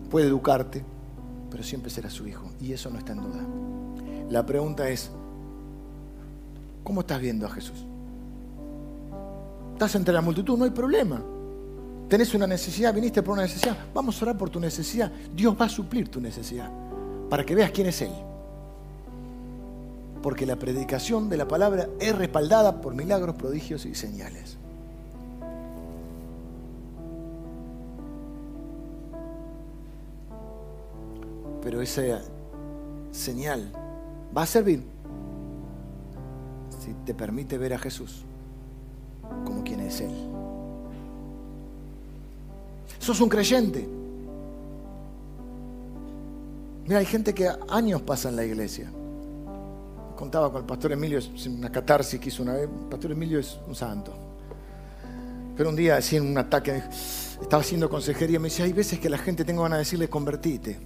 puede 0.10 0.28
educarte, 0.28 0.84
pero 1.50 1.64
siempre 1.64 1.90
será 1.90 2.10
su 2.10 2.28
hijo. 2.28 2.50
Y 2.60 2.74
eso 2.74 2.90
no 2.90 3.00
está 3.00 3.14
en 3.14 3.22
duda. 3.22 3.46
La 4.30 4.46
pregunta 4.46 4.90
es, 4.90 5.10
¿cómo 6.84 7.02
estás 7.02 7.22
viendo 7.22 7.46
a 7.46 7.52
Jesús? 7.52 7.86
Estás 9.74 9.96
entre 9.96 10.14
la 10.14 10.22
multitud, 10.22 10.58
no 10.58 10.66
hay 10.66 10.72
problema. 10.72 11.24
Tenés 12.10 12.34
una 12.34 12.48
necesidad, 12.48 12.94
viniste 12.94 13.24
por 13.24 13.34
una 13.34 13.44
necesidad, 13.44 13.78
vamos 13.94 14.22
a 14.22 14.26
orar 14.26 14.38
por 14.38 14.50
tu 14.50 14.60
necesidad. 14.60 15.10
Dios 15.34 15.56
va 15.60 15.68
a 15.68 15.70
suplir 15.70 16.10
tu 16.10 16.20
necesidad 16.20 16.89
para 17.30 17.46
que 17.46 17.56
veas 17.56 17.72
quién 17.72 17.88
es 17.88 18.02
Él. 18.02 18.12
Porque 20.22 20.46
la 20.46 20.58
predicación 20.58 21.30
de 21.30 21.38
la 21.38 21.48
palabra 21.48 21.88
es 22.00 22.18
respaldada 22.18 22.82
por 22.82 22.94
milagros, 22.94 23.36
prodigios 23.36 23.86
y 23.86 23.96
señales. 23.96 24.58
Pero 31.62 31.82
esa 31.82 32.22
señal 33.12 33.72
va 34.36 34.44
a 34.44 34.46
servir 34.46 34.84
si 36.80 36.94
te 37.06 37.14
permite 37.14 37.58
ver 37.58 37.74
a 37.74 37.80
Jesús 37.80 38.26
como 39.46 39.64
quien 39.64 39.82
es 39.82 40.02
Él. 40.02 40.12
Sos 42.98 43.22
un 43.22 43.30
creyente 43.30 43.88
Mira, 46.90 47.02
hay 47.02 47.06
gente 47.06 47.36
que 47.36 47.48
años 47.70 48.02
pasa 48.02 48.30
en 48.30 48.36
la 48.36 48.44
iglesia. 48.44 48.92
Contaba 50.16 50.52
con 50.52 50.62
el 50.62 50.66
pastor 50.66 50.92
Emilio, 50.92 51.20
una 51.48 51.72
catarsis 51.72 52.20
que 52.20 52.30
hizo 52.30 52.42
una 52.42 52.54
vez. 52.54 52.64
El 52.64 52.90
pastor 52.90 53.12
Emilio 53.12 53.38
es 53.38 53.60
un 53.68 53.76
santo. 53.76 54.12
Pero 55.56 55.70
un 55.70 55.76
día, 55.76 55.98
así 55.98 56.16
en 56.16 56.26
un 56.26 56.36
ataque, 56.36 56.82
estaba 57.40 57.62
haciendo 57.62 57.88
consejería, 57.92 58.40
me 58.40 58.48
decía, 58.48 58.66
hay 58.66 58.74
veces 58.74 58.98
que 59.00 59.08
la 59.08 59.20
gente 59.20 59.46
tengo 59.46 59.62
ganas 59.62 59.78
de 59.78 59.82
decirle, 59.82 60.10
convertite. 60.10 60.80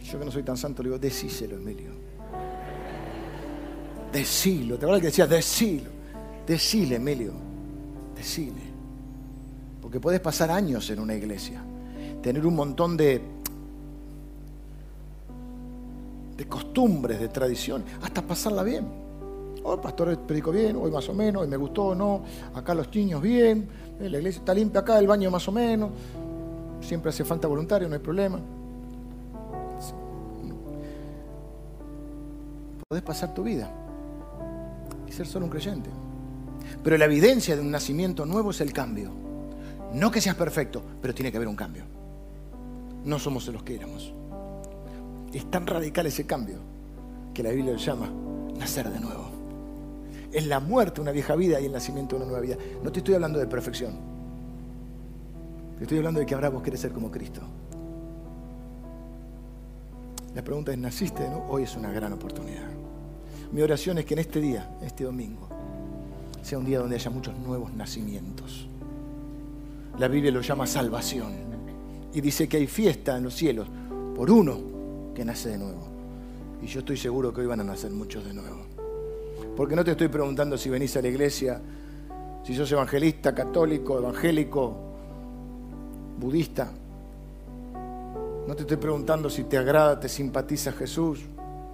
Yo 0.00 0.18
que 0.20 0.24
no 0.24 0.30
soy 0.30 0.44
tan 0.44 0.56
santo, 0.56 0.84
le 0.84 0.90
digo, 0.90 0.98
decíselo, 1.00 1.56
Emilio. 1.56 1.90
Decilo, 4.12 4.78
¿te 4.78 4.84
acuerdas 4.84 5.00
que 5.00 5.08
decía, 5.08 5.26
decilo? 5.26 5.90
Decile, 6.46 6.94
Emilio, 6.94 7.32
decile. 8.14 8.62
Porque 9.82 9.98
puedes 9.98 10.20
pasar 10.20 10.52
años 10.52 10.88
en 10.90 11.00
una 11.00 11.16
iglesia 11.16 11.64
tener 12.22 12.44
un 12.46 12.54
montón 12.54 12.96
de, 12.96 13.20
de 16.36 16.46
costumbres, 16.46 17.20
de 17.20 17.28
tradiciones, 17.28 17.86
hasta 18.02 18.22
pasarla 18.22 18.62
bien. 18.62 18.86
Hoy 19.62 19.74
el 19.74 19.80
pastor 19.80 20.16
predicó 20.20 20.50
bien, 20.50 20.76
hoy 20.76 20.90
más 20.90 21.08
o 21.08 21.14
menos, 21.14 21.42
hoy 21.42 21.48
me 21.48 21.56
gustó 21.56 21.86
o 21.86 21.94
no, 21.94 22.22
acá 22.54 22.74
los 22.74 22.94
niños 22.94 23.20
bien, 23.20 23.68
eh, 24.00 24.08
la 24.08 24.18
iglesia 24.18 24.38
está 24.40 24.54
limpia 24.54 24.80
acá, 24.80 24.98
el 24.98 25.06
baño 25.06 25.30
más 25.30 25.46
o 25.48 25.52
menos, 25.52 25.90
siempre 26.80 27.10
hace 27.10 27.24
falta 27.24 27.48
voluntario, 27.48 27.88
no 27.88 27.94
hay 27.94 28.00
problema. 28.00 28.38
Podés 32.88 33.04
pasar 33.04 33.34
tu 33.34 33.42
vida 33.42 33.70
y 35.06 35.12
ser 35.12 35.26
solo 35.26 35.44
un 35.44 35.50
creyente. 35.50 35.90
Pero 36.82 36.96
la 36.96 37.04
evidencia 37.04 37.54
de 37.54 37.60
un 37.60 37.70
nacimiento 37.70 38.24
nuevo 38.24 38.50
es 38.50 38.62
el 38.62 38.72
cambio. 38.72 39.10
No 39.92 40.10
que 40.10 40.22
seas 40.22 40.36
perfecto, 40.36 40.82
pero 41.02 41.14
tiene 41.14 41.30
que 41.30 41.36
haber 41.36 41.48
un 41.48 41.56
cambio 41.56 41.97
no 43.04 43.18
somos 43.18 43.46
los 43.48 43.62
que 43.62 43.76
éramos. 43.76 44.12
Es 45.32 45.50
tan 45.50 45.66
radical 45.66 46.06
ese 46.06 46.26
cambio 46.26 46.58
que 47.34 47.42
la 47.42 47.50
Biblia 47.50 47.72
lo 47.72 47.78
llama 47.78 48.10
nacer 48.58 48.90
de 48.90 49.00
nuevo. 49.00 49.30
Es 50.32 50.46
la 50.46 50.60
muerte 50.60 51.00
una 51.00 51.12
vieja 51.12 51.34
vida 51.36 51.60
y 51.60 51.66
el 51.66 51.72
nacimiento 51.72 52.16
una 52.16 52.26
nueva 52.26 52.40
vida. 52.40 52.56
No 52.82 52.92
te 52.92 52.98
estoy 52.98 53.14
hablando 53.14 53.38
de 53.38 53.46
perfección. 53.46 53.92
Te 55.78 55.84
estoy 55.84 55.98
hablando 55.98 56.20
de 56.20 56.26
que 56.26 56.34
ahora 56.34 56.50
vos 56.50 56.62
querés 56.62 56.80
ser 56.80 56.92
como 56.92 57.10
Cristo. 57.10 57.40
La 60.34 60.42
pregunta 60.42 60.72
es, 60.72 60.78
¿naciste 60.78 61.22
de 61.22 61.30
nuevo? 61.30 61.46
Hoy 61.48 61.62
es 61.62 61.76
una 61.76 61.90
gran 61.90 62.12
oportunidad. 62.12 62.68
Mi 63.52 63.62
oración 63.62 63.98
es 63.98 64.04
que 64.04 64.14
en 64.14 64.20
este 64.20 64.40
día, 64.40 64.76
este 64.82 65.04
domingo, 65.04 65.48
sea 66.42 66.58
un 66.58 66.66
día 66.66 66.80
donde 66.80 66.96
haya 66.96 67.10
muchos 67.10 67.36
nuevos 67.38 67.72
nacimientos. 67.72 68.68
La 69.98 70.08
Biblia 70.08 70.30
lo 70.30 70.42
llama 70.42 70.66
salvación 70.66 71.32
y 72.12 72.20
dice 72.20 72.48
que 72.48 72.56
hay 72.56 72.66
fiesta 72.66 73.16
en 73.16 73.24
los 73.24 73.34
cielos 73.34 73.68
por 74.14 74.30
uno 74.30 75.12
que 75.14 75.24
nace 75.24 75.50
de 75.50 75.58
nuevo. 75.58 75.86
Y 76.62 76.66
yo 76.66 76.80
estoy 76.80 76.96
seguro 76.96 77.32
que 77.32 77.40
hoy 77.40 77.46
van 77.46 77.60
a 77.60 77.64
nacer 77.64 77.90
muchos 77.90 78.24
de 78.24 78.34
nuevo. 78.34 78.66
Porque 79.56 79.76
no 79.76 79.84
te 79.84 79.92
estoy 79.92 80.08
preguntando 80.08 80.56
si 80.56 80.70
venís 80.70 80.96
a 80.96 81.02
la 81.02 81.08
iglesia, 81.08 81.60
si 82.44 82.54
sos 82.54 82.70
evangelista, 82.72 83.34
católico, 83.34 83.98
evangélico, 83.98 84.76
budista. 86.18 86.70
No 88.46 88.54
te 88.54 88.62
estoy 88.62 88.78
preguntando 88.78 89.28
si 89.28 89.44
te 89.44 89.58
agrada, 89.58 90.00
te 90.00 90.08
simpatiza 90.08 90.72
Jesús, 90.72 91.20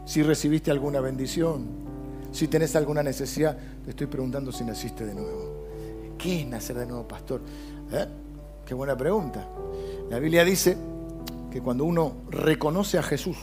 si 0.05 0.23
recibiste 0.23 0.71
alguna 0.71 1.01
bendición, 1.01 1.67
si 2.33 2.49
tenés 2.49 2.75
alguna 2.77 3.03
necesidad. 3.03 3.57
Te 3.85 3.91
estoy 3.91 4.07
preguntando 4.07 4.51
si 4.51 4.65
naciste 4.65 5.07
de 5.07 5.15
nuevo. 5.15 5.67
¿Qué 6.19 6.41
es 6.41 6.47
nacer 6.47 6.77
de 6.77 6.87
nuevo, 6.87 7.07
pastor? 7.07 7.41
¿Eh? 7.93 8.07
Qué 8.67 8.75
buena 8.75 8.97
pregunta. 8.97 9.47
La 10.15 10.21
Biblia 10.21 10.45
dice 10.45 10.77
que 11.51 11.61
cuando 11.61 11.85
uno 11.85 12.19
reconoce 12.31 12.99
a 12.99 13.03
Jesús, 13.03 13.37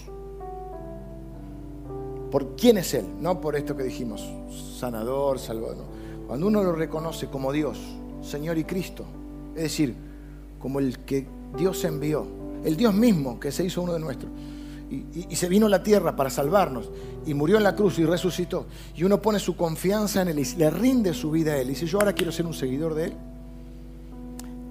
por 2.31 2.55
quién 2.55 2.77
es 2.77 2.93
Él, 2.93 3.03
no 3.19 3.41
por 3.41 3.57
esto 3.57 3.75
que 3.75 3.83
dijimos, 3.83 4.25
sanador, 4.79 5.37
salvador. 5.37 5.83
Cuando 6.27 6.47
uno 6.47 6.63
lo 6.63 6.71
reconoce 6.71 7.27
como 7.27 7.51
Dios, 7.51 7.77
Señor 8.21 8.57
y 8.57 8.63
Cristo, 8.63 9.03
es 9.53 9.63
decir, 9.63 9.95
como 10.59 10.79
el 10.79 10.99
que 10.99 11.27
Dios 11.57 11.83
envió, 11.83 12.25
el 12.63 12.77
Dios 12.77 12.93
mismo 12.93 13.37
que 13.37 13.51
se 13.51 13.65
hizo 13.65 13.81
uno 13.81 13.91
de 13.91 13.99
nuestros, 13.99 14.31
y, 14.89 15.35
se 15.35 15.49
vino 15.49 15.65
a 15.65 15.69
la 15.69 15.83
tierra 15.83 16.15
para 16.15 16.29
salvarnos, 16.29 16.89
y 17.25 17.33
murió 17.33 17.57
en 17.57 17.63
la 17.63 17.75
cruz 17.75 17.99
y 17.99 18.05
resucitó, 18.05 18.65
y 18.95 19.03
uno 19.03 19.21
pone 19.21 19.39
su 19.39 19.57
confianza 19.57 20.21
en 20.21 20.29
Él 20.29 20.39
y 20.39 20.45
le 20.55 20.69
rinde 20.69 21.13
su 21.13 21.31
vida 21.31 21.51
a 21.51 21.57
Él, 21.57 21.67
y 21.67 21.71
dice, 21.71 21.85
yo 21.85 21.99
ahora 21.99 22.13
quiero 22.13 22.31
ser 22.31 22.45
un 22.45 22.53
seguidor 22.53 22.93
de 22.93 23.07
Él. 23.07 23.13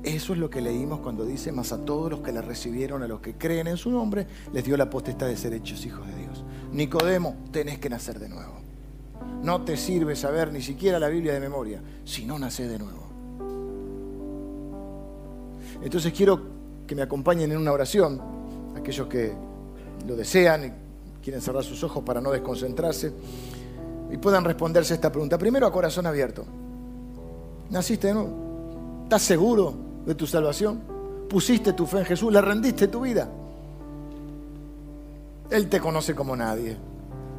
Eso 0.02 0.32
es 0.32 0.38
lo 0.38 0.48
que 0.48 0.62
leímos 0.62 1.00
cuando 1.00 1.26
dice, 1.26 1.52
más 1.52 1.72
a 1.72 1.84
todos 1.84 2.10
los 2.10 2.20
que 2.20 2.32
le 2.32 2.40
recibieron, 2.40 3.02
a 3.02 3.08
los 3.08 3.20
que 3.20 3.34
creen 3.34 3.66
en 3.66 3.76
su 3.76 3.90
nombre, 3.90 4.26
les 4.52 4.64
dio 4.64 4.76
la 4.76 4.88
potestad 4.88 5.26
de 5.26 5.36
ser 5.36 5.52
hechos 5.52 5.84
hijos 5.84 6.06
de 6.06 6.14
Dios. 6.14 6.42
Nicodemo, 6.72 7.36
tenés 7.50 7.78
que 7.78 7.90
nacer 7.90 8.18
de 8.18 8.28
nuevo. 8.28 8.54
No 9.42 9.62
te 9.62 9.76
sirve 9.76 10.16
saber 10.16 10.52
ni 10.52 10.62
siquiera 10.62 10.98
la 10.98 11.08
Biblia 11.08 11.34
de 11.34 11.40
memoria, 11.40 11.82
si 12.04 12.24
no 12.24 12.38
nacés 12.38 12.70
de 12.70 12.78
nuevo. 12.78 13.08
Entonces 15.82 16.12
quiero 16.14 16.40
que 16.86 16.94
me 16.94 17.02
acompañen 17.02 17.52
en 17.52 17.58
una 17.58 17.72
oración, 17.72 18.20
aquellos 18.76 19.06
que 19.06 19.32
lo 20.06 20.16
desean 20.16 20.64
y 20.64 20.72
quieren 21.22 21.42
cerrar 21.42 21.62
sus 21.62 21.84
ojos 21.84 22.02
para 22.04 22.22
no 22.22 22.30
desconcentrarse, 22.30 23.12
y 24.10 24.16
puedan 24.16 24.44
responderse 24.44 24.94
esta 24.94 25.12
pregunta. 25.12 25.36
Primero 25.36 25.66
a 25.66 25.72
corazón 25.72 26.06
abierto. 26.06 26.46
¿Naciste 27.68 28.08
de 28.08 28.14
nuevo? 28.14 29.02
¿Estás 29.04 29.22
seguro 29.22 29.89
de 30.04 30.14
tu 30.14 30.26
salvación? 30.26 30.80
¿Pusiste 31.28 31.72
tu 31.72 31.86
fe 31.86 31.98
en 31.98 32.04
Jesús? 32.04 32.32
¿Le 32.32 32.40
rendiste 32.40 32.88
tu 32.88 33.02
vida? 33.02 33.28
Él 35.50 35.68
te 35.68 35.80
conoce 35.80 36.14
como 36.14 36.36
nadie. 36.36 36.76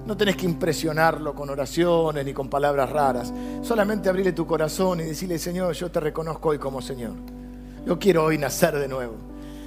No 0.06 0.18
tenés 0.18 0.36
que 0.36 0.46
impresionarlo 0.46 1.36
con 1.36 1.50
oraciones 1.50 2.26
ni 2.26 2.34
con 2.34 2.50
palabras 2.50 2.90
raras. 2.90 3.34
Solamente 3.62 4.10
abrirle 4.10 4.34
tu 4.34 4.48
corazón 4.48 5.00
y 5.00 5.04
decirle, 5.04 5.38
Señor, 5.38 5.74
yo 5.74 5.92
te 5.92 6.00
reconozco 6.00 6.50
hoy 6.50 6.58
como 6.58 6.82
Señor. 6.82 7.14
Yo 7.86 8.00
quiero 8.00 8.26
hoy 8.26 8.38
nacer 8.38 8.78
de 8.78 8.88
nuevo. 8.88 9.14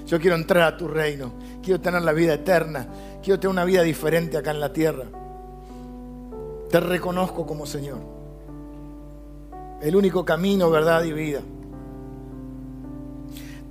Yo 0.06 0.20
quiero 0.20 0.36
entrar 0.36 0.74
a 0.74 0.76
tu 0.76 0.88
reino. 0.88 1.32
Quiero 1.62 1.80
tener 1.80 2.02
la 2.02 2.12
vida 2.12 2.34
eterna. 2.34 2.86
Quiero 3.22 3.38
tener 3.38 3.52
una 3.52 3.64
vida 3.64 3.82
diferente 3.82 4.36
acá 4.36 4.50
en 4.50 4.60
la 4.60 4.72
tierra. 4.72 5.04
Te 6.68 6.80
reconozco 6.80 7.46
como 7.46 7.66
Señor. 7.66 7.98
El 9.80 9.94
único 9.96 10.24
camino, 10.24 10.70
verdad 10.70 11.04
y 11.04 11.12
vida. 11.12 11.40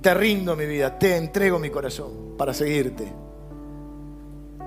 Te 0.04 0.12
rindo 0.12 0.54
mi 0.54 0.66
vida, 0.66 0.98
te 0.98 1.16
entrego 1.16 1.58
mi 1.58 1.70
corazón 1.70 2.34
para 2.36 2.52
seguirte. 2.52 3.10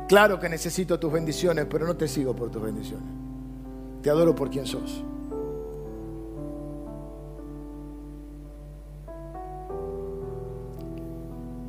Claro 0.08 0.40
que 0.40 0.50
necesito 0.50 1.00
tus 1.00 1.14
bendiciones, 1.14 1.68
pero 1.70 1.86
no 1.86 1.96
te 1.96 2.08
sigo 2.08 2.36
por 2.36 2.50
tus 2.50 2.60
bendiciones. 2.60 3.08
Te 4.02 4.10
adoro 4.10 4.34
por 4.34 4.50
quien 4.50 4.66
sos. 4.66 5.04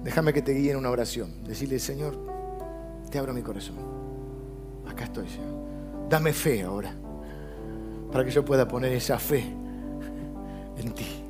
Déjame 0.03 0.33
que 0.33 0.41
te 0.41 0.53
guíe 0.53 0.71
en 0.71 0.79
una 0.79 0.89
oración. 0.89 1.45
Decirle, 1.45 1.79
Señor, 1.79 2.17
te 3.11 3.19
abro 3.19 3.35
mi 3.35 3.43
corazón. 3.43 3.77
Acá 4.89 5.05
estoy, 5.05 5.29
Señor. 5.29 6.09
Dame 6.09 6.33
fe 6.33 6.63
ahora, 6.63 6.95
para 8.11 8.25
que 8.25 8.31
yo 8.31 8.43
pueda 8.47 8.67
poner 8.67 8.93
esa 8.93 9.19
fe 9.19 9.45
en 10.79 10.95
ti. 10.95 11.28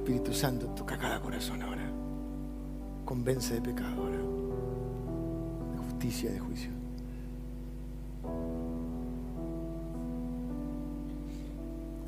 Espíritu 0.00 0.32
Santo, 0.32 0.66
toca 0.68 0.96
cada 0.96 1.20
corazón 1.20 1.62
ahora. 1.62 1.84
Convence 3.04 3.54
de 3.54 3.60
pecado 3.60 4.02
ahora. 4.02 4.16
De 5.72 5.78
justicia, 5.78 6.32
de 6.32 6.40
juicio. 6.40 6.70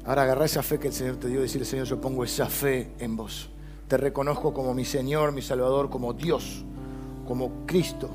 Ahora 0.06 0.22
agarra 0.22 0.46
esa 0.46 0.62
fe 0.62 0.78
que 0.78 0.88
el 0.88 0.94
Señor 0.94 1.16
te 1.16 1.28
dio 1.28 1.40
y 1.40 1.42
decirle, 1.42 1.66
Señor, 1.66 1.86
yo 1.86 2.00
pongo 2.00 2.24
esa 2.24 2.46
fe 2.46 2.92
en 2.98 3.14
vos. 3.14 3.50
Te 3.88 3.98
reconozco 3.98 4.54
como 4.54 4.72
mi 4.72 4.86
Señor, 4.86 5.32
mi 5.32 5.42
Salvador, 5.42 5.90
como 5.90 6.14
Dios, 6.14 6.64
como 7.28 7.66
Cristo. 7.66 8.08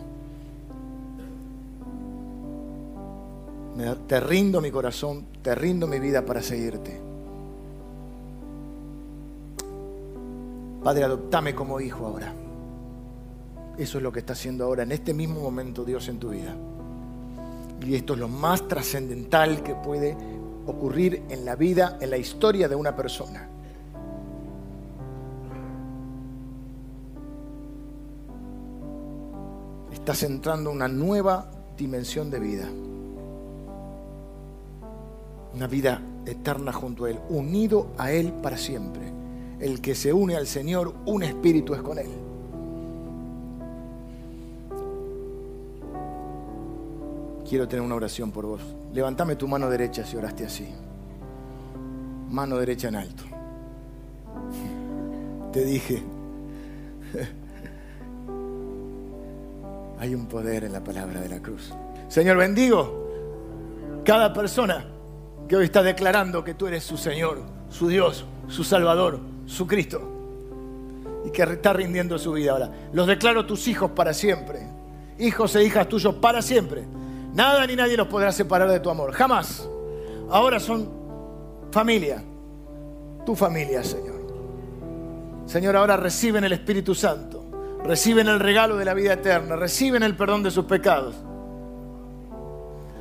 Te 4.07 4.19
rindo 4.19 4.59
mi 4.59 4.71
corazón, 4.71 5.27
te 5.43 5.53
rindo 5.53 5.85
mi 5.85 5.99
vida 5.99 6.25
para 6.25 6.41
seguirte. 6.41 7.06
Padre, 10.87 11.03
adoptame 11.03 11.53
como 11.53 11.81
hijo 11.81 12.05
ahora. 12.05 12.33
Eso 13.77 13.97
es 13.97 14.01
lo 14.01 14.09
que 14.09 14.19
está 14.19 14.31
haciendo 14.31 14.63
ahora, 14.63 14.83
en 14.83 14.93
este 14.93 15.13
mismo 15.13 15.41
momento, 15.41 15.83
Dios 15.83 16.07
en 16.07 16.17
tu 16.17 16.29
vida. 16.29 16.55
Y 17.85 17.93
esto 17.93 18.13
es 18.13 18.19
lo 18.19 18.29
más 18.29 18.69
trascendental 18.69 19.63
que 19.63 19.75
puede 19.75 20.15
ocurrir 20.65 21.23
en 21.27 21.43
la 21.43 21.57
vida, 21.57 21.97
en 21.99 22.09
la 22.09 22.15
historia 22.15 22.69
de 22.69 22.75
una 22.75 22.95
persona. 22.95 23.49
estás 29.91 30.23
entrando 30.23 30.69
en 30.69 30.77
una 30.77 30.87
nueva 30.87 31.51
dimensión 31.77 32.31
de 32.31 32.39
vida. 32.39 32.65
Una 35.53 35.67
vida 35.67 36.01
eterna 36.25 36.71
junto 36.71 37.03
a 37.03 37.09
Él, 37.09 37.19
unido 37.27 37.87
a 37.97 38.13
Él 38.13 38.31
para 38.31 38.55
siempre. 38.55 39.16
El 39.59 39.81
que 39.81 39.95
se 39.95 40.13
une 40.13 40.35
al 40.35 40.45
Señor, 40.45 40.93
un 41.05 41.23
espíritu 41.23 41.73
es 41.73 41.81
con 41.81 41.97
Él. 41.97 42.09
Quiero 47.47 47.67
tener 47.67 47.83
una 47.83 47.95
oración 47.95 48.31
por 48.31 48.45
vos. 48.45 48.61
Levantame 48.93 49.35
tu 49.35 49.47
mano 49.47 49.69
derecha 49.69 50.05
si 50.05 50.17
oraste 50.17 50.45
así. 50.45 50.67
Mano 52.29 52.57
derecha 52.57 52.89
en 52.89 52.95
alto. 52.97 53.23
Te 55.51 55.63
dije. 55.63 56.03
Hay 59.99 60.13
un 60.13 60.27
poder 60.27 60.65
en 60.65 60.73
la 60.73 60.83
palabra 60.83 61.21
de 61.21 61.29
la 61.29 61.39
cruz. 61.41 61.73
Señor, 62.09 62.37
bendigo 62.37 63.07
cada 64.03 64.31
persona 64.31 64.85
que 65.47 65.55
hoy 65.55 65.65
está 65.65 65.83
declarando 65.83 66.43
que 66.43 66.53
tú 66.53 66.67
eres 66.67 66.83
su 66.83 66.97
Señor, 66.97 67.41
su 67.69 67.87
Dios, 67.87 68.25
su 68.47 68.63
Salvador, 68.63 69.19
su 69.47 69.65
Cristo. 69.65 69.99
Y 71.25 71.31
que 71.31 71.41
está 71.41 71.73
rindiendo 71.73 72.19
su 72.19 72.33
vida 72.33 72.51
ahora. 72.51 72.71
Los 72.93 73.07
declaro 73.07 73.47
tus 73.47 73.67
hijos 73.67 73.89
para 73.89 74.13
siempre. 74.13 74.59
Hijos 75.17 75.55
e 75.55 75.63
hijas 75.63 75.89
tuyos 75.89 76.13
para 76.15 76.43
siempre. 76.43 76.85
Nada 77.33 77.65
ni 77.65 77.75
nadie 77.75 77.97
los 77.97 78.07
podrá 78.07 78.31
separar 78.31 78.69
de 78.69 78.79
tu 78.79 78.91
amor. 78.91 79.11
Jamás. 79.13 79.67
Ahora 80.29 80.59
son 80.59 80.87
familia. 81.71 82.23
Tu 83.25 83.35
familia, 83.35 83.83
Señor. 83.83 84.15
Señor, 85.47 85.75
ahora 85.75 85.97
reciben 85.97 86.43
el 86.43 86.51
Espíritu 86.51 86.93
Santo 86.93 87.47
reciben 87.87 88.27
el 88.27 88.39
regalo 88.39 88.77
de 88.77 88.85
la 88.85 88.93
vida 88.93 89.13
eterna, 89.13 89.55
reciben 89.55 90.03
el 90.03 90.15
perdón 90.15 90.43
de 90.43 90.51
sus 90.51 90.65
pecados, 90.65 91.15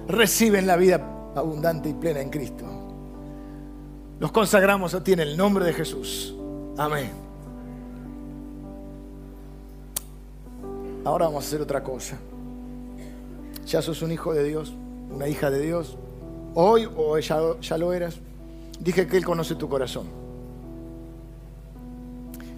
reciben 0.07 0.67
la 0.67 0.77
vida 0.77 1.33
abundante 1.35 1.89
y 1.89 1.95
plena 1.95 2.21
en 2.21 2.31
Cristo. 2.31 2.65
Los 4.19 4.33
consagramos 4.33 4.95
a 4.95 5.05
ti 5.05 5.13
en 5.13 5.21
el 5.21 5.37
nombre 5.37 5.65
de 5.65 5.73
Jesús. 5.73 6.35
Amén. 6.79 7.11
Ahora 11.05 11.27
vamos 11.27 11.45
a 11.45 11.47
hacer 11.47 11.61
otra 11.61 11.83
cosa. 11.83 12.17
Ya 13.67 13.83
sos 13.83 14.03
un 14.03 14.13
hijo 14.13 14.33
de 14.33 14.45
Dios, 14.45 14.75
una 15.11 15.29
hija 15.29 15.51
de 15.51 15.61
Dios. 15.61 15.97
Hoy 16.55 16.89
o 16.97 17.19
ya, 17.19 17.39
ya 17.61 17.79
lo 17.79 17.93
eras. 17.93 18.17
Dije 18.81 19.07
que 19.07 19.17
Él 19.17 19.25
conoce 19.25 19.55
tu 19.55 19.69
corazón 19.69 20.07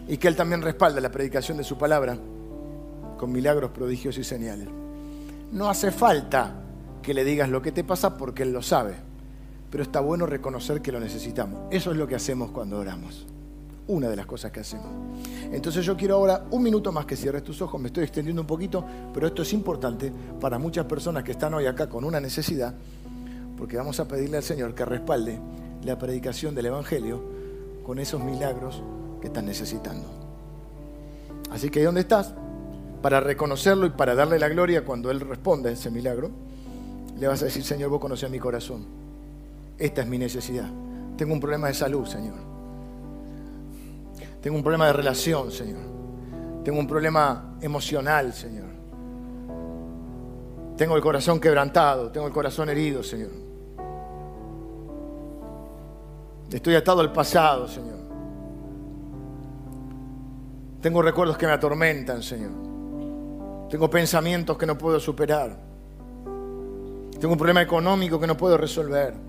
y 0.09 0.17
que 0.17 0.29
Él 0.29 0.37
también 0.37 0.63
respalda 0.63 1.01
la 1.01 1.11
predicación 1.11 1.59
de 1.59 1.65
su 1.65 1.77
palabra 1.77 2.17
con 3.19 3.31
milagros, 3.31 3.71
prodigios 3.71 4.17
y 4.17 4.25
señales. 4.25 4.69
No 5.53 5.69
hace 5.69 5.91
falta 5.91 6.55
que 7.03 7.13
le 7.13 7.25
digas 7.25 7.49
lo 7.49 7.61
que 7.61 7.73
te 7.73 7.85
pasa 7.85 8.17
porque 8.17 8.45
Él 8.45 8.53
lo 8.53 8.63
sabe, 8.63 8.95
pero 9.71 9.83
está 9.83 10.01
bueno 10.01 10.27
reconocer 10.27 10.81
que 10.81 10.93
lo 10.93 11.01
necesitamos. 11.01 11.61
Eso 11.71 11.91
es 11.91 11.97
lo 11.97 12.07
que 12.07 12.15
hacemos 12.15 12.51
cuando 12.51 12.79
oramos. 12.79 13.27
Una 13.87 14.09
de 14.09 14.17
las 14.17 14.27
cosas 14.27 14.53
que 14.53 14.61
hacemos. 14.61 14.87
Entonces 15.51 15.85
yo 15.85 15.97
quiero 15.97 16.17
ahora 16.17 16.45
un 16.51 16.63
minuto 16.63 16.93
más 16.93 17.07
que 17.07 17.17
cierres 17.17 17.43
tus 17.43 17.63
ojos, 17.63 17.81
me 17.81 17.89
estoy 17.89 18.05
extendiendo 18.05 18.43
un 18.43 18.47
poquito, 18.47 18.85
pero 19.15 19.27
esto 19.27 19.43
es 19.43 19.53
importante 19.53 20.13
para 20.41 20.59
muchas 20.59 20.85
personas 20.87 21.25
que 21.25 21.33
están 21.33 21.55
hoy 21.55 21.67
acá 21.67 21.89
con 21.89 22.05
una 22.05 22.21
necesidad, 22.21 22.75
porque 23.57 23.77
vamos 23.77 23.99
a 23.99 24.07
pedirle 24.07 24.37
al 24.37 24.43
Señor 24.43 24.75
que 24.75 24.85
respalde 24.85 25.41
la 25.85 25.99
predicación 25.99 26.55
del 26.55 26.67
Evangelio 26.67 27.23
con 27.83 27.99
esos 27.99 28.23
milagros 28.23 28.83
que 29.21 29.29
estás 29.29 29.45
necesitando. 29.45 30.07
Así 31.51 31.71
que 31.71 31.79
ahí 31.79 31.85
donde 31.87 32.03
estás, 32.03 32.35
para 33.01 33.21
reconocerlo 33.21 33.87
y 33.87 33.91
para 33.91 34.15
darle 34.15 34.39
la 34.39 34.49
gloria 34.49 34.85
cuando 34.85 35.11
Él 35.11 35.21
responda 35.21 35.71
a 35.71 35.73
ese 35.73 35.91
milagro, 35.91 36.31
le 37.19 37.27
vas 37.27 37.43
a 37.43 37.47
decir, 37.47 37.65
Señor, 37.65 37.91
vos 37.91 38.01
conocés 38.01 38.31
mi 38.31 38.39
corazón. 38.39 39.08
Esta 39.79 40.03
es 40.03 40.09
mi 40.09 40.19
necesidad. 40.19 40.69
Tengo 41.17 41.33
un 41.33 41.41
problema 41.41 41.69
de 41.69 41.75
salud, 41.75 42.05
Señor. 42.05 42.35
Tengo 44.41 44.57
un 44.57 44.63
problema 44.63 44.87
de 44.87 44.93
relación, 44.93 45.51
Señor. 45.51 45.81
Tengo 46.65 46.79
un 46.79 46.87
problema 46.87 47.57
emocional, 47.61 48.33
Señor. 48.33 48.69
Tengo 50.77 50.97
el 50.97 51.03
corazón 51.03 51.41
quebrantado, 51.41 52.11
tengo 52.11 52.27
el 52.27 52.33
corazón 52.33 52.69
herido, 52.69 53.03
Señor. 53.03 53.31
Estoy 56.53 56.75
atado 56.77 57.01
al 57.01 57.13
pasado, 57.13 57.69
Señor. 57.69 57.99
Tengo 60.81 61.03
recuerdos 61.03 61.37
que 61.37 61.47
me 61.47 61.53
atormentan, 61.53 62.23
Señor. 62.23 62.53
Tengo 63.69 63.91
pensamientos 63.91 64.57
que 64.57 64.67
no 64.67 64.79
puedo 64.79 64.99
superar. 65.01 65.59
Tengo 67.19 67.33
un 67.33 67.39
problema 67.39 67.61
económico 67.61 68.19
que 68.21 68.27
no 68.27 68.37
puedo 68.37 68.57
resolver. 68.57 69.28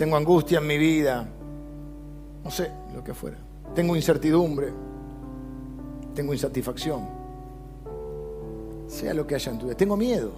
Tengo 0.00 0.16
angustia 0.16 0.60
en 0.60 0.66
mi 0.66 0.78
vida. 0.78 1.28
No 2.42 2.50
sé 2.50 2.70
lo 2.94 3.04
que 3.04 3.12
fuera. 3.12 3.36
Tengo 3.74 3.94
incertidumbre. 3.94 4.72
Tengo 6.14 6.32
insatisfacción. 6.32 7.06
Sea 8.86 9.12
lo 9.12 9.26
que 9.26 9.34
haya 9.34 9.52
en 9.52 9.58
tu 9.58 9.66
vida. 9.66 9.76
Tengo 9.76 9.98
miedo. 9.98 10.32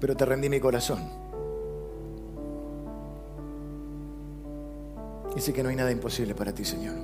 Pero 0.00 0.16
te 0.16 0.24
rendí 0.24 0.48
mi 0.48 0.58
corazón. 0.58 1.00
Y 5.36 5.40
sé 5.42 5.52
que 5.52 5.62
no 5.62 5.68
hay 5.68 5.76
nada 5.76 5.92
imposible 5.92 6.34
para 6.34 6.54
ti, 6.54 6.64
Señor. 6.64 6.94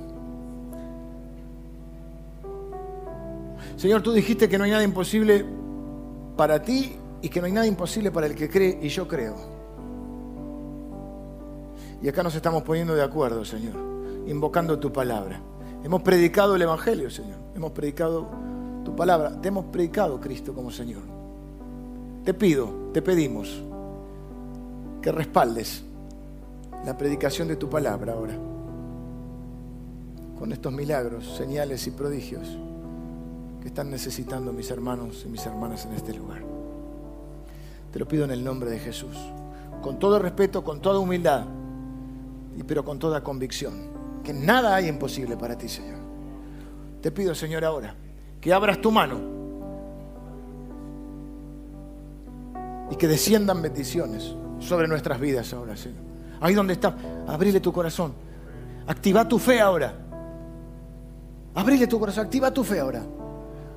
Señor, 3.77 4.01
tú 4.01 4.11
dijiste 4.11 4.49
que 4.49 4.57
no 4.57 4.63
hay 4.63 4.71
nada 4.71 4.83
imposible 4.83 5.45
para 6.35 6.59
ti 6.59 6.97
y 7.23 7.29
que 7.29 7.39
no 7.39 7.47
hay 7.47 7.53
nada 7.53 7.65
imposible 7.65 8.11
para 8.11 8.27
el 8.27 8.35
que 8.35 8.49
cree 8.49 8.77
y 8.81 8.89
yo 8.89 9.07
creo. 9.07 9.35
Y 12.01 12.09
acá 12.09 12.21
nos 12.21 12.35
estamos 12.35 12.63
poniendo 12.63 12.93
de 12.93 13.01
acuerdo, 13.01 13.45
Señor, 13.45 13.75
invocando 14.27 14.77
tu 14.77 14.91
palabra. 14.91 15.39
Hemos 15.85 16.01
predicado 16.01 16.57
el 16.57 16.61
Evangelio, 16.61 17.09
Señor. 17.09 17.37
Hemos 17.55 17.71
predicado 17.71 18.27
tu 18.83 18.93
palabra. 18.93 19.39
Te 19.41 19.47
hemos 19.47 19.65
predicado 19.65 20.19
Cristo 20.19 20.53
como 20.53 20.69
Señor. 20.69 21.01
Te 22.25 22.33
pido, 22.33 22.89
te 22.91 23.01
pedimos 23.01 23.63
que 25.01 25.11
respaldes 25.13 25.81
la 26.85 26.97
predicación 26.97 27.47
de 27.47 27.55
tu 27.55 27.69
palabra 27.69 28.13
ahora, 28.13 28.37
con 30.37 30.51
estos 30.51 30.73
milagros, 30.73 31.37
señales 31.37 31.87
y 31.87 31.91
prodigios 31.91 32.57
que 33.61 33.69
están 33.69 33.89
necesitando 33.89 34.51
mis 34.51 34.69
hermanos 34.71 35.23
y 35.25 35.29
mis 35.29 35.45
hermanas 35.45 35.85
en 35.85 35.93
este 35.93 36.13
lugar. 36.13 36.52
Te 37.93 37.99
lo 37.99 38.07
pido 38.07 38.25
en 38.25 38.31
el 38.31 38.43
nombre 38.43 38.71
de 38.71 38.79
Jesús, 38.79 39.15
con 39.83 39.99
todo 39.99 40.17
respeto, 40.17 40.63
con 40.63 40.81
toda 40.81 40.97
humildad, 40.97 41.45
pero 42.65 42.83
con 42.83 42.97
toda 42.97 43.23
convicción, 43.23 43.73
que 44.23 44.33
nada 44.33 44.73
hay 44.73 44.87
imposible 44.87 45.37
para 45.37 45.55
ti, 45.55 45.69
Señor. 45.69 45.99
Te 47.01 47.11
pido, 47.11 47.35
Señor, 47.35 47.63
ahora, 47.63 47.95
que 48.41 48.51
abras 48.51 48.81
tu 48.81 48.89
mano 48.89 49.19
y 52.89 52.95
que 52.95 53.07
desciendan 53.07 53.61
bendiciones 53.61 54.33
sobre 54.59 54.87
nuestras 54.87 55.19
vidas 55.19 55.53
ahora, 55.53 55.77
Señor. 55.77 56.01
Ahí 56.41 56.55
donde 56.55 56.73
está, 56.73 56.95
abrile 57.27 57.59
tu 57.59 57.71
corazón. 57.71 58.11
Activa 58.87 59.27
tu 59.27 59.37
fe 59.37 59.61
ahora. 59.61 59.93
Abrile 61.53 61.85
tu 61.85 61.99
corazón, 61.99 62.25
activa 62.25 62.51
tu 62.51 62.63
fe 62.63 62.79
ahora. 62.79 63.03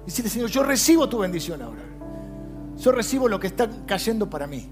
Dile, 0.06 0.28
Señor, 0.30 0.48
yo 0.48 0.62
recibo 0.62 1.06
tu 1.06 1.18
bendición 1.18 1.60
ahora. 1.60 1.95
Yo 2.78 2.92
recibo 2.92 3.28
lo 3.28 3.40
que 3.40 3.46
está 3.46 3.68
cayendo 3.86 4.28
para 4.28 4.46
mí. 4.46 4.68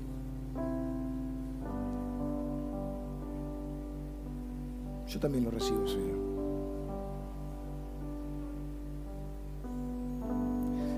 Yo 5.08 5.20
también 5.20 5.44
lo 5.44 5.50
recibo, 5.50 5.86
Señor. 5.86 6.18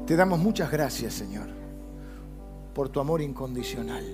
Te 0.07 0.17
damos 0.17 0.39
muchas 0.39 0.71
gracias, 0.71 1.15
Señor, 1.15 1.49
por 2.75 2.89
tu 2.89 3.01
amor 3.01 3.21
incondicional 3.21 4.05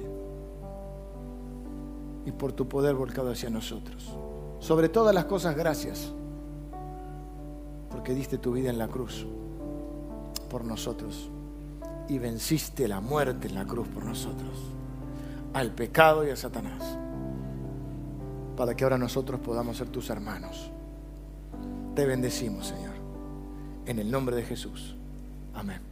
y 2.24 2.32
por 2.32 2.52
tu 2.52 2.66
poder 2.66 2.94
volcado 2.94 3.30
hacia 3.30 3.50
nosotros. 3.50 4.16
Sobre 4.58 4.88
todas 4.88 5.14
las 5.14 5.26
cosas, 5.26 5.56
gracias, 5.56 6.12
porque 7.90 8.14
diste 8.14 8.38
tu 8.38 8.52
vida 8.52 8.70
en 8.70 8.78
la 8.78 8.88
cruz 8.88 9.26
por 10.48 10.64
nosotros 10.64 11.30
y 12.08 12.18
venciste 12.18 12.88
la 12.88 13.00
muerte 13.00 13.48
en 13.48 13.54
la 13.54 13.64
cruz 13.64 13.88
por 13.88 14.04
nosotros, 14.04 14.58
al 15.54 15.70
pecado 15.72 16.26
y 16.26 16.30
a 16.30 16.36
Satanás, 16.36 16.98
para 18.56 18.74
que 18.74 18.84
ahora 18.84 18.98
nosotros 18.98 19.40
podamos 19.40 19.76
ser 19.76 19.88
tus 19.88 20.10
hermanos. 20.10 20.70
Te 21.94 22.06
bendecimos, 22.06 22.68
Señor, 22.68 22.94
en 23.86 23.98
el 23.98 24.10
nombre 24.10 24.36
de 24.36 24.44
Jesús. 24.44 24.96
Amén. 25.54 25.91